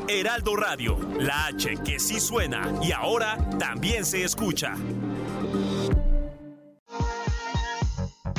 [0.08, 4.74] Heraldo Radio, la H que sí suena y ahora también se escucha.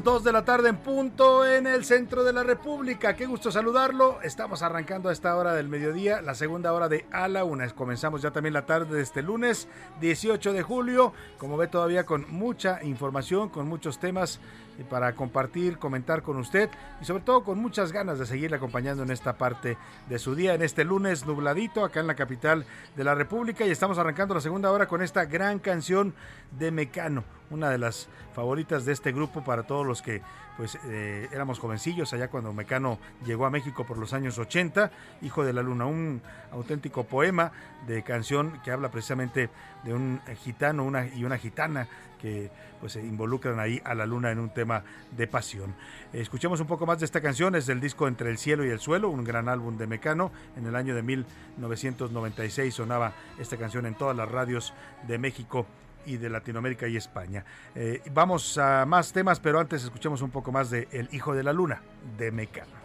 [0.00, 3.14] Las 2 de la tarde en punto en el centro de la República.
[3.16, 4.22] Qué gusto saludarlo.
[4.22, 7.68] Estamos arrancando a esta hora del mediodía, la segunda hora de A la Una.
[7.68, 9.68] Comenzamos ya también la tarde de este lunes
[10.00, 11.12] 18 de julio.
[11.36, 14.40] Como ve, todavía con mucha información, con muchos temas
[14.88, 16.70] para compartir, comentar con usted
[17.02, 19.76] y sobre todo con muchas ganas de seguirle acompañando en esta parte
[20.08, 22.64] de su día, en este lunes nubladito acá en la capital
[22.96, 26.14] de la República y estamos arrancando la segunda hora con esta gran canción
[26.58, 30.22] de Mecano, una de las favoritas de este grupo para todos los que
[30.56, 34.90] pues eh, éramos jovencillos allá cuando Mecano llegó a México por los años 80,
[35.22, 36.20] Hijo de la Luna, un
[36.52, 37.52] auténtico poema
[37.86, 39.48] de canción que habla precisamente
[39.84, 41.88] de un gitano una, y una gitana
[42.20, 44.84] que pues se involucran ahí a la luna en un tema
[45.16, 45.74] de pasión.
[46.12, 48.80] Escuchemos un poco más de esta canción, es del disco Entre el cielo y el
[48.80, 50.30] suelo, un gran álbum de Mecano.
[50.56, 54.74] En el año de 1996 sonaba esta canción en todas las radios
[55.06, 55.66] de México
[56.10, 57.44] y de Latinoamérica y España.
[57.74, 61.42] Eh, vamos a más temas, pero antes escuchemos un poco más de El Hijo de
[61.42, 61.82] la Luna,
[62.18, 62.80] de Mecano.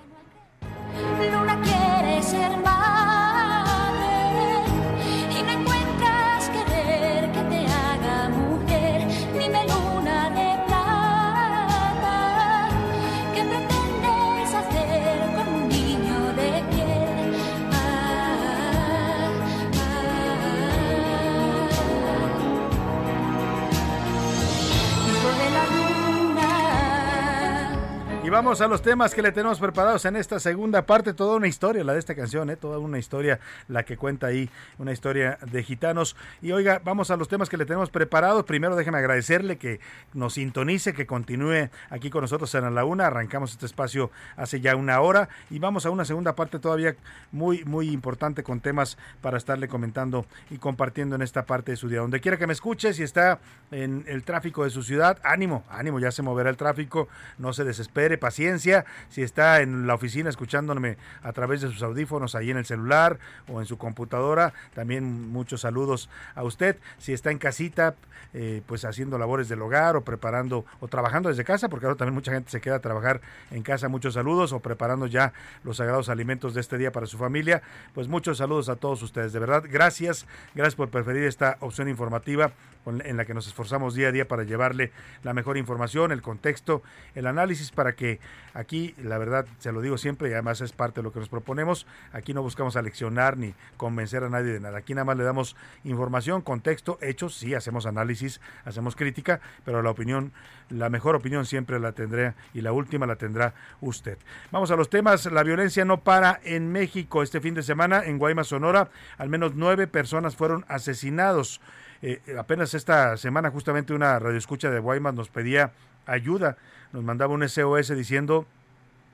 [28.30, 31.14] Vamos a los temas que le tenemos preparados en esta segunda parte.
[31.14, 32.56] Toda una historia, la de esta canción, ¿eh?
[32.56, 36.16] toda una historia, la que cuenta ahí, una historia de gitanos.
[36.42, 38.44] Y oiga, vamos a los temas que le tenemos preparados.
[38.46, 39.80] Primero, déjeme agradecerle que
[40.14, 43.08] nos sintonice, que continúe aquí con nosotros en la una.
[43.08, 46.96] Arrancamos este espacio hace ya una hora y vamos a una segunda parte todavía
[47.32, 51.90] muy, muy importante con temas para estarle comentando y compartiendo en esta parte de su
[51.90, 52.00] día.
[52.00, 53.40] Donde quiera que me escuche, si está
[53.72, 57.08] en el tráfico de su ciudad, ánimo, ánimo, ya se moverá el tráfico,
[57.38, 58.86] no se desespere, paciencia.
[59.10, 63.20] Si está en la oficina escuchándome a través de sus audífonos ahí en el celular
[63.48, 66.78] o en su computadora, también muchos saludos a usted.
[66.98, 67.96] Si está en casita,
[68.34, 72.16] eh, pues haciendo labores del hogar o preparando o trabajando desde casa, porque ahora también
[72.16, 76.10] mucha gente se queda a trabajar en casa, muchos saludos o preparando ya los sagrados
[76.10, 77.62] alimentos de este día para su familia,
[77.94, 79.32] pues muchos saludos a todos ustedes.
[79.32, 82.52] De verdad, gracias, gracias por preferir esta opción informativa
[82.86, 84.92] en la que nos esforzamos día a día para llevarle
[85.24, 86.84] la mejor información, el contexto,
[87.16, 88.05] el análisis para que
[88.54, 91.30] aquí, la verdad, se lo digo siempre y además es parte de lo que nos
[91.30, 95.24] proponemos, aquí no buscamos aleccionar ni convencer a nadie de nada, aquí nada más le
[95.24, 100.32] damos información, contexto, hechos, sí, hacemos análisis, hacemos crítica, pero la opinión,
[100.70, 104.18] la mejor opinión siempre la tendrá y la última la tendrá usted.
[104.52, 108.18] Vamos a los temas, la violencia no para en México este fin de semana en
[108.18, 111.62] Guaymas, Sonora, al menos nueve personas fueron asesinados.
[112.02, 115.72] Eh, apenas esta semana justamente una radioescucha de Guaymas nos pedía
[116.06, 116.58] ayuda,
[116.94, 118.46] nos mandaba un SOS diciendo,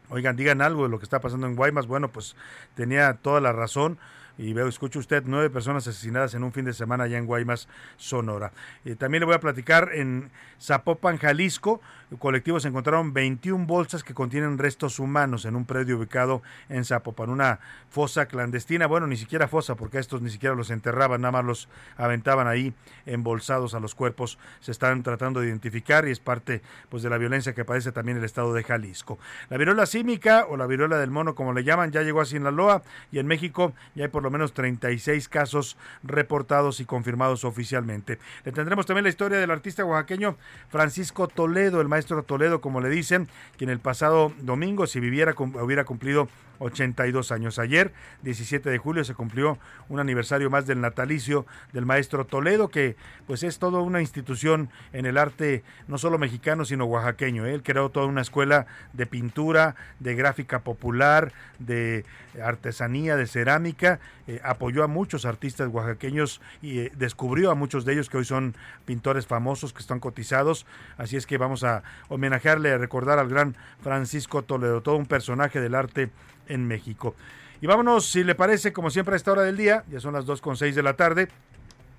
[0.09, 1.87] oigan, digan algo de lo que está pasando en Guaymas.
[1.87, 2.35] Bueno, pues
[2.75, 3.97] tenía toda la razón
[4.41, 7.67] y veo, escucha usted, nueve personas asesinadas en un fin de semana allá en Guaymas,
[7.97, 8.51] Sonora.
[8.83, 11.79] Eh, también le voy a platicar en Zapopan, Jalisco.
[12.17, 17.59] Colectivos encontraron 21 bolsas que contienen restos humanos en un predio ubicado en Zapopan, una
[17.91, 18.87] fosa clandestina.
[18.87, 22.73] Bueno, ni siquiera fosa, porque estos ni siquiera los enterraban, nada más los aventaban ahí
[23.05, 24.39] embolsados a los cuerpos.
[24.59, 28.17] Se están tratando de identificar y es parte pues de la violencia que padece también
[28.17, 29.19] el estado de Jalisco.
[29.49, 32.81] La viruela símica o la viruela del mono, como le llaman, ya llegó a Sinaloa
[33.11, 38.19] y en México ya hay por lo menos 36 casos reportados y confirmados oficialmente.
[38.45, 40.37] Le tendremos también la historia del artista oaxaqueño
[40.69, 43.27] Francisco Toledo, el maestro Toledo, como le dicen,
[43.57, 46.27] quien el pasado domingo, si viviera, hubiera cumplido
[46.61, 47.59] 82 años.
[47.59, 47.91] Ayer,
[48.21, 49.57] 17 de julio, se cumplió
[49.89, 52.95] un aniversario más del natalicio del maestro Toledo, que
[53.27, 57.45] pues es toda una institución en el arte no solo mexicano, sino oaxaqueño.
[57.45, 62.05] Él creó toda una escuela de pintura, de gráfica popular, de
[62.41, 67.93] artesanía, de cerámica, eh, apoyó a muchos artistas oaxaqueños y eh, descubrió a muchos de
[67.93, 68.55] ellos que hoy son
[68.85, 70.65] pintores famosos que están cotizados.
[70.97, 75.59] Así es que vamos a homenajearle, a recordar al gran Francisco Toledo, todo un personaje
[75.59, 76.11] del arte
[76.51, 77.15] en México.
[77.61, 80.25] Y vámonos, si le parece, como siempre a esta hora del día, ya son las
[80.25, 81.27] 2.6 de la tarde,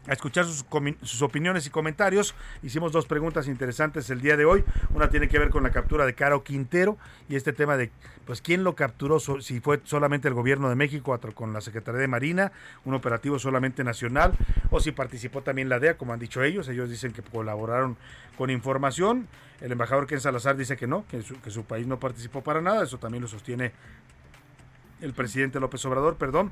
[0.09, 2.35] a escuchar sus, opiniones y comentarios.
[2.63, 4.65] Hicimos dos preguntas interesantes el día de hoy.
[4.93, 6.99] Una tiene que ver con la captura de Caro Quintero
[7.29, 7.93] y este tema de,
[8.27, 12.09] pues, quién lo capturó, si fue solamente el gobierno de México con la Secretaría de
[12.09, 12.51] Marina,
[12.85, 14.33] un operativo solamente nacional,
[14.71, 16.69] o si participó también la DEA, como han dicho ellos.
[16.69, 17.97] Ellos dicen que colaboraron
[18.37, 19.29] con información.
[19.61, 22.83] El embajador Ken Salazar dice que no, que su país no participó para nada.
[22.83, 23.71] Eso también lo sostiene
[25.03, 26.51] el presidente López Obrador, perdón.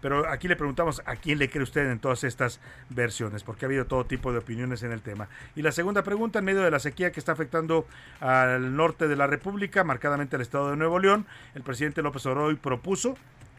[0.00, 2.60] Pero aquí le preguntamos a quién le cree usted en todas estas
[2.90, 5.28] versiones, porque ha habido todo tipo de opiniones en el tema.
[5.56, 7.86] Y la segunda pregunta, en medio de la sequía que está afectando
[8.20, 11.24] al norte de la República, marcadamente al estado de Nuevo León,
[11.54, 13.16] el presidente López Obrador propuso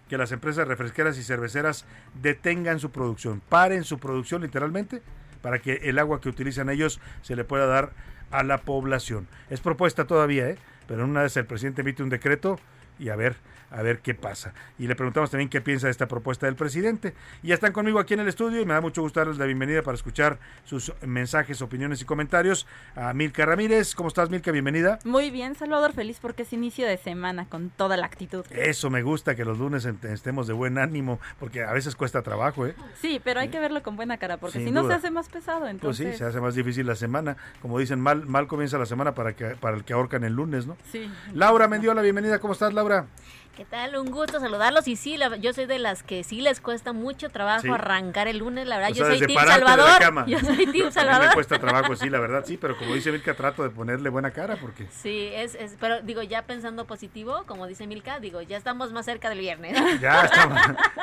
[0.08, 1.86] que las empresas refresqueras y cerveceras
[2.22, 5.02] detengan su producción, paren su producción literalmente,
[5.42, 7.92] para que el agua que utilizan ellos se le pueda dar
[8.30, 9.28] a la población.
[9.50, 10.58] Es propuesta todavía, ¿eh?
[10.88, 12.60] pero en una vez el presidente emite un decreto
[13.00, 13.36] y a ver
[13.76, 14.54] a ver qué pasa.
[14.80, 17.14] Y le preguntamos también qué piensa de esta propuesta del presidente.
[17.44, 19.46] Y ya están conmigo aquí en el estudio y me da mucho gusto darles la
[19.46, 22.68] bienvenida para escuchar sus mensajes, opiniones y comentarios.
[22.96, 24.52] A Milka Ramírez, ¿cómo estás Milka?
[24.52, 25.00] Bienvenida.
[25.04, 28.46] Muy bien, Salvador, feliz porque es inicio de semana con toda la actitud.
[28.52, 32.66] Eso me gusta, que los lunes estemos de buen ánimo, porque a veces cuesta trabajo,
[32.66, 32.76] ¿eh?
[33.02, 35.68] Sí, pero hay que verlo con buena cara, porque si no se hace más pesado,
[35.68, 36.06] entonces...
[36.06, 37.36] Pues sí, se hace más difícil la semana.
[37.62, 40.66] Como dicen, mal, mal comienza la semana para, que, para el que ahorcan el lunes,
[40.66, 40.78] ¿no?
[40.92, 41.12] Sí.
[41.34, 43.08] Laura Mendiola, bienvenida, ¿cómo estás, Laura?
[43.56, 43.96] ¿Qué tal?
[43.96, 44.86] Un gusto saludarlos.
[44.90, 48.68] Y sí, yo soy de las que sí les cuesta mucho trabajo arrancar el lunes,
[48.68, 48.94] la verdad.
[48.94, 50.28] yo soy Team Salvador.
[50.28, 51.30] Yo soy Team Salvador.
[51.30, 54.32] me cuesta trabajo, sí, la verdad, sí, pero como dice Milka, trato de ponerle buena
[54.32, 54.88] cara porque...
[54.92, 59.06] Sí, es, es, pero digo, ya pensando positivo, como dice Milka, digo, ya estamos más
[59.06, 59.76] cerca del viernes.
[60.02, 60.60] Ya estamos,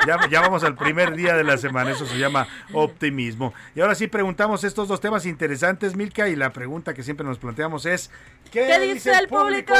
[0.06, 3.54] ya, ya vamos al primer día de la semana, eso se llama optimismo.
[3.74, 7.38] Y ahora sí preguntamos estos dos temas interesantes, Milka, y la pregunta que siempre nos
[7.38, 8.10] planteamos es,
[8.50, 9.74] ¿qué, dice el público?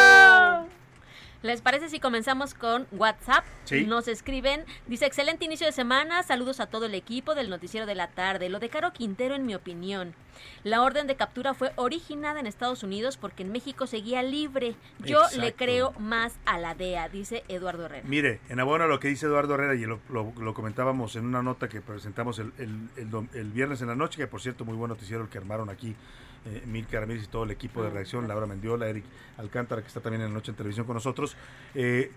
[1.43, 3.45] ¿Les parece si comenzamos con WhatsApp?
[3.65, 3.85] Sí.
[3.85, 7.97] Nos escriben, dice, excelente inicio de semana, saludos a todo el equipo del noticiero de
[7.97, 8.49] la tarde.
[8.49, 10.15] Lo de Caro Quintero, en mi opinión,
[10.63, 14.77] La orden de captura fue originada en Estados Unidos porque en México seguía libre.
[15.01, 18.07] Yo le creo más a la DEA, dice Eduardo Herrera.
[18.09, 21.43] Mire, en abono a lo que dice Eduardo Herrera, y lo, lo, comentábamos en una
[21.43, 25.25] nota que presentamos el, el, viernes en la noche, que por cierto, muy buen noticiero
[25.25, 25.97] el que armaron aquí
[26.47, 29.05] eh, Milka Ramírez y todo el equipo de ah, reacción, Laura Mendiola, Eric
[29.39, 31.37] Alcántara, que está también en la noche en televisión con nosotros.
[31.75, 32.11] Eh,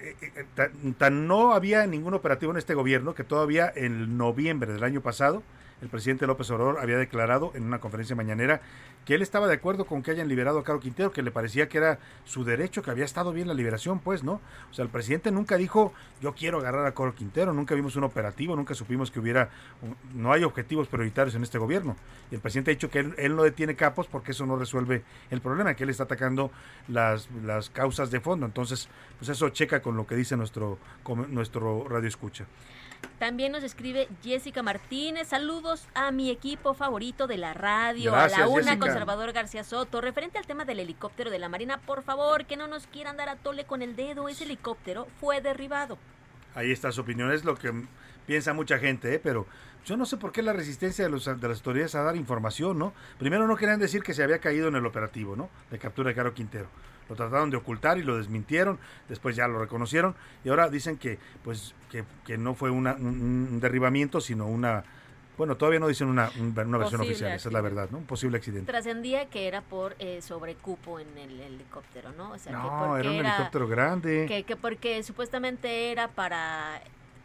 [0.00, 4.84] eh, eh, tan, no había ningún operativo en este gobierno que todavía en noviembre del
[4.84, 5.42] año pasado
[5.80, 8.60] el presidente López Obrador había declarado en una conferencia mañanera
[9.04, 11.68] que él estaba de acuerdo con que hayan liberado a Caro Quintero, que le parecía
[11.68, 14.40] que era su derecho, que había estado bien la liberación, pues, ¿no?
[14.70, 18.04] O sea, el presidente nunca dijo, yo quiero agarrar a Caro Quintero, nunca vimos un
[18.04, 19.48] operativo, nunca supimos que hubiera,
[20.14, 21.96] no hay objetivos prioritarios en este gobierno.
[22.30, 25.40] Y el presidente ha dicho que él, no detiene capos porque eso no resuelve el
[25.40, 26.50] problema, que él está atacando
[26.88, 27.28] las,
[27.72, 28.44] causas de fondo.
[28.44, 30.78] Entonces, pues eso checa con lo que dice nuestro,
[31.28, 32.44] nuestro radio escucha.
[33.18, 35.26] También nos escribe Jessica Martínez.
[35.28, 40.00] Saludos a mi equipo favorito de la radio, a la una, conservador García Soto.
[40.00, 43.28] Referente al tema del helicóptero de la Marina, por favor, que no nos quieran dar
[43.28, 44.28] a tole con el dedo.
[44.28, 45.98] Ese helicóptero fue derribado.
[46.54, 47.72] Ahí está su opinión, es lo que
[48.26, 49.18] piensa mucha gente, ¿eh?
[49.18, 49.46] pero
[49.84, 52.78] yo no sé por qué la resistencia de, los, de las autoridades a dar información,
[52.78, 52.92] ¿no?
[53.18, 55.50] Primero no querían decir que se había caído en el operativo, ¿no?
[55.70, 56.68] De captura de Caro Quintero
[57.08, 58.78] lo trataron de ocultar y lo desmintieron,
[59.08, 64.46] después ya lo reconocieron y ahora dicen que pues que, no fue un, derribamiento, sino
[64.46, 64.84] una
[65.36, 67.98] bueno, todavía no dicen una, una versión oficial, esa es la verdad, ¿no?
[67.98, 68.72] Un posible accidente.
[68.72, 72.32] Trascendía que era por eh, sobrecupo en el helicóptero, ¿no?
[72.32, 74.26] O sea, no, era un helicóptero grande.
[74.26, 76.82] Que, que porque supuestamente era para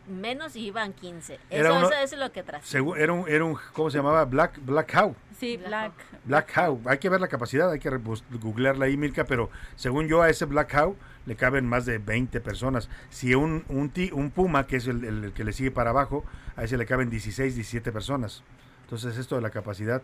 [0.07, 1.39] menos iban 15.
[1.49, 2.95] Eso, es lo que trajo.
[2.95, 4.25] Era un, era un, ¿cómo se llamaba?
[4.25, 5.15] Black, Black How.
[5.39, 5.93] Sí, Black.
[6.25, 6.81] Black How.
[6.85, 10.45] Hay que ver la capacidad, hay que googlearla ahí, Mirka, pero según yo a ese
[10.45, 10.95] Black How
[11.25, 12.89] le caben más de 20 personas.
[13.09, 16.23] Si un, un, un Puma, que es el, el, que le sigue para abajo,
[16.55, 18.43] a ese le caben 16, 17 personas.
[18.83, 20.01] Entonces esto de la capacidad,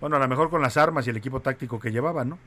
[0.00, 2.38] bueno, a lo mejor con las armas y el equipo táctico que llevaban, ¿no?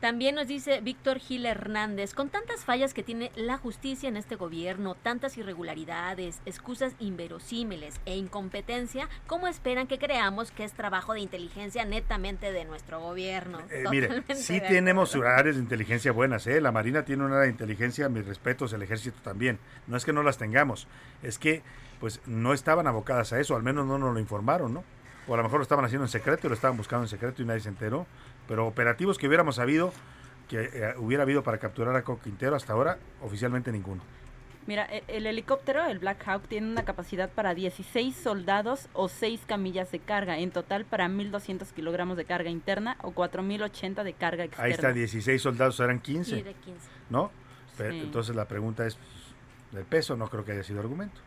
[0.00, 4.36] También nos dice Víctor Gil Hernández, con tantas fallas que tiene la justicia en este
[4.36, 11.20] gobierno, tantas irregularidades, excusas inverosímiles e incompetencia, ¿cómo esperan que creamos que es trabajo de
[11.20, 13.60] inteligencia netamente de nuestro gobierno?
[13.70, 16.60] Eh, mire, sí tenemos áreas de inteligencia buenas, ¿eh?
[16.60, 19.58] La Marina tiene una área de inteligencia, mis respetos, el ejército también.
[19.88, 20.86] No es que no las tengamos,
[21.24, 21.62] es que
[21.98, 24.84] pues no estaban abocadas a eso, al menos no nos lo informaron, ¿no?
[25.26, 27.42] O a lo mejor lo estaban haciendo en secreto y lo estaban buscando en secreto
[27.42, 28.06] y nadie se enteró.
[28.48, 29.92] Pero operativos que hubiéramos sabido,
[30.48, 34.02] que eh, hubiera habido para capturar a Coquintero hasta ahora, oficialmente ninguno.
[34.66, 39.42] Mira, e, el, helicóptero, el Black Hawk, tiene una capacidad para 16 soldados o 6
[39.46, 44.44] camillas de carga, en total para 1.200 kilogramos de carga interna o 4.080 de carga
[44.44, 44.66] externa.
[44.66, 46.36] Ahí está, 16 soldados, eran 15.
[46.36, 46.88] Sí, de 15.
[47.10, 47.30] ¿No?
[47.78, 51.20] Entonces la pregunta es, pues, el peso no creo que haya sido argumento.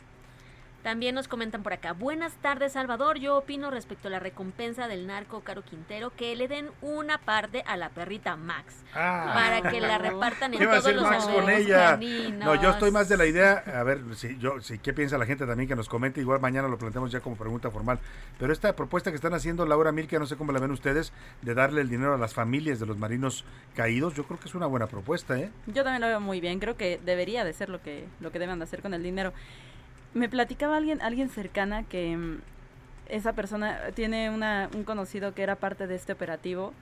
[0.83, 5.05] También nos comentan por acá, buenas tardes Salvador, yo opino respecto a la recompensa del
[5.05, 9.31] narco Caro Quintero que le den una parte a la perrita Max ah.
[9.31, 11.99] para que la repartan en todos los Max con ella?
[12.39, 15.27] No, yo estoy más de la idea, a ver, si yo si qué piensa la
[15.27, 17.99] gente también que nos comente, igual mañana lo planteamos ya como pregunta formal,
[18.39, 21.13] pero esta propuesta que están haciendo Laura Milka, no sé cómo la ven ustedes,
[21.43, 24.55] de darle el dinero a las familias de los marinos caídos, yo creo que es
[24.55, 25.51] una buena propuesta, ¿eh?
[25.67, 28.39] Yo también lo veo muy bien, creo que debería de ser lo que lo que
[28.39, 29.31] deben de hacer con el dinero.
[30.13, 32.39] Me platicaba alguien, alguien cercana que mm,
[33.11, 36.73] esa persona tiene una, un conocido que era parte de este operativo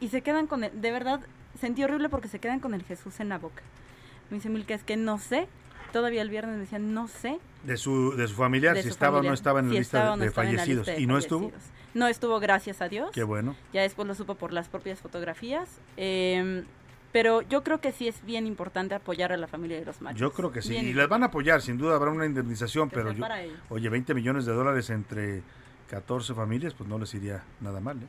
[0.00, 1.20] y se quedan con el, de verdad,
[1.58, 3.62] sentí horrible porque se quedan con el Jesús en la boca.
[4.30, 5.48] Me dice Milka, es que no sé,
[5.92, 7.38] todavía el viernes me decían, no sé.
[7.64, 10.88] De su, de su familiar, si estaba o no estaba en la lista de, fallecidos.
[10.98, 11.52] ¿Y no estuvo?
[11.94, 13.10] No estuvo, gracias a Dios.
[13.12, 13.56] Qué bueno.
[13.72, 15.80] Ya después lo supo por las propias fotografías.
[15.96, 16.64] Eh,
[17.12, 20.20] pero yo creo que sí es bien importante apoyar a la familia de los machos.
[20.20, 20.76] Yo creo que sí.
[20.76, 23.24] y les van a apoyar, sin duda habrá una indemnización, pero yo,
[23.70, 25.42] oye, 20 millones de dólares entre
[25.90, 27.98] 14 familias, pues no les iría nada mal.
[27.98, 28.06] ¿eh?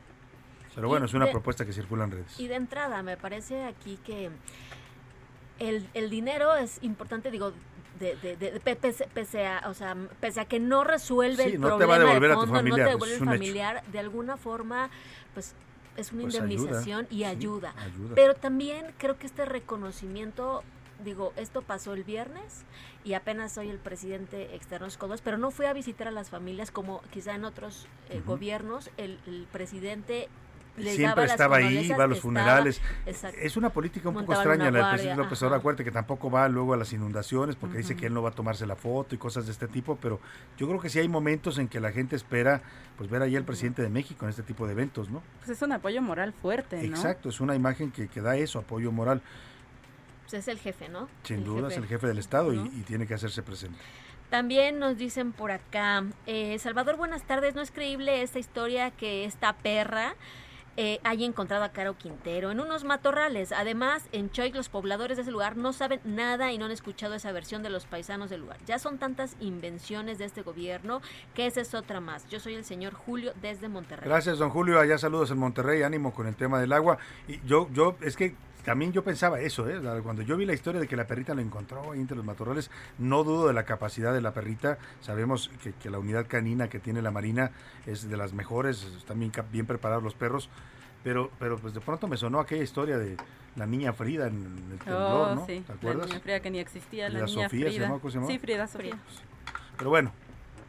[0.74, 2.38] Pero bueno, es una propuesta que circula en redes.
[2.38, 4.30] Y de entrada, me parece aquí que
[5.58, 7.52] el, el dinero es importante, digo,
[7.98, 8.60] de, de,
[9.12, 12.32] pese, a, o sea, pese a que no resuelve el problema te va a devolver
[12.32, 14.88] fondo, a tu familiar, no te devuelve el familiar, de alguna forma,
[15.34, 15.54] pues
[16.00, 17.74] es una pues indemnización y ayuda.
[18.14, 20.62] Pero también creo que este reconocimiento,
[21.04, 22.64] digo, esto pasó el viernes
[23.04, 26.70] y apenas soy el presidente externo de pero no fui a visitar a las familias
[26.70, 30.28] como quizá en otros eh, gobiernos, el, el presidente
[30.78, 32.80] siempre estaba ahí, iba a los funerales.
[33.06, 36.48] es una política un poco extraña la del presidente López Obrador, acuérdate que tampoco va
[36.48, 39.18] luego a las inundaciones porque dice que él no va a tomarse la foto y
[39.18, 40.20] cosas de este tipo, pero
[40.56, 42.62] yo creo que sí hay momentos en que la gente espera
[42.96, 45.22] pues ver ahí al presidente de México en este tipo de eventos, ¿no?
[45.38, 46.96] Pues es un apoyo moral fuerte, ¿no?
[46.96, 49.22] Exacto, es una imagen que, que da eso, apoyo moral.
[50.22, 51.08] Pues es el jefe, ¿no?
[51.24, 53.78] Sin duda, es el jefe del Estado y, y tiene que hacerse presente.
[54.30, 59.24] También nos dicen por acá, eh, Salvador, buenas tardes, no es creíble esta historia que
[59.24, 60.14] esta perra
[60.82, 63.52] eh, encontrado a Caro Quintero en unos matorrales.
[63.52, 67.14] Además, en Choic los pobladores de ese lugar no saben nada y no han escuchado
[67.14, 68.56] esa versión de los paisanos del lugar.
[68.64, 71.02] Ya son tantas invenciones de este gobierno
[71.34, 72.26] que esa es otra más.
[72.30, 74.08] Yo soy el señor Julio desde Monterrey.
[74.08, 74.80] Gracias, don Julio.
[74.80, 75.82] Allá saludos en Monterrey.
[75.82, 76.96] Ánimo con el tema del agua.
[77.28, 78.34] Y yo, yo, es que
[78.64, 79.80] también yo pensaba eso, ¿eh?
[80.02, 82.70] cuando yo vi la historia de que la perrita lo encontró ahí entre los matorrales,
[82.98, 84.78] no dudo de la capacidad de la perrita.
[85.00, 87.50] Sabemos que, la unidad canina que tiene la Marina
[87.86, 90.48] es de las mejores, están bien, bien preparados los perros.
[91.02, 93.16] Pero, pero pues de pronto me sonó aquella historia de
[93.56, 95.46] la niña Frida en el temblor, oh, ¿no?
[95.46, 96.02] ¿Te acuerdas?
[96.02, 98.00] La niña Frida que ni existía, la, niña Sofía, Frida.
[98.10, 98.98] ¿se Sí, Frida Sofía.
[99.78, 100.12] Pero bueno,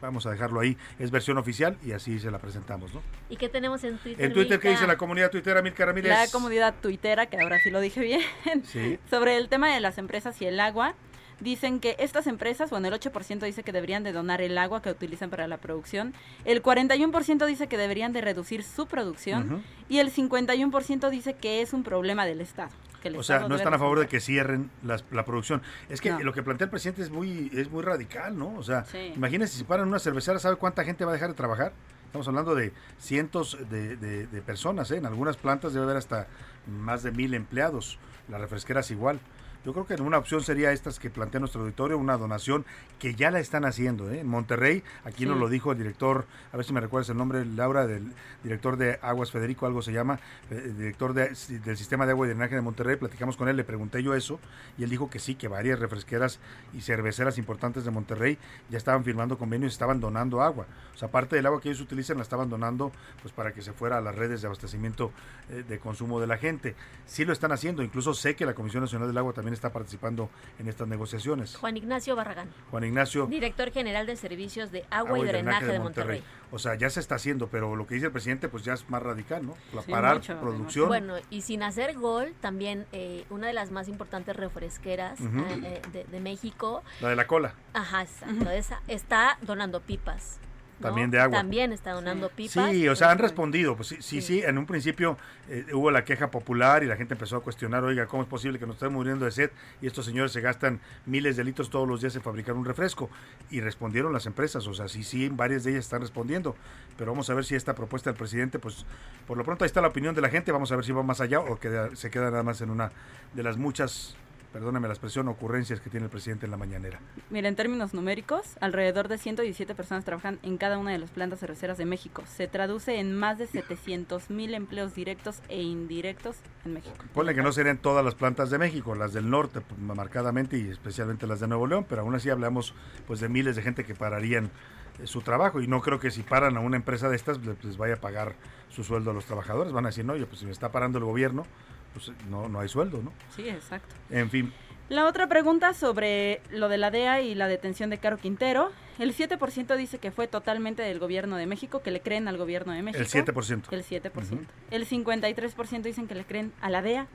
[0.02, 0.76] Vamos a dejarlo ahí.
[0.98, 3.00] Es versión oficial y así se la presentamos, ¿no?
[3.30, 4.26] ¿Y qué tenemos en Twitter?
[4.26, 6.10] En Twitter, ¿qué dice la comunidad tuitera, Milka Ramírez?
[6.10, 8.20] La comunidad tuitera, que ahora sí lo dije bien,
[8.64, 8.98] sí.
[9.10, 10.94] sobre el tema de las empresas y el agua.
[11.38, 14.90] Dicen que estas empresas, bueno, el 8% dice que deberían de donar el agua que
[14.90, 20.12] utilizan para la producción, el 41% dice que deberían de reducir su producción y el
[20.12, 22.70] 51% dice que es un problema del Estado
[23.16, 25.62] o sea, no están a favor de que cierren la producción.
[25.88, 28.54] Es que lo que plantea el presidente es muy, es muy radical, ¿no?
[28.56, 28.84] O sea,
[29.14, 31.72] imagínense si paran una cervecera, ¿sabe cuánta gente va a dejar de trabajar?
[32.06, 34.96] Estamos hablando de cientos de, de personas, ¿eh?
[34.98, 36.26] En algunas plantas debe haber hasta
[36.66, 37.98] más de mil empleados.
[38.28, 39.18] Las refresqueras igual.
[39.64, 42.64] Yo creo que una opción sería estas que plantea nuestro auditorio, una donación
[42.98, 44.10] que ya la están haciendo.
[44.10, 44.18] ¿eh?
[44.18, 47.44] En Monterrey, aquí nos lo dijo el director, a ver si me recuerdas el nombre,
[47.44, 50.18] Laura, del director de Aguas Federico, algo se llama,
[50.50, 51.36] el eh, director del
[51.76, 52.96] Sistema de Agua y Drenaje de Monterrey.
[52.96, 54.40] Platicamos con él, le pregunté yo eso
[54.78, 56.40] y él dijo que sí, que varias refresqueras
[56.74, 58.38] y cerveceras importantes de Monterrey
[58.68, 60.66] ya estaban firmando convenios y estaban donando agua.
[60.92, 62.90] O sea, aparte del agua que ellos utilizan, la estaban donando
[63.22, 65.12] pues para que se fuera a las redes de abastecimiento
[65.50, 66.74] eh, de consumo de la gente.
[67.06, 70.30] Sí lo están haciendo, incluso sé que la Comisión Nacional del Agua también está participando
[70.58, 71.56] en estas negociaciones.
[71.56, 72.48] Juan Ignacio Barragán.
[72.70, 73.26] Juan Ignacio.
[73.26, 76.22] Director General de Servicios de Agua, y, Drenaje, de, Monterrey.
[76.50, 78.88] O sea, ya se está haciendo, pero lo que dice el presidente pues ya es
[78.90, 79.54] más radical, ¿no?
[79.72, 80.88] La parar producción.
[80.88, 86.06] Bueno, y sin hacer gol, también eh, una de las más importantes refresqueras eh, eh,
[86.10, 86.82] de, México.
[87.00, 87.54] La de la cola.
[87.72, 88.50] Ajá, exacto.
[88.50, 90.38] esa, está donando pipas.
[90.82, 91.38] También de agua.
[91.38, 92.70] También está donando pipas.
[92.70, 93.76] Sí, o sea, han respondido.
[93.76, 95.16] Pues sí, sí, sí, en un principio
[95.48, 98.58] eh, hubo la queja popular y la gente empezó a cuestionar, oiga, ¿cómo es posible
[98.58, 101.88] que nos estemos muriendo de sed y estos señores se gastan miles de litros todos
[101.88, 103.08] los días en fabricar un refresco?
[103.50, 106.56] Y respondieron las empresas, o sea, sí, sí, varias de ellas están respondiendo.
[106.96, 108.84] Pero vamos a ver si esta propuesta del presidente, pues
[109.26, 111.02] por lo pronto ahí está la opinión de la gente, vamos a ver si va
[111.02, 112.90] más allá o que se queda nada más en una
[113.34, 114.16] de las muchas
[114.52, 117.00] perdóname la expresión, ocurrencias que tiene el presidente en la mañanera.
[117.30, 121.40] Mira, en términos numéricos, alrededor de 117 personas trabajan en cada una de las plantas
[121.40, 122.22] cerveceras de México.
[122.26, 126.96] Se traduce en más de 700 mil empleos directos e indirectos en México.
[127.14, 130.68] Ponle que no serían todas las plantas de México, las del norte pues, marcadamente y
[130.68, 132.74] especialmente las de Nuevo León, pero aún así hablamos
[133.06, 134.50] pues de miles de gente que pararían
[134.98, 137.76] eh, su trabajo y no creo que si paran a una empresa de estas les,
[137.76, 138.34] vaya a pagar
[138.68, 139.72] su sueldo a los trabajadores.
[139.72, 141.46] Van a decir, no, oye, pues si me está parando el gobierno,
[141.92, 143.12] pues no, no hay sueldo, ¿no?
[143.34, 143.94] Sí, exacto.
[144.10, 144.52] En fin.
[144.88, 148.70] La otra pregunta sobre lo de la DEA y la detención de Caro Quintero.
[148.98, 152.72] El 7% dice que fue totalmente del gobierno de México, que le creen al gobierno
[152.72, 153.02] de México.
[153.02, 153.72] El 7%.
[153.72, 154.46] El 7%.
[154.70, 157.06] El 53% dicen que le creen a la DEA.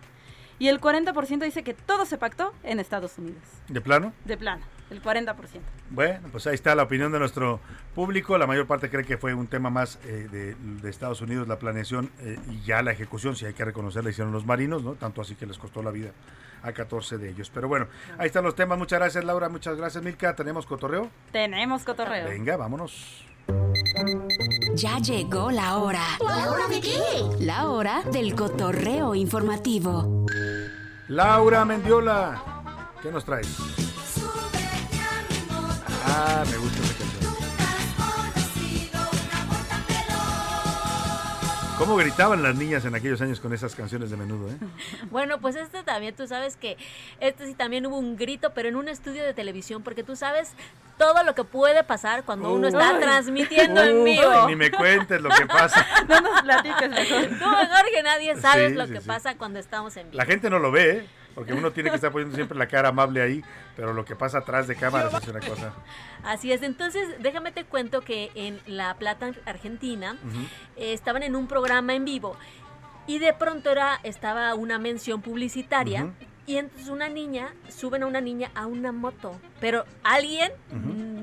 [0.60, 3.44] Y el 40% dice que todo se pactó en Estados Unidos.
[3.68, 4.12] ¿De plano?
[4.26, 5.36] De plano, el 40%.
[5.90, 7.60] Bueno, pues ahí está la opinión de nuestro
[7.94, 8.38] público.
[8.38, 12.10] La mayor parte cree que fue un tema más eh, de, Estados Unidos, la planeación
[12.20, 14.94] eh, y ya la ejecución, si hay que reconocer, la hicieron los marinos, ¿no?
[14.94, 16.12] Tanto así que les costó la vida
[16.64, 17.52] a 14 de ellos.
[17.54, 18.78] Pero bueno, ahí están los temas.
[18.78, 19.50] Muchas gracias, Laura.
[19.50, 20.36] Muchas gracias, Milka.
[20.36, 21.10] ¿Tenemos cotorreo?
[21.32, 22.30] Tenemos cotorreo.
[22.30, 23.26] Venga, vámonos.
[24.76, 26.04] Ya llegó la hora.
[26.20, 27.00] ¿La hora de qué?
[27.40, 30.26] La hora del cotorreo informativo.
[31.07, 32.44] Laura Mendiola,
[33.02, 33.86] ¿qué nos traes?
[36.06, 37.18] Ah, me gusta esa canción.
[41.78, 44.49] ¿Cómo gritaban las niñas en aquellos años con esas canciones de menudo?
[44.49, 44.57] Eh?
[45.11, 46.76] Bueno, pues este también, tú sabes que
[47.19, 50.53] este sí también hubo un grito, pero en un estudio de televisión, porque tú sabes
[50.98, 54.48] todo lo que puede pasar cuando uno está transmitiendo en vivo.
[54.48, 55.86] Ni me cuentes lo que pasa.
[56.10, 57.26] no nos platiques mejor.
[57.40, 60.18] Tú mejor que nadie sabes lo que pasa cuando estamos en vivo.
[60.18, 61.07] La gente no lo ve, ¿eh?
[61.36, 63.44] porque uno tiene que estar poniendo siempre la cara amable ahí,
[63.78, 65.72] pero lo que pasa atrás de cámara es una cosa.
[66.24, 70.18] Así es, entonces déjame te cuento que en La Plata, Argentina,
[70.76, 72.36] eh, estaban en un programa en vivo
[73.06, 76.12] y de pronto era, estaba una mención publicitaria
[76.48, 80.49] y entonces una niña, suben a una niña a una moto, pero alguien,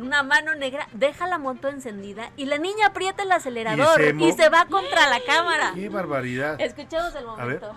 [0.01, 4.51] una mano negra, deja la moto encendida y la niña aprieta el acelerador y se,
[4.51, 5.72] va contra la cámara.
[5.74, 6.60] ¡Qué barbaridad!
[6.60, 7.74] Escuchemos el momento.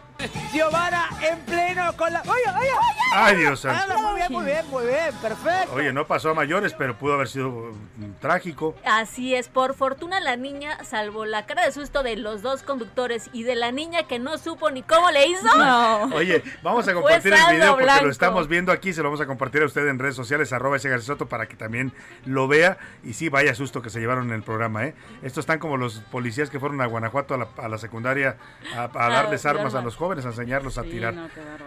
[0.51, 2.21] Giovanna en pleno con la.
[2.23, 2.69] ¡Oye, oye!
[3.13, 3.97] ¡Ay, Dios santo!
[3.97, 5.73] muy bien, muy bien, muy bien, perfecto.
[5.73, 8.75] Oye, no pasó a mayores, pero pudo haber sido mm, trágico.
[8.83, 13.29] Así es, por fortuna la niña salvó la cara de susto de los dos conductores
[13.31, 15.57] y de la niña que no supo ni cómo le hizo.
[15.57, 16.03] No.
[16.15, 19.25] Oye, vamos a compartir el video porque lo estamos viendo aquí, se lo vamos a
[19.25, 21.93] compartir a usted en redes sociales, arroba ese Soto, para que también
[22.25, 22.77] lo vea.
[23.03, 24.95] Y sí, vaya susto que se llevaron en el programa, ¿eh?
[25.21, 28.37] Estos están como los policías que fueron a Guanajuato a la, secundaria
[28.75, 31.15] a, darles armas a los jóvenes, a enseñarlos a tirar.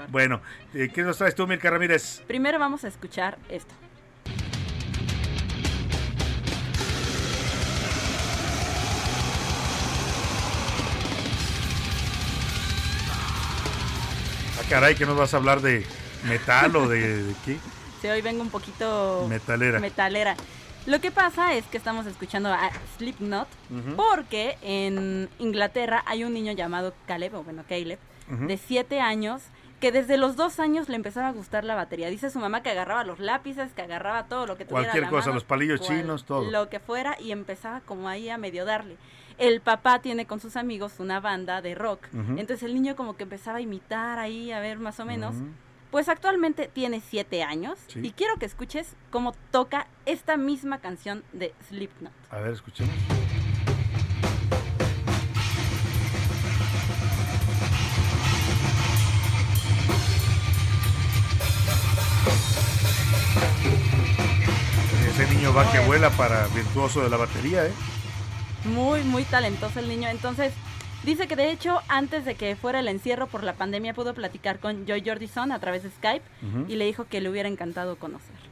[0.08, 0.40] bueno,
[0.74, 2.22] eh, ¿qué nos traes tú, Milka Ramírez?
[2.26, 3.74] Primero vamos a escuchar esto.
[14.70, 15.84] Caray, que nos vas a hablar de
[16.28, 17.58] metal o de, qué?
[18.00, 19.80] Sí, hoy vengo un poquito metalera.
[19.80, 20.36] metalera.
[20.86, 23.48] Lo que pasa es que estamos escuchando a Slipknot
[23.96, 27.98] porque en Inglaterra hay un niño llamado Caleb, o bueno, Caleb,
[28.28, 29.42] de 7 años
[29.80, 32.08] que desde los dos años le empezaba a gustar la batería.
[32.08, 34.90] Dice su mamá que agarraba los lápices, que agarraba todo lo que tuviera.
[34.90, 36.48] Cualquier cosa, los palillos chinos, todo.
[36.50, 38.96] Lo que fuera, y empezaba como ahí a medio darle.
[39.40, 42.06] El papá tiene con sus amigos una banda de rock.
[42.12, 45.34] Entonces el niño como que empezaba a imitar ahí, a ver más o menos.
[45.90, 51.54] Pues actualmente tiene siete años y quiero que escuches cómo toca esta misma canción de
[51.68, 52.12] Slipknot.
[52.30, 52.94] A ver, escuchemos.
[65.08, 67.72] Ese niño va que vuela para virtuoso de la batería, ¿eh?
[68.64, 70.08] Muy, muy talentoso el niño.
[70.08, 70.52] Entonces,
[71.04, 74.58] dice que de hecho, antes de que fuera el encierro por la pandemia, pudo platicar
[74.58, 76.24] con Joy Jordison a través de Skype
[76.68, 78.50] y le dijo que le hubiera encantado conocerlo.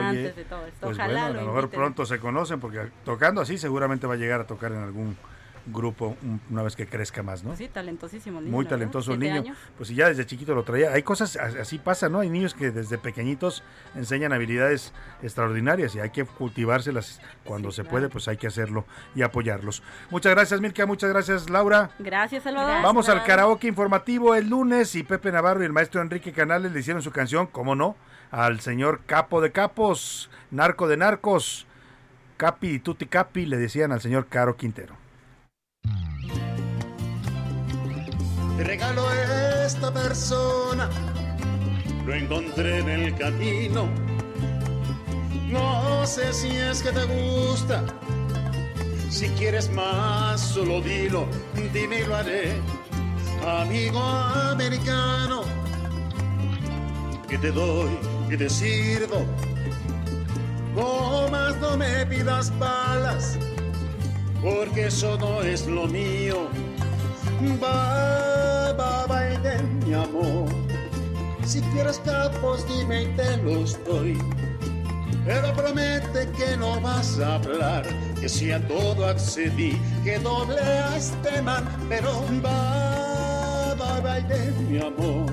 [0.00, 0.80] antes de todo esto.
[0.80, 4.16] Pues Ojalá bueno, a lo mejor pronto se conocen porque tocando así seguramente va a
[4.16, 5.16] llegar a tocar en algún
[5.66, 6.16] grupo
[6.50, 7.56] una vez que crezca más, ¿no?
[7.56, 8.52] Sí, talentosísimo niño.
[8.52, 9.54] Muy talentoso el niño.
[9.76, 10.92] Pues si ya desde chiquito lo traía.
[10.92, 12.20] Hay cosas, así pasa, ¿no?
[12.20, 13.62] Hay niños que desde pequeñitos
[13.94, 14.92] enseñan habilidades
[15.22, 18.84] extraordinarias y hay que cultivárselas cuando se puede, pues hay que hacerlo
[19.14, 19.82] y apoyarlos.
[20.10, 20.86] Muchas gracias, Milka.
[20.86, 21.90] Muchas gracias, Laura.
[21.98, 22.82] Gracias, Salvador.
[22.82, 26.80] Vamos al karaoke informativo el lunes y Pepe Navarro y el maestro Enrique Canales le
[26.80, 27.96] hicieron su canción, ¿cómo no?
[28.30, 31.66] Al señor Capo de Capos, Narco de Narcos.
[32.36, 34.96] Capi, Tuti Capi, le decían al señor Caro Quintero.
[38.56, 39.02] Te regalo
[39.64, 40.88] esta persona,
[42.06, 43.88] lo encontré en el camino.
[45.50, 47.84] No sé si es que te gusta,
[49.10, 51.26] si quieres más, solo dilo,
[51.72, 52.52] dime lo haré.
[53.44, 55.42] Amigo americano,
[57.28, 57.90] que te doy,
[58.30, 59.26] que te sirvo.
[60.76, 63.36] No más no me pidas balas,
[64.40, 66.48] porque eso no es lo mío
[67.62, 69.20] Va, va, va,
[69.86, 70.48] mi amor.
[71.46, 74.18] Si quieres capos, dime y te los doy.
[75.24, 77.84] Pero promete que no vas a hablar,
[78.20, 81.64] que si a todo accedí, que doble a este man.
[81.88, 82.12] Pero
[82.44, 84.18] va, va, va,
[84.68, 85.26] mi amor.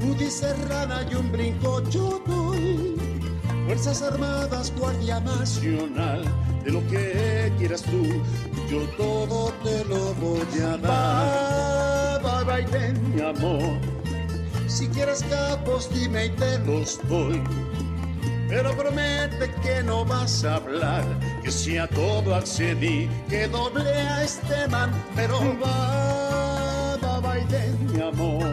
[0.00, 2.94] Tú dices rana y un brinco yo doy.
[3.66, 6.22] Fuerzas Armadas, Guardia Nacional,
[6.64, 8.04] de lo que quieras tú,
[8.70, 12.22] yo todo te lo voy a dar.
[12.22, 13.78] Bye, bye, ven, mi amor.
[14.66, 17.42] Si quieres capos, dime y te los doy.
[18.48, 21.04] Pero promete que no vas a hablar,
[21.42, 28.00] que si a todo accedí, que doble a este man, pero va, va, ven, mi
[28.02, 28.44] amor.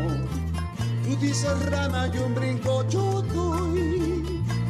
[1.03, 4.00] Tú dices rana y un brinco yo doy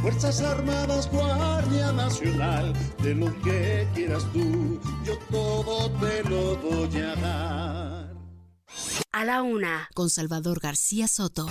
[0.01, 2.73] Fuerzas Armadas, Guardia Nacional,
[3.03, 8.15] de lo que quieras tú, yo todo te lo voy a dar.
[9.11, 11.45] A la una, con Salvador García Soto.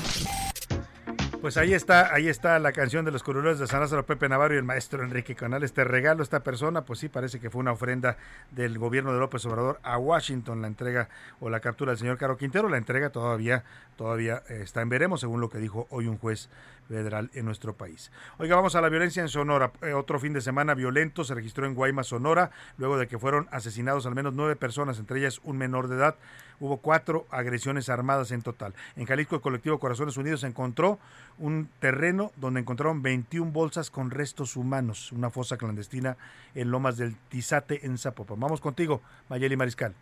[1.40, 4.54] Pues ahí está, ahí está la canción de los curuleros de San Lázaro, Pepe Navarro
[4.54, 5.72] y el maestro Enrique Canales.
[5.72, 8.18] Te regalo esta persona, pues sí, parece que fue una ofrenda
[8.50, 11.08] del gobierno de López Obrador a Washington, la entrega
[11.40, 12.68] o la captura del señor Caro Quintero.
[12.68, 13.64] La entrega todavía,
[13.96, 16.50] todavía eh, está en veremos, según lo que dijo hoy un juez
[16.88, 18.12] federal en nuestro país.
[18.36, 19.72] Oiga, vamos a la violencia en Sonora.
[19.80, 23.48] Eh, otro fin de semana violento se registró en Guaymas, Sonora, luego de que fueron
[23.50, 26.16] asesinados al menos nueve personas, entre ellas un menor de edad.
[26.60, 28.74] Hubo cuatro agresiones armadas en total.
[28.96, 30.98] En Jalisco, el colectivo Corazones Unidos encontró
[31.38, 36.18] un terreno donde encontraron 21 bolsas con restos humanos, una fosa clandestina
[36.54, 38.38] en Lomas del Tizate, en Zapopan.
[38.38, 39.00] Vamos contigo,
[39.30, 39.94] Mayeli Mariscal.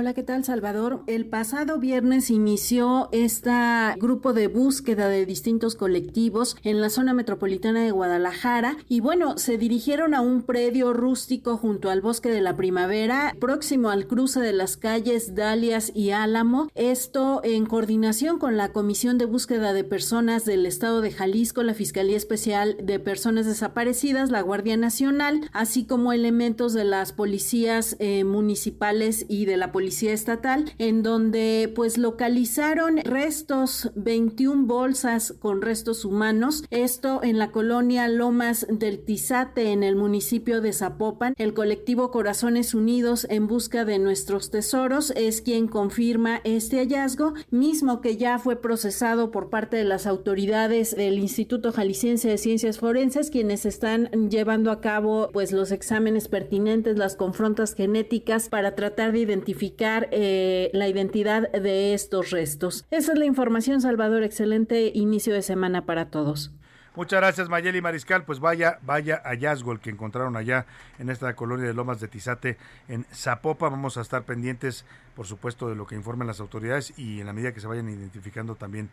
[0.00, 1.02] Hola, ¿qué tal, Salvador?
[1.08, 3.50] El pasado viernes inició este
[3.96, 9.58] grupo de búsqueda de distintos colectivos en la zona metropolitana de Guadalajara y bueno, se
[9.58, 14.52] dirigieron a un predio rústico junto al bosque de la primavera, próximo al cruce de
[14.52, 16.70] las calles Dalias y Álamo.
[16.76, 21.74] Esto en coordinación con la Comisión de Búsqueda de Personas del Estado de Jalisco, la
[21.74, 28.22] Fiscalía Especial de Personas Desaparecidas, la Guardia Nacional, así como elementos de las policías eh,
[28.22, 36.04] municipales y de la Policía Estatal, en donde pues localizaron restos, 21 bolsas con restos
[36.04, 41.34] humanos, esto en la colonia Lomas del Tizate, en el municipio de Zapopan.
[41.38, 48.00] El colectivo Corazones Unidos en busca de nuestros tesoros es quien confirma este hallazgo, mismo
[48.00, 53.30] que ya fue procesado por parte de las autoridades del Instituto Jalisciense de Ciencias Forenses,
[53.30, 59.20] quienes están llevando a cabo pues los exámenes pertinentes, las confrontas genéticas para tratar de
[59.20, 62.84] identificar eh, la identidad de estos restos.
[62.90, 64.22] Esa es la información, Salvador.
[64.22, 66.52] Excelente inicio de semana para todos.
[66.98, 68.24] Muchas gracias, Mayeli Mariscal.
[68.24, 70.66] Pues vaya, vaya hallazgo el que encontraron allá
[70.98, 73.68] en esta colonia de Lomas de Tizate, en Zapopa.
[73.68, 74.84] Vamos a estar pendientes,
[75.14, 77.88] por supuesto, de lo que informen las autoridades y en la medida que se vayan
[77.88, 78.90] identificando también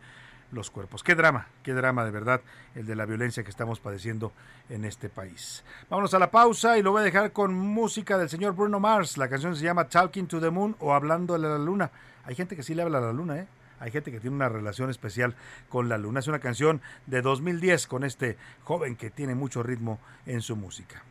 [0.51, 1.03] los cuerpos.
[1.03, 2.41] Qué drama, qué drama de verdad
[2.75, 4.31] el de la violencia que estamos padeciendo
[4.69, 5.63] en este país.
[5.89, 9.17] Vámonos a la pausa y lo voy a dejar con música del señor Bruno Mars.
[9.17, 11.91] La canción se llama Talking to the Moon o Hablando a la Luna.
[12.25, 13.47] Hay gente que sí le habla a la luna, ¿eh?
[13.79, 15.35] Hay gente que tiene una relación especial
[15.69, 16.19] con la luna.
[16.19, 21.03] Es una canción de 2010 con este joven que tiene mucho ritmo en su música.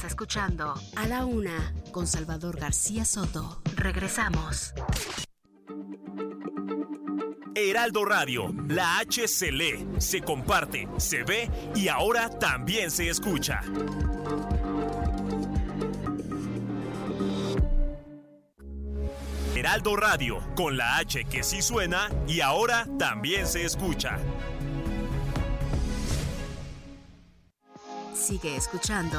[0.00, 3.60] Escuchando A la Una con Salvador García Soto.
[3.76, 4.72] Regresamos.
[7.54, 13.60] Heraldo Radio, la H se lee, se comparte, se ve y ahora también se escucha.
[19.54, 24.18] Heraldo Radio, con la H que sí suena y ahora también se escucha.
[28.14, 29.18] Sigue escuchando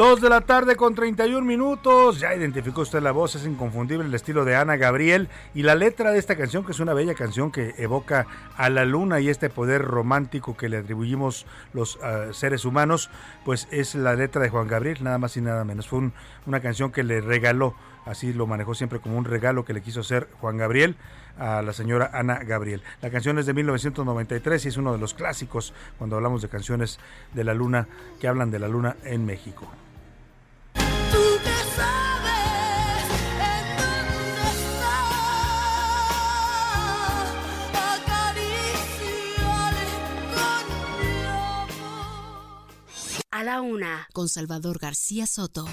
[0.00, 2.20] Dos de la tarde con 31 minutos.
[2.20, 6.10] Ya identificó usted la voz, es inconfundible el estilo de Ana Gabriel y la letra
[6.10, 9.50] de esta canción, que es una bella canción que evoca a la luna y este
[9.50, 11.44] poder romántico que le atribuimos
[11.74, 13.10] los ah, seres humanos,
[13.44, 15.86] pues es la letra de Juan Gabriel, nada más y nada menos.
[15.86, 16.10] Fue
[16.46, 17.74] una canción que le regaló
[18.06, 20.96] así lo manejó siempre como un regalo que le quiso hacer Juan Gabriel
[21.38, 22.82] a la señora Ana Gabriel.
[23.02, 26.98] La canción es de 1993 y es uno de los clásicos cuando hablamos de canciones
[27.34, 27.86] de la luna
[28.18, 29.70] que hablan de la luna en México.
[43.32, 45.64] A la una, con Salvador García Soto.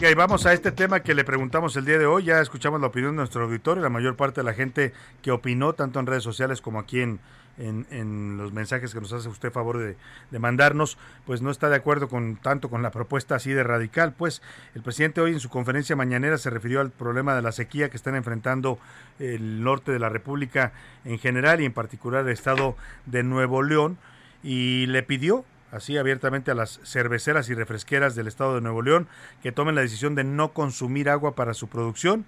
[0.00, 2.24] Y vamos a este tema que le preguntamos el día de hoy.
[2.24, 3.80] Ya escuchamos la opinión de nuestro auditorio.
[3.84, 4.92] La mayor parte de la gente
[5.22, 7.20] que opinó, tanto en redes sociales como aquí en,
[7.56, 9.96] en, los mensajes que nos hace usted favor de,
[10.32, 14.12] de, mandarnos, pues no está de acuerdo con tanto con la propuesta así de radical.
[14.12, 14.42] Pues
[14.74, 17.96] el presidente hoy en su conferencia mañanera se refirió al problema de la sequía que
[17.96, 18.80] están enfrentando
[19.20, 20.72] el norte de la República
[21.04, 23.98] en general y en particular el estado de Nuevo León
[24.42, 25.44] y le pidió
[25.74, 29.08] así abiertamente a las cerveceras y refresqueras del estado de Nuevo León
[29.42, 32.24] que tomen la decisión de no consumir agua para su producción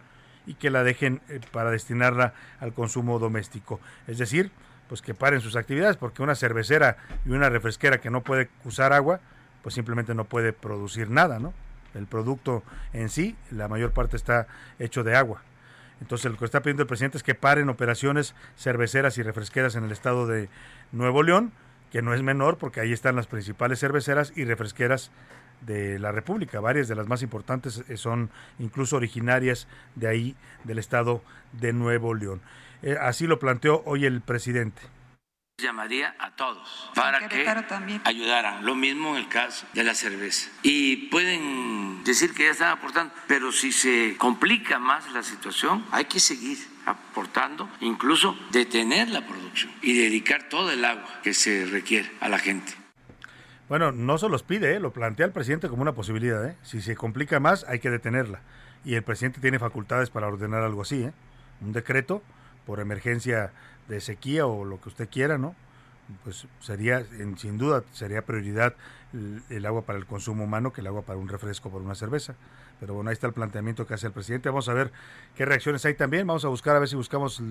[0.46, 3.80] y que la dejen eh, para destinarla al consumo doméstico.
[4.08, 4.50] Es decir,
[4.88, 8.92] pues que paren sus actividades porque una cervecera y una refresquera que no puede usar
[8.92, 9.20] agua,
[9.62, 11.54] pues simplemente no puede producir nada, ¿no?
[11.94, 14.48] El producto en sí, la mayor parte está
[14.80, 15.42] hecho de agua.
[16.00, 19.84] Entonces lo que está pidiendo el presidente es que paren operaciones cerveceras y refresqueras en
[19.84, 20.48] el estado de
[20.90, 21.52] Nuevo León
[21.90, 25.10] que no es menor porque ahí están las principales cerveceras y refresqueras
[25.60, 26.60] de la República.
[26.60, 31.22] Varias de las más importantes eh, son incluso originarias de ahí, del estado
[31.52, 32.40] de Nuevo León.
[32.82, 34.82] Eh, así lo planteó hoy el presidente
[35.58, 37.48] llamaría a todos para que
[38.04, 38.66] ayudaran.
[38.66, 40.50] Lo mismo en el caso de la cerveza.
[40.62, 46.04] Y pueden decir que ya están aportando, pero si se complica más la situación, hay
[46.04, 52.10] que seguir aportando, incluso detener la producción y dedicar todo el agua que se requiere
[52.20, 52.72] a la gente.
[53.68, 54.80] Bueno, no se los pide, ¿eh?
[54.80, 56.46] lo plantea el presidente como una posibilidad.
[56.48, 56.56] ¿eh?
[56.62, 58.40] Si se complica más, hay que detenerla.
[58.84, 61.12] Y el presidente tiene facultades para ordenar algo así, ¿eh?
[61.60, 62.22] un decreto
[62.64, 63.52] por emergencia
[63.88, 65.54] de sequía o lo que usted quiera, ¿no?
[66.22, 67.04] Pues sería,
[67.36, 68.74] sin duda, sería prioridad
[69.50, 72.34] el, agua para el consumo humano que el agua para un refresco, por una cerveza.
[72.80, 74.48] Pero bueno, ahí está el planteamiento que hace el presidente.
[74.48, 74.92] Vamos a ver
[75.34, 76.26] qué reacciones hay también.
[76.26, 77.42] Vamos a buscar, a ver si buscamos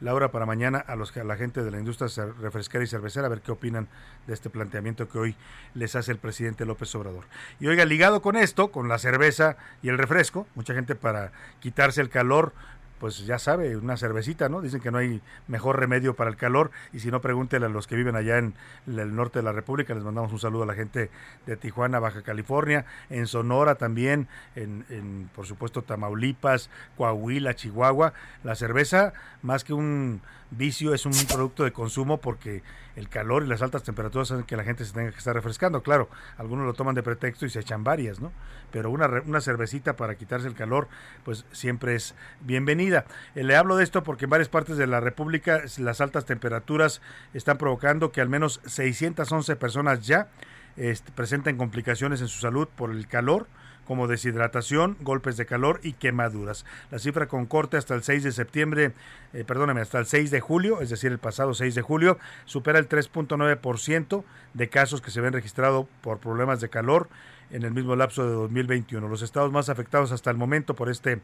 [0.00, 2.08] la hora para mañana a, los, a la gente de la industria
[2.40, 3.88] refresquera y cervecera, a ver qué opinan
[4.26, 5.36] de este planteamiento que hoy
[5.74, 7.24] les hace el presidente López Obrador.
[7.60, 12.00] Y oiga, ligado con esto, con la cerveza y el refresco, mucha gente para quitarse
[12.00, 12.52] el calor
[12.98, 14.60] pues ya sabe, una cervecita, ¿no?
[14.60, 17.86] Dicen que no hay mejor remedio para el calor y si no, pregúntele a los
[17.86, 18.54] que viven allá en
[18.86, 19.94] el norte de la República.
[19.94, 21.10] Les mandamos un saludo a la gente
[21.46, 28.12] de Tijuana, Baja California, en Sonora también, en, en por supuesto Tamaulipas, Coahuila, Chihuahua.
[28.44, 29.12] La cerveza,
[29.42, 30.20] más que un
[30.50, 32.62] vicio, es un producto de consumo porque
[32.96, 35.82] el calor y las altas temperaturas hacen que la gente se tenga que estar refrescando.
[35.82, 38.32] Claro, algunos lo toman de pretexto y se echan varias, ¿no?
[38.72, 40.88] Pero una, una cervecita para quitarse el calor,
[41.24, 43.04] pues siempre es bienvenida.
[43.34, 47.00] Eh, le hablo de esto porque en varias partes de la República las altas temperaturas
[47.34, 50.28] están provocando que al menos 611 personas ya
[50.76, 53.46] este, presenten complicaciones en su salud por el calor
[53.88, 56.66] como deshidratación, golpes de calor y quemaduras.
[56.90, 58.92] La cifra con corte hasta el 6 de septiembre,
[59.32, 62.78] eh, perdóname, hasta el 6 de julio, es decir, el pasado 6 de julio, supera
[62.78, 67.08] el 3.9% de casos que se ven registrados por problemas de calor
[67.50, 69.08] en el mismo lapso de 2021.
[69.08, 71.22] Los estados más afectados hasta el momento por este,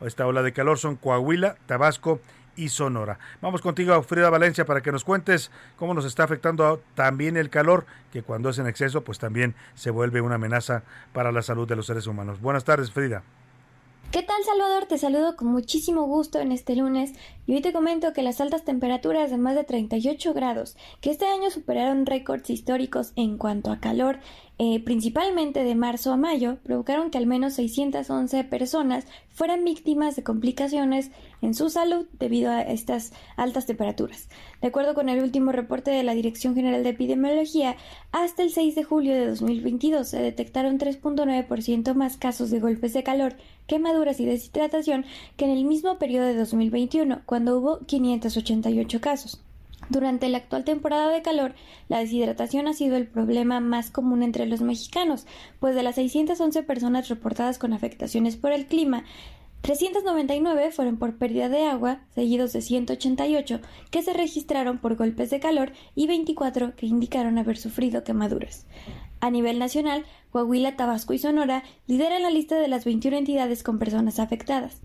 [0.00, 2.20] esta ola de calor son Coahuila, Tabasco
[2.56, 3.18] y Sonora.
[3.40, 7.86] Vamos contigo, Frida Valencia, para que nos cuentes cómo nos está afectando también el calor,
[8.12, 10.82] que cuando es en exceso, pues también se vuelve una amenaza
[11.12, 12.40] para la salud de los seres humanos.
[12.40, 13.22] Buenas tardes, Frida.
[14.14, 14.86] ¿Qué tal Salvador?
[14.86, 17.14] Te saludo con muchísimo gusto en este lunes
[17.48, 21.26] y hoy te comento que las altas temperaturas de más de 38 grados, que este
[21.26, 24.20] año superaron récords históricos en cuanto a calor,
[24.56, 30.22] eh, principalmente de marzo a mayo, provocaron que al menos 611 personas fueran víctimas de
[30.22, 31.10] complicaciones
[31.42, 34.28] en su salud debido a estas altas temperaturas.
[34.62, 37.76] De acuerdo con el último reporte de la Dirección General de Epidemiología,
[38.12, 43.02] hasta el 6 de julio de 2022 se detectaron 3.9% más casos de golpes de
[43.02, 43.36] calor,
[43.66, 45.04] quemaduras y deshidratación
[45.36, 49.40] que en el mismo periodo de 2021, cuando hubo 588 casos.
[49.88, 51.54] Durante la actual temporada de calor,
[51.88, 55.26] la deshidratación ha sido el problema más común entre los mexicanos,
[55.60, 59.04] pues de las 611 personas reportadas con afectaciones por el clima,
[59.64, 65.40] 399 fueron por pérdida de agua, seguidos de 188 que se registraron por golpes de
[65.40, 68.66] calor y 24 que indicaron haber sufrido quemaduras.
[69.20, 73.78] A nivel nacional, Coahuila, Tabasco y Sonora lideran la lista de las 21 entidades con
[73.78, 74.82] personas afectadas.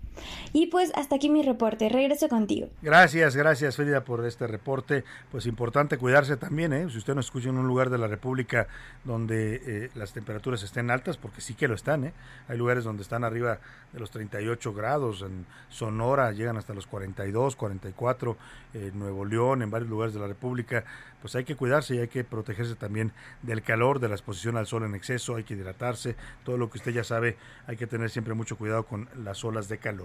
[0.52, 2.68] Y pues hasta aquí mi reporte, regreso contigo.
[2.82, 5.04] Gracias, gracias Frida por este reporte.
[5.30, 6.88] Pues importante cuidarse también, ¿eh?
[6.90, 8.66] si usted nos escucha en un lugar de la República
[9.04, 12.12] donde eh, las temperaturas estén altas, porque sí que lo están, ¿eh?
[12.48, 13.60] hay lugares donde están arriba
[13.92, 18.36] de los 38 grados, en Sonora llegan hasta los 42, 44,
[18.74, 20.84] en Nuevo León, en varios lugares de la República,
[21.20, 23.12] pues hay que cuidarse y hay que protegerse también
[23.42, 26.78] del calor, de la exposición al sol en exceso, hay que hidratarse, todo lo que
[26.78, 29.99] usted ya sabe, hay que tener siempre mucho cuidado con las olas de calor.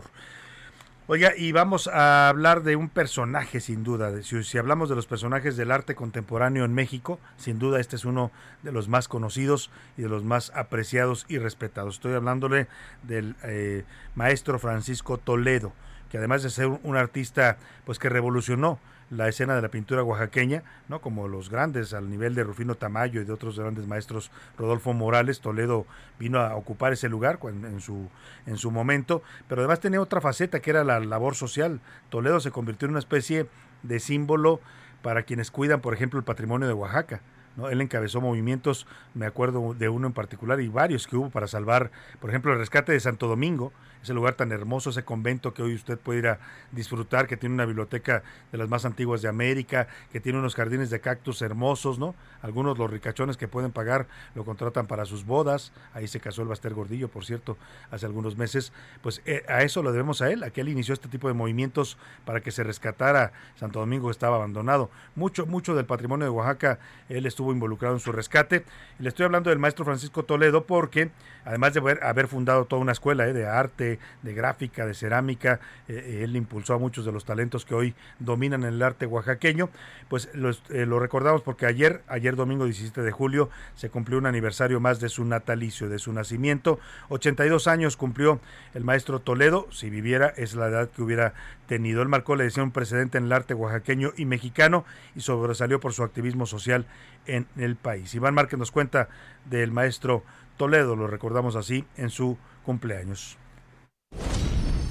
[1.08, 4.12] Oiga, y vamos a hablar de un personaje sin duda.
[4.24, 8.32] Si, hablamos de los personajes del arte contemporáneo en México, sin duda este es uno
[8.64, 11.96] de los más conocidos y de los más apreciados y respetados.
[11.96, 12.68] Estoy hablándole
[13.04, 13.84] del eh,
[14.16, 15.74] maestro Francisco Toledo,
[16.10, 20.64] que además de ser un artista pues que revolucionó la escena de la pintura oaxaqueña,
[20.88, 21.00] ¿no?
[21.00, 25.42] como los grandes al nivel de Rufino Tamayo y de otros grandes maestros, Rodolfo Morales,
[25.42, 25.86] Toledo
[26.20, 28.10] vino a ocupar ese lugar en su,
[28.46, 31.80] en su momento, pero además tenía otra faceta que era la labor social.
[32.10, 33.48] Toledo se convirtió en una especie
[33.84, 34.60] de símbolo
[35.02, 37.22] para quienes cuidan, por ejemplo, el patrimonio de Oaxaca.
[37.56, 37.70] ¿no?
[37.70, 41.92] Él encabezó movimientos, me acuerdo de uno en particular y varios que hubo para salvar,
[42.20, 43.72] por ejemplo, el rescate de Santo Domingo,
[44.06, 46.40] ese lugar tan hermoso, ese convento que hoy usted puede ir a
[46.72, 48.22] disfrutar, que tiene una biblioteca
[48.52, 52.14] de las más antiguas de América, que tiene unos jardines de cactus hermosos, ¿no?
[52.44, 56.48] Algunos los ricachones que pueden pagar lo contratan para sus bodas, ahí se casó el
[56.48, 57.58] Baster Gordillo, por cierto,
[57.90, 58.72] hace algunos meses,
[59.02, 61.34] pues eh, a eso lo debemos a él, a que él inició este tipo de
[61.34, 64.92] movimientos para que se rescatara Santo Domingo que estaba abandonado.
[65.16, 66.78] Mucho, mucho del patrimonio de Oaxaca,
[67.10, 68.66] él estuvo involucrado en su rescate.
[69.00, 71.10] Y le estoy hablando del maestro Francisco Toledo porque,
[71.46, 75.60] además de haber, fundado toda una escuela eh, de arte, de, gráfica, de cerámica.
[75.88, 79.70] Eh, eh, él impulsó a muchos de los talentos que hoy dominan el arte oaxaqueño.
[80.10, 85.00] Pues lo recordamos porque ayer, ayer domingo 17 de julio, se cumplió un aniversario más
[85.00, 86.80] de su natalicio, de su nacimiento.
[87.10, 88.40] 82 años cumplió
[88.74, 89.68] el maestro Toledo.
[89.72, 91.34] Si viviera, es la edad que hubiera
[91.68, 92.02] tenido.
[92.02, 94.86] Él marcó, le decía, un precedente en el arte oaxaqueño y mexicano
[95.16, 96.86] y sobresalió por su activismo social
[97.28, 98.14] en el país.
[98.16, 99.10] Iván Márquez nos cuenta
[99.46, 100.24] del maestro Toledo,
[100.58, 103.38] lo recordamos así, en su cumpleaños.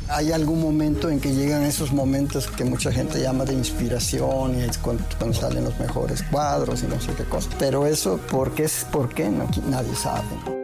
[0.08, 4.62] Hay algún momento en que llegan esos momentos que mucha gente llama de inspiración y
[4.62, 7.48] es cuando, salen los mejores cuadros y no sé qué cosa.
[7.58, 8.68] Pero eso, ¿por qué?
[8.92, 9.30] ¿Por qué?
[9.30, 10.63] Nadie sabe.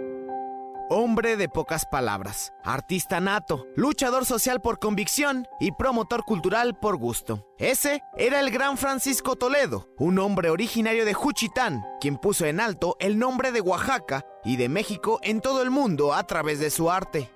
[0.93, 7.47] Hombre de pocas palabras, artista nato, luchador social por convicción y promotor cultural por gusto.
[7.59, 12.97] Ese era el gran Francisco Toledo, un hombre originario de Juchitán, quien puso en alto
[12.99, 16.91] el nombre de Oaxaca y de México en todo el mundo a través de su
[16.91, 17.31] arte.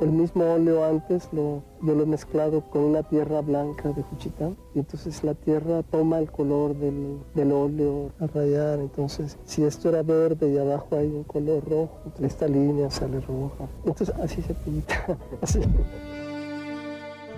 [0.00, 4.56] El mismo óleo antes lo, yo lo he mezclado con una tierra blanca de Juchitán
[4.74, 8.80] y entonces la tierra toma el color del, del, óleo a rayar.
[8.80, 13.68] Entonces, si esto era verde y abajo hay un color rojo, esta línea sale roja.
[13.84, 15.16] Entonces así se pinta.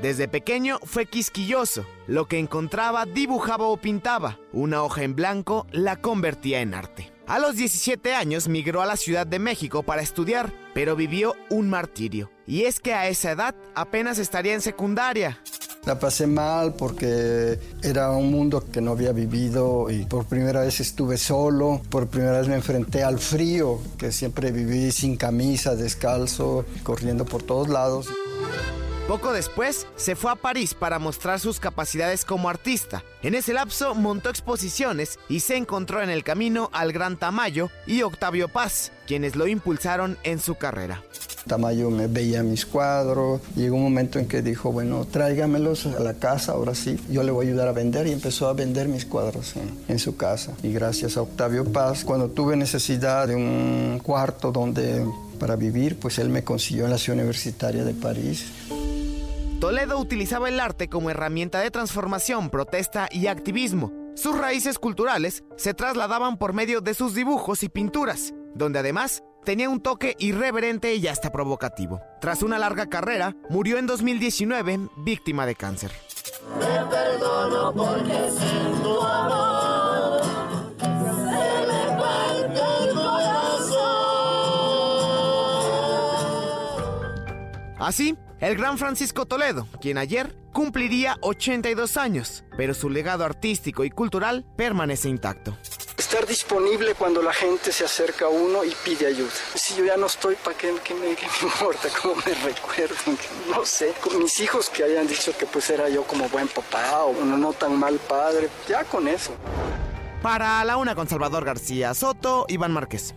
[0.02, 1.86] Desde pequeño fue quisquilloso.
[2.06, 4.38] Lo que encontraba dibujaba o pintaba.
[4.52, 7.15] Una hoja en blanco la convertía en arte.
[7.28, 11.68] A los 17 años migró a la Ciudad de México para estudiar, pero vivió un
[11.68, 12.30] martirio.
[12.46, 15.40] Y es que a esa edad apenas estaría en secundaria.
[15.86, 20.78] La pasé mal porque era un mundo que no había vivido y por primera vez
[20.78, 26.64] estuve solo, por primera vez me enfrenté al frío, que siempre viví sin camisa, descalzo,
[26.84, 28.08] corriendo por todos lados.
[29.08, 33.04] Poco después, se fue a París para mostrar sus capacidades como artista.
[33.22, 38.02] En ese lapso montó exposiciones y se encontró en el camino al gran Tamayo y
[38.02, 41.04] Octavio Paz, quienes lo impulsaron en su carrera.
[41.46, 46.14] Tamayo me veía mis cuadros, llegó un momento en que dijo, bueno, tráigamelos a la
[46.14, 49.06] casa, ahora sí, yo le voy a ayudar a vender y empezó a vender mis
[49.06, 50.52] cuadros en, en su casa.
[50.64, 55.06] Y gracias a Octavio Paz, cuando tuve necesidad de un cuarto donde
[55.38, 58.46] para vivir, pues él me consiguió en la ciudad universitaria de París.
[59.60, 63.90] Toledo utilizaba el arte como herramienta de transformación, protesta y activismo.
[64.14, 69.70] Sus raíces culturales se trasladaban por medio de sus dibujos y pinturas, donde además tenía
[69.70, 72.02] un toque irreverente y hasta provocativo.
[72.20, 75.90] Tras una larga carrera, murió en 2019 víctima de cáncer.
[76.58, 80.20] perdono porque sin tu amor
[80.92, 81.96] se me
[87.78, 93.90] Así, el gran Francisco Toledo, quien ayer cumpliría 82 años, pero su legado artístico y
[93.90, 95.56] cultural permanece intacto.
[95.96, 99.30] Estar disponible cuando la gente se acerca a uno y pide ayuda.
[99.54, 101.10] Si yo ya no estoy, ¿para qué, me,
[101.42, 103.18] importa cómo me recuerdan?
[103.50, 107.04] No sé, con mis hijos que hayan dicho que pues era yo como buen papá
[107.04, 109.34] o no, no tan mal padre, ya con eso.
[110.22, 113.14] Para la una con Salvador García Soto, Iván Márquez.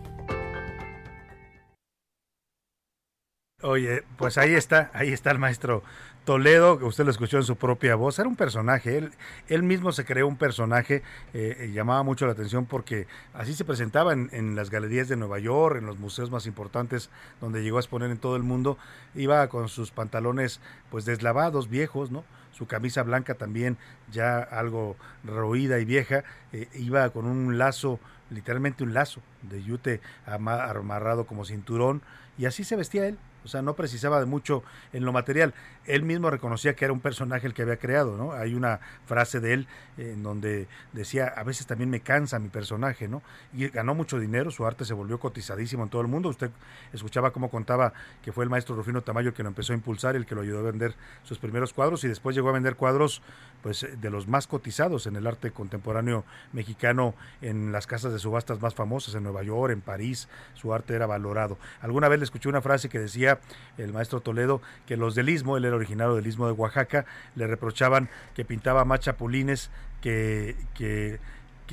[3.62, 5.82] Oye, pues ahí está, ahí está el maestro
[6.24, 9.12] Toledo, que usted lo escuchó en su propia voz, era un personaje, él,
[9.48, 11.02] él mismo se creó un personaje,
[11.34, 15.76] eh, llamaba mucho la atención porque así se presentaba en, las galerías de Nueva York,
[15.76, 17.10] en los museos más importantes
[17.42, 18.78] donde llegó a exponer en todo el mundo,
[19.14, 20.60] iba con sus pantalones
[20.90, 22.24] pues deslavados, viejos, ¿no?
[22.52, 23.76] Su camisa blanca también
[24.10, 26.24] ya algo roída y vieja,
[26.54, 28.00] eh, iba con un lazo,
[28.30, 32.00] literalmente un lazo de yute amarrado como cinturón,
[32.38, 34.62] y así se vestía él, o sea, no precisaba de mucho
[34.92, 35.54] en lo material.
[35.86, 38.32] Él mismo reconocía que era un personaje el que había creado, ¿no?
[38.32, 39.66] Hay una frase de él
[39.98, 43.22] en donde decía, a veces también me cansa mi personaje, ¿no?
[43.52, 46.28] Y ganó mucho dinero, su arte se volvió cotizadísimo en todo el mundo.
[46.28, 46.50] Usted
[46.92, 47.92] escuchaba cómo contaba
[48.22, 50.60] que fue el maestro Rufino Tamayo que lo empezó a impulsar, el que lo ayudó
[50.60, 53.22] a vender sus primeros cuadros y después llegó a vender cuadros
[53.62, 58.60] pues de los más cotizados en el arte contemporáneo mexicano en las casas de subastas
[58.60, 61.58] más famosas en Nueva York, en París, su arte era valorado.
[61.80, 63.29] Alguna vez le escuché una frase que decía
[63.78, 67.04] el maestro Toledo que los del Istmo, él era originario del Istmo de Oaxaca,
[67.36, 69.70] le reprochaban que pintaba más chapulines
[70.00, 71.20] que, que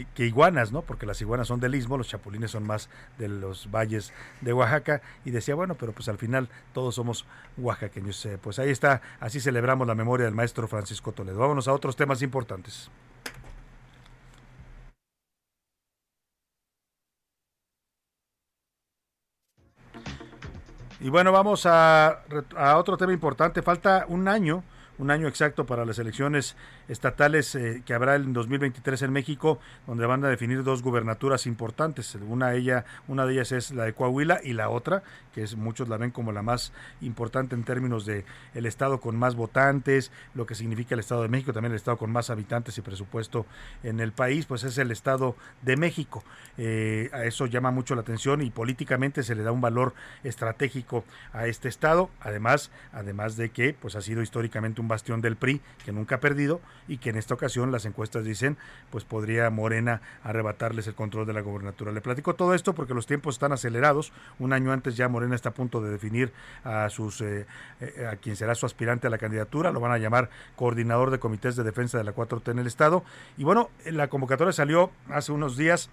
[0.05, 0.81] que, iguanas, ¿no?
[0.81, 5.01] Porque las iguanas son del istmo, los chapulines son más de los valles de Oaxaca.
[5.25, 7.25] Y decía, bueno, pero pues al final todos somos
[7.57, 8.23] oaxaqueños.
[8.25, 11.39] Eh, pues ahí está, así celebramos la memoria del maestro Francisco Toledo.
[11.39, 12.89] Vámonos a otros temas importantes.
[20.99, 22.21] Y bueno, vamos a,
[22.55, 23.61] a otro tema importante.
[23.61, 24.63] Falta un año
[24.97, 26.55] un año exacto para las elecciones
[26.87, 32.15] estatales eh, que habrá en 2023 en México, donde van a definir dos gubernaturas importantes.
[32.15, 35.03] Una, ella, una de ellas es la de Coahuila y la otra,
[35.33, 39.15] que es, muchos la ven como la más importante en términos de el estado con
[39.17, 42.77] más votantes, lo que significa el Estado de México, también el estado con más habitantes
[42.77, 43.45] y presupuesto
[43.83, 46.23] en el país, pues es el Estado de México.
[46.57, 49.93] Eh, a eso llama mucho la atención y políticamente se le da un valor
[50.23, 51.03] estratégico
[51.33, 55.61] a este estado, además, además de que pues ha sido históricamente un bastión del PRI
[55.83, 58.57] que nunca ha perdido y que en esta ocasión las encuestas dicen
[58.89, 61.91] pues podría Morena arrebatarles el control de la gobernatura.
[61.91, 64.11] Le platico todo esto porque los tiempos están acelerados.
[64.39, 66.31] Un año antes ya Morena está a punto de definir
[66.63, 67.45] a sus eh,
[67.81, 71.19] eh, a quien será su aspirante a la candidatura, lo van a llamar coordinador de
[71.19, 73.03] comités de defensa de la 4T en el estado.
[73.37, 75.89] Y bueno, la convocatoria salió hace unos días,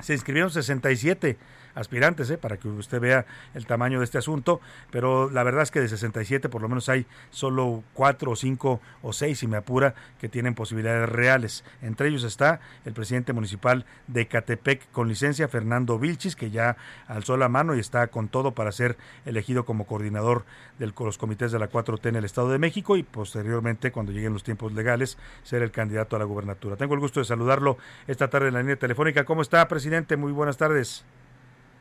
[0.00, 1.36] se inscribieron 67
[1.76, 2.38] aspirantes, ¿eh?
[2.38, 5.88] para que usted vea el tamaño de este asunto, pero la verdad es que de
[5.88, 10.28] 67 por lo menos hay solo 4 o 5 o 6, si me apura, que
[10.28, 11.64] tienen posibilidades reales.
[11.82, 16.76] Entre ellos está el presidente municipal de Catepec con licencia, Fernando Vilchis, que ya
[17.06, 20.44] alzó la mano y está con todo para ser elegido como coordinador
[20.78, 24.32] de los comités de la 4T en el Estado de México y posteriormente, cuando lleguen
[24.32, 26.76] los tiempos legales, ser el candidato a la gubernatura.
[26.76, 27.76] Tengo el gusto de saludarlo
[28.06, 29.24] esta tarde en la línea telefónica.
[29.24, 30.16] ¿Cómo está, presidente?
[30.16, 31.04] Muy buenas tardes.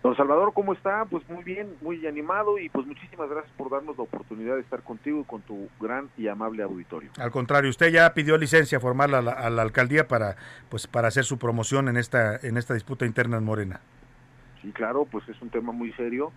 [0.05, 1.05] Don Salvador, ¿cómo está?
[1.05, 4.83] Pues muy bien, muy animado y pues muchísimas gracias por darnos la oportunidad de estar
[4.83, 7.09] contigo y con tu gran y amable auditorio.
[7.17, 10.35] Al contrario, usted ya pidió licencia formal a la, alcaldía para
[10.69, 13.81] pues para hacer su promoción en esta en esta disputa interna en Morena.
[14.65, 16.31] Sí, claro, pues es un tema muy serio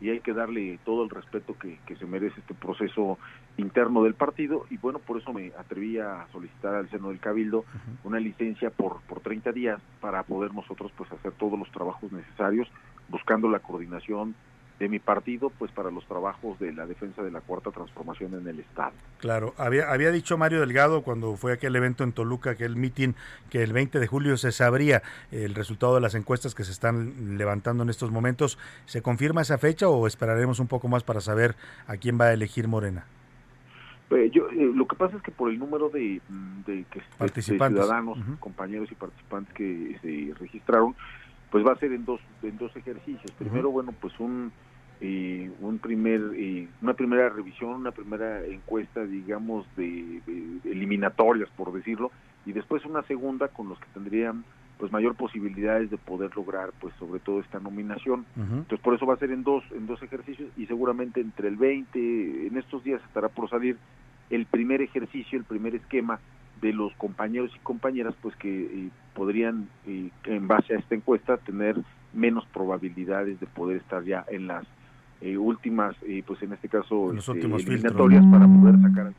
[0.00, 3.18] y hay que darle todo el respeto que, se merece este proceso
[3.56, 4.66] interno del partido.
[4.70, 7.64] Y bueno, por eso me atreví a solicitar al seno del Cabildo
[8.04, 12.68] una licencia por, por 30 días para poder nosotros pues hacer todos los trabajos necesarios
[13.08, 14.36] buscando la coordinación
[14.78, 18.46] de mi partido pues para los trabajos de la defensa de la cuarta transformación en
[18.48, 18.92] el estado.
[19.18, 23.12] Claro, había, había dicho Mario Delgado cuando fue aquel evento en Toluca, aquel meeting,
[23.50, 27.38] que el 20 de julio se sabría el resultado de las encuestas que se están
[27.38, 28.58] levantando en estos momentos.
[28.86, 31.54] ¿Se confirma esa fecha o esperaremos un poco más para saber
[31.86, 33.04] a quién va a elegir Morena?
[34.12, 36.20] Pues, yo, eh, lo que pasa es que por el número de,
[36.66, 36.84] de,
[37.40, 40.94] ciudadanos, compañeros y participantes que se registraron,
[41.52, 43.30] pues va a ser en dos en dos ejercicios.
[43.38, 44.50] Primero bueno pues un
[45.02, 50.22] eh, un primer eh, una primera revisión una primera encuesta digamos de,
[50.64, 52.10] eliminatorias por decirlo
[52.46, 54.44] y después una segunda con los que tendrían
[54.78, 58.24] pues mayor posibilidades de poder lograr pues sobre todo esta nominación.
[58.34, 61.56] Entonces por eso va a ser en dos en dos ejercicios y seguramente entre el
[61.56, 63.76] 20 en estos días estará por salir
[64.30, 66.18] el primer ejercicio el primer esquema
[66.62, 71.36] de los compañeros y compañeras pues que eh, podrían eh, en base a esta encuesta
[71.36, 71.76] tener
[72.14, 74.64] menos probabilidades de poder estar ya en las
[75.20, 79.12] eh, últimas pues en este caso este, eliminatorias para poder sacar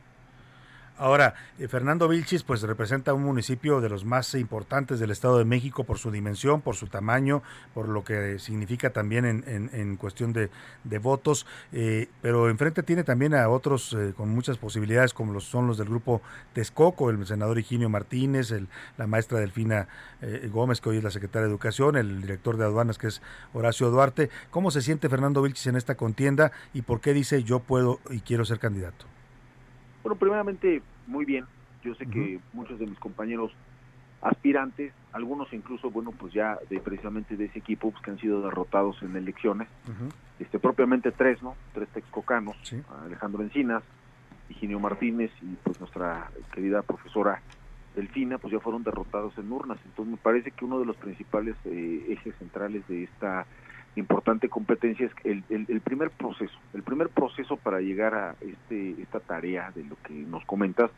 [0.96, 5.44] Ahora, eh, Fernando Vilchis pues representa un municipio de los más importantes del Estado de
[5.44, 7.42] México por su dimensión, por su tamaño,
[7.74, 10.50] por lo que significa también en, cuestión de,
[11.00, 15.66] votos, eh, pero enfrente tiene también a otros eh, con muchas posibilidades como los son
[15.66, 16.22] los del grupo
[16.52, 19.88] Texcoco, el senador Higinio Martínez, el, la maestra Delfina
[20.52, 23.20] Gómez, que hoy es la secretaria de Educación, el director de aduanas, que es
[23.52, 24.30] Horacio Duarte.
[24.50, 28.20] ¿Cómo se siente Fernando Vilchis en esta contienda y por qué dice yo puedo y
[28.20, 29.06] quiero ser candidato?
[30.04, 31.46] Bueno, primeramente, muy bien.
[31.82, 33.52] Yo sé que muchos de mis compañeros
[34.20, 38.42] aspirantes, algunos incluso, bueno, pues ya de precisamente de ese equipo, pues que han sido
[38.42, 39.66] derrotados en elecciones,
[40.38, 41.56] este propiamente tres, ¿no?
[41.72, 42.56] Tres texcocanos,
[43.04, 43.82] Alejandro Encinas,
[44.50, 47.40] Higinio Martínez y pues nuestra querida profesora
[47.96, 49.78] Delfina, pues ya fueron derrotados en urnas.
[49.86, 53.46] Entonces me parece que uno de los principales eh, ejes centrales de esta
[53.96, 56.58] importante competencia es el, el, primer proceso.
[56.72, 60.90] El primer proceso para llegar a este, esta tarea de lo que nos comentas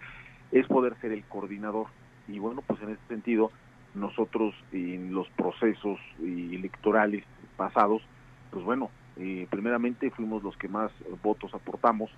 [0.53, 1.87] es poder ser el coordinador.
[2.29, 3.51] Y bueno, pues en este sentido,
[3.95, 7.25] nosotros en los procesos electorales
[7.57, 8.03] pasados,
[8.51, 10.91] pues bueno, eh, primeramente fuimos los que más
[11.23, 12.11] votos aportamos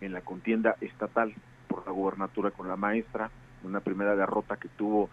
[0.00, 1.34] en la contienda estatal
[1.68, 3.30] por la gobernatura con la maestra,
[3.64, 5.10] una primera derrota que tuvo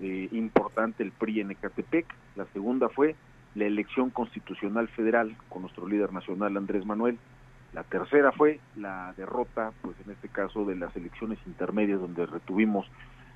[0.00, 3.14] eh, importante el PRI en Ecatepec, la segunda fue
[3.54, 7.18] la elección constitucional federal con nuestro líder nacional Andrés Manuel.
[7.72, 12.86] La tercera fue la derrota, pues en este caso de las elecciones intermedias donde retuvimos,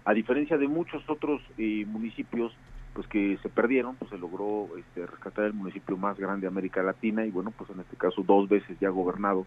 [0.05, 2.57] a diferencia de muchos otros eh, municipios,
[2.95, 6.83] pues que se perdieron, pues se logró este, rescatar el municipio más grande de América
[6.83, 9.47] Latina y bueno, pues en este caso dos veces ya gobernado,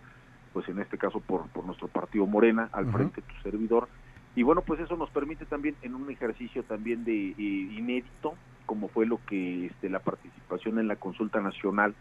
[0.53, 3.87] pues en este caso por, por nuestro partido Morena, al frente de tu servidor.
[4.35, 8.35] Y bueno, pues eso nos permite también en un ejercicio también de eh, inédito,
[8.65, 11.93] como fue lo que este, la participación en la consulta nacional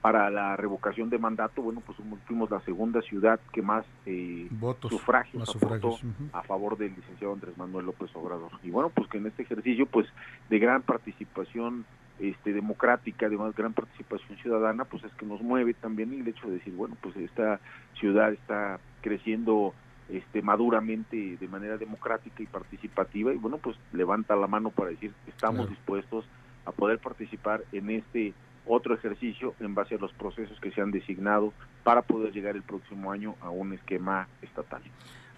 [0.00, 1.98] para la revocación de mandato, bueno, pues
[2.28, 5.98] fuimos la segunda ciudad que más eh, votos sufragios, aportó
[6.32, 8.52] a favor del licenciado Andrés Manuel López Obrador.
[8.62, 10.06] Y bueno, pues que en este ejercicio, pues
[10.48, 11.84] de gran participación
[12.20, 16.58] este, democrática, de gran participación ciudadana, pues es que nos mueve también el hecho de
[16.58, 17.58] decir, bueno, pues esta
[17.98, 19.74] ciudad está creciendo
[20.08, 25.12] este, maduramente de manera democrática y participativa y bueno pues levanta la mano para decir
[25.26, 26.24] estamos dispuestos
[26.64, 28.34] a poder participar en este
[28.66, 31.52] otro ejercicio en base a los procesos que se han designado
[31.84, 34.82] para poder llegar el próximo año a un esquema estatal.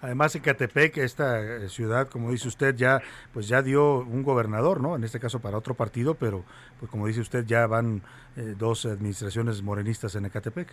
[0.01, 3.01] Además, Ecatepec, esta eh, ciudad, como dice usted, ya
[3.33, 4.95] pues ya dio un gobernador, ¿no?
[4.95, 6.45] En este caso para otro partido, pero
[6.79, 8.01] pues como dice usted, ya van
[8.37, 10.69] eh, dos administraciones morenistas en Ecatepec.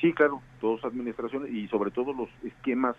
[0.00, 2.96] Sí, claro, dos administraciones y sobre todo los esquemas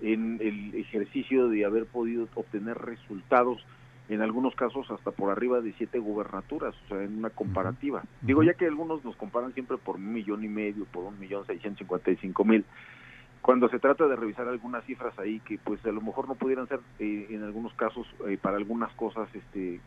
[0.00, 3.64] en el ejercicio de haber podido obtener resultados
[4.08, 8.02] en algunos casos hasta por arriba de siete gubernaturas, o sea, en una comparativa.
[8.22, 11.46] Digo, ya que algunos nos comparan siempre por un millón y medio, por un millón
[11.46, 12.64] seiscientos cincuenta y cinco mil,
[13.40, 16.66] cuando se trata de revisar algunas cifras ahí que pues a lo mejor no pudieran
[16.68, 19.80] ser eh, en algunos casos eh, para algunas cosas este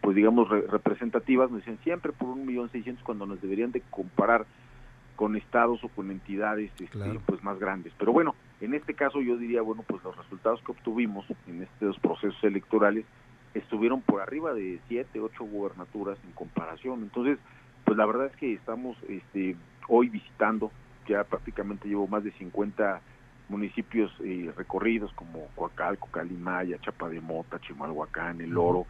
[0.00, 4.46] pues digamos representativas nos dicen siempre por un millón seiscientos cuando nos deberían de comparar
[5.20, 7.92] con estados o con entidades este, pues más grandes.
[7.98, 11.98] Pero bueno, en este caso yo diría, bueno, pues los resultados que obtuvimos en estos
[11.98, 13.04] procesos electorales
[13.52, 17.02] estuvieron por arriba de siete, ocho gubernaturas en comparación.
[17.02, 17.38] Entonces,
[17.84, 19.56] pues la verdad es que estamos este,
[19.88, 20.72] hoy visitando,
[21.06, 23.02] ya prácticamente llevo más de 50
[23.50, 28.86] municipios eh, recorridos como Coacalco, Calimaya, Chapa de Mota, Chimalhuacán, El Oro.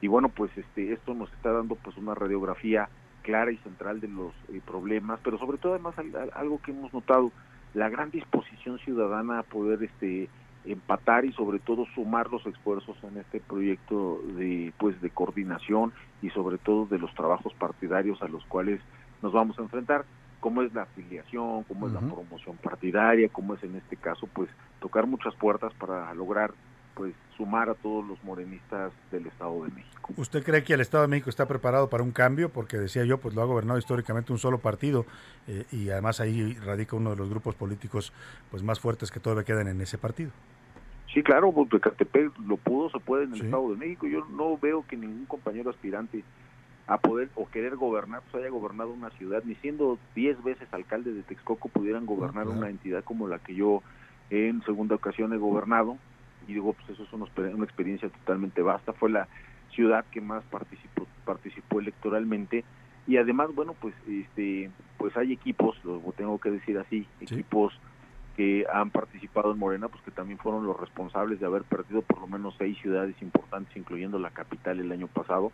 [0.00, 2.88] Y bueno, pues este esto nos está dando pues una radiografía
[3.24, 5.94] clara y central de los eh, problemas, pero sobre todo además
[6.34, 7.32] algo que hemos notado,
[7.72, 10.28] la gran disposición ciudadana a poder este
[10.64, 15.92] empatar y sobre todo sumar los esfuerzos en este proyecto de pues de coordinación
[16.22, 18.80] y sobre todo de los trabajos partidarios a los cuales
[19.20, 20.04] nos vamos a enfrentar
[20.40, 24.48] como es la afiliación, como es la promoción partidaria, como es en este caso pues
[24.80, 26.52] tocar muchas puertas para lograr
[26.94, 30.12] pues sumar a todos los morenistas del Estado de México.
[30.16, 32.48] ¿Usted cree que el Estado de México está preparado para un cambio?
[32.48, 35.06] Porque decía yo, pues lo ha gobernado históricamente un solo partido
[35.48, 38.12] eh, y además ahí radica uno de los grupos políticos
[38.50, 40.30] pues más fuertes que todavía quedan en ese partido.
[41.12, 44.06] Sí, claro, porque Catepec lo pudo, se puede en el Estado de México.
[44.06, 46.24] Yo no veo que ningún compañero aspirante
[46.86, 51.12] a poder o querer gobernar, pues haya gobernado una ciudad, ni siendo diez veces alcalde
[51.12, 53.82] de Texcoco pudieran gobernar una entidad como la que yo
[54.28, 55.96] en segunda ocasión he gobernado
[56.46, 59.28] y digo, pues eso es una, una experiencia totalmente vasta, fue la
[59.70, 62.64] ciudad que más participó, participó electoralmente.
[63.06, 67.78] Y además, bueno, pues este pues hay equipos, lo tengo que decir así, equipos
[68.36, 72.20] que han participado en Morena, pues que también fueron los responsables de haber perdido por
[72.20, 75.52] lo menos seis ciudades importantes, incluyendo la capital el año pasado,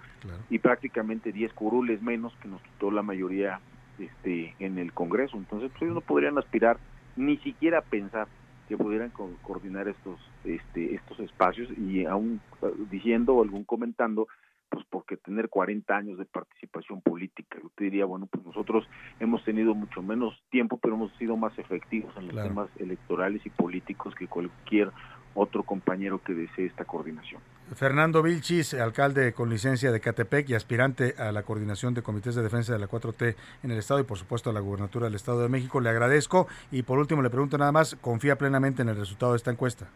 [0.48, 3.60] y prácticamente diez curules menos que nos quitó la mayoría
[3.98, 5.36] este en el Congreso.
[5.36, 6.78] Entonces, pues ellos no podrían aspirar
[7.16, 8.28] ni siquiera pensar
[8.70, 14.28] que pudieran coordinar estos este, estos espacios y aún eh, diciendo o algún comentando
[14.68, 18.86] pues porque tener 40 años de participación política, yo te diría, bueno, pues nosotros
[19.18, 23.50] hemos tenido mucho menos tiempo, pero hemos sido más efectivos en los temas electorales y
[23.50, 24.92] políticos que cualquier
[25.34, 27.42] otro compañero que desee esta coordinación.
[27.74, 32.42] Fernando Vilchis, alcalde con licencia de Catepec y aspirante a la coordinación de comités de
[32.42, 35.40] defensa de la 4T en el Estado y por supuesto a la gubernatura del Estado
[35.42, 38.96] de México, le agradezco y por último le pregunto nada más, ¿confía plenamente en el
[38.96, 39.86] resultado de esta encuesta?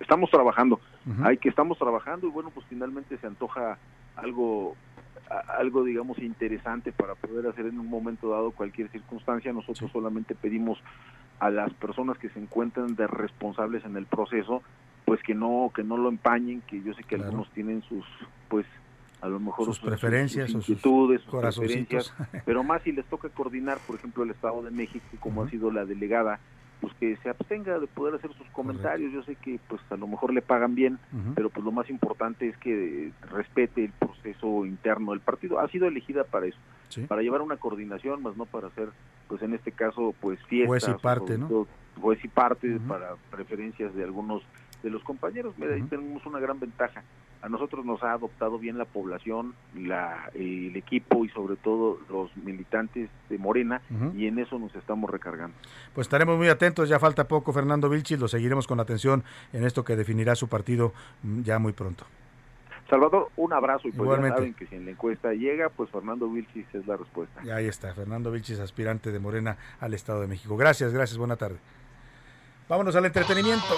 [0.00, 0.78] Estamos trabajando,
[1.24, 3.78] hay que estamos trabajando y bueno, pues finalmente se antoja
[4.14, 4.76] algo
[5.58, 9.52] algo digamos interesante para poder hacer en un momento dado cualquier circunstancia.
[9.52, 10.78] Nosotros solamente pedimos
[11.40, 14.62] a las personas que se encuentran de responsables en el proceso,
[15.06, 18.04] pues que no que no lo empañen, que yo sé que algunos tienen sus
[18.48, 18.66] pues
[19.22, 22.12] a lo mejor sus, preferencias, sus inquietudes, sus, preferencias,
[22.44, 25.70] pero más si les toca coordinar, por ejemplo, el Estado de México, como ha sido
[25.70, 26.38] la delegada,
[26.80, 29.12] pues que se abstenga de poder hacer sus comentarios.
[29.12, 30.98] Yo sé que pues a lo mejor le pagan bien,
[31.34, 35.60] pero pues lo más importante es que respete el proceso interno del partido.
[35.60, 36.58] Ha sido elegida para eso,
[37.08, 38.90] para llevar una coordinación, más no para hacer,
[39.28, 40.84] pues en este caso, pues fiestas.
[40.84, 41.66] Juez y parte, ¿no?
[42.00, 44.42] Juez y parte para preferencias de algunos
[44.86, 45.54] de los compañeros.
[45.58, 47.02] Mira, ahí tenemos una gran ventaja
[47.42, 52.36] a nosotros nos ha adoptado bien la población, la, el equipo y sobre todo los
[52.36, 53.82] militantes de Morena
[54.16, 55.56] y en eso nos estamos recargando.
[55.94, 59.22] Pues estaremos muy atentos, ya falta poco Fernando Vilchis, lo seguiremos con atención
[59.52, 60.92] en esto que definirá su partido
[61.22, 62.04] mm, ya muy pronto.
[62.90, 66.28] Salvador, un abrazo y pues ya saben que si en la encuesta llega, pues Fernando
[66.28, 67.42] Vilchis es la respuesta.
[67.44, 70.56] Y ahí está, Fernando Vilchis, aspirante de Morena al Estado de México.
[70.56, 71.58] Gracias, gracias, buena tarde.
[72.68, 73.74] Vámonos al entretenimiento.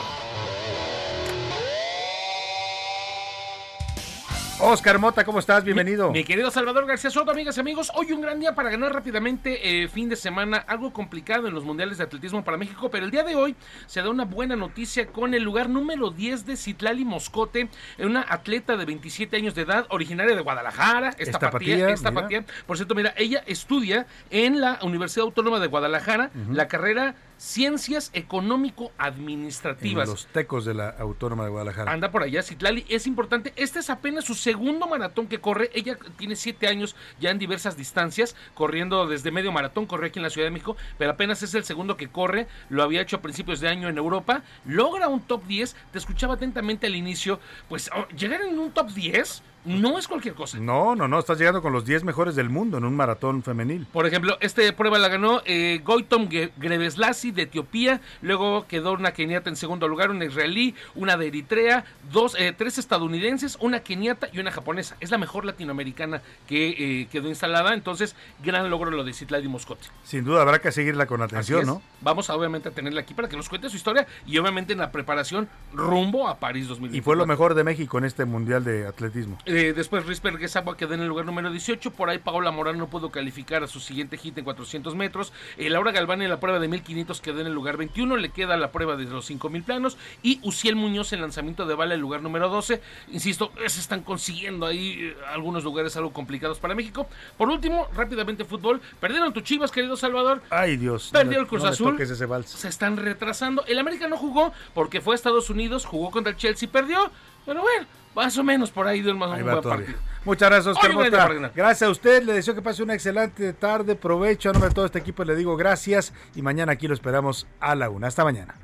[4.61, 5.63] Oscar Mota, ¿cómo estás?
[5.63, 6.11] Bienvenido.
[6.11, 9.83] Mi, querido Salvador García Soto, amigas y amigos, hoy un gran día para ganar rápidamente
[9.85, 13.13] eh, fin de semana, algo complicado en los mundiales de atletismo para México, pero el
[13.13, 13.55] día de hoy
[13.87, 17.69] se da una buena noticia con el lugar número 10 de Citlali Moscote,
[18.01, 22.45] una atleta de 27 años de edad, originaria de Guadalajara, esta patía, esta patía.
[22.67, 30.09] Por cierto, mira, ella estudia en la Universidad Autónoma de Guadalajara la carrera Ciencias Económico-Administrativas.
[30.09, 31.93] Los tecos de la Autónoma de Guadalajara.
[31.93, 32.85] Anda por allá, Citlali.
[32.89, 33.53] Es importante.
[33.57, 35.71] Este es apenas su segundo maratón que corre.
[35.73, 39.87] Ella tiene siete años ya en diversas distancias, corriendo desde medio maratón.
[39.87, 42.49] Corre aquí en la Ciudad de México, pero apenas es el segundo que corre.
[42.69, 44.43] Lo había hecho a principios de año en Europa.
[44.65, 45.77] Logra un top 10.
[45.93, 47.39] Te escuchaba atentamente al inicio.
[47.69, 50.59] Pues oh, llegar en un top 10 no es cualquier cosa.
[50.59, 53.87] No, no, no, estás llegando con los 10 mejores del mundo en un maratón femenil.
[53.93, 59.51] Por ejemplo, esta prueba la ganó eh, Goitom Grebeslasi de Etiopía, luego quedó una keniata
[59.51, 64.39] en segundo lugar, una israelí, una de Eritrea, dos, eh, tres estadounidenses, una keniata y
[64.39, 64.97] una japonesa.
[65.01, 66.69] Es la mejor latinoamericana que
[67.03, 69.89] eh, quedó instalada, entonces gran logro lo de Citlali Moscote.
[70.05, 71.83] Sin duda habrá que seguirla con atención, ¿no?
[72.01, 74.79] Vamos a, obviamente a tenerla aquí para que nos cuente su historia y obviamente en
[74.79, 76.99] la preparación rumbo a París 2024.
[76.99, 79.39] Y fue lo mejor de México en este Mundial de Atletismo.
[79.51, 81.93] Eh, después Risper Gesagua quedó en el lugar número 18.
[81.93, 85.33] Por ahí Paola Morán no pudo calificar a su siguiente hit en 400 metros.
[85.57, 88.19] Eh, Laura Galván en la prueba de 1500 quedó en el lugar 21.
[88.19, 89.97] Le queda la prueba de los 5000 planos.
[90.23, 92.83] Y Uciel Muñoz en lanzamiento de bala en el lugar número 12.
[93.11, 97.09] Insisto, se están consiguiendo ahí eh, algunos lugares algo complicados para México.
[97.39, 98.83] Por último, rápidamente fútbol.
[99.01, 100.43] Perdieron tu chivas, querido Salvador.
[100.51, 101.09] Ay, Dios.
[101.11, 101.97] Perdió el Cruz Azul.
[102.45, 103.65] Se están retrasando.
[103.65, 107.11] El América no jugó porque fue a Estados Unidos, jugó contra el Chelsea, perdió.
[107.47, 109.99] Pero bueno, más o menos por ahí el más un buen partido.
[110.25, 114.51] Muchas gracias, Oscar Gracias a usted, le deseo que pase una excelente tarde, provecho.
[114.51, 117.75] A nombre de todo este equipo le digo gracias y mañana aquí lo esperamos a
[117.75, 118.09] la una.
[118.09, 118.55] Hasta mañana.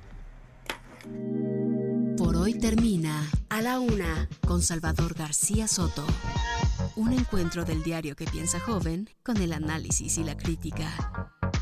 [2.16, 6.04] Por hoy termina A la Una con Salvador García Soto.
[6.96, 10.88] Un encuentro del diario que piensa joven con el análisis y la crítica.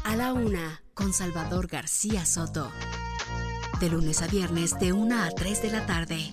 [0.05, 2.71] A la Una con Salvador García Soto.
[3.81, 6.33] De lunes a viernes de 1 a 3 de la tarde.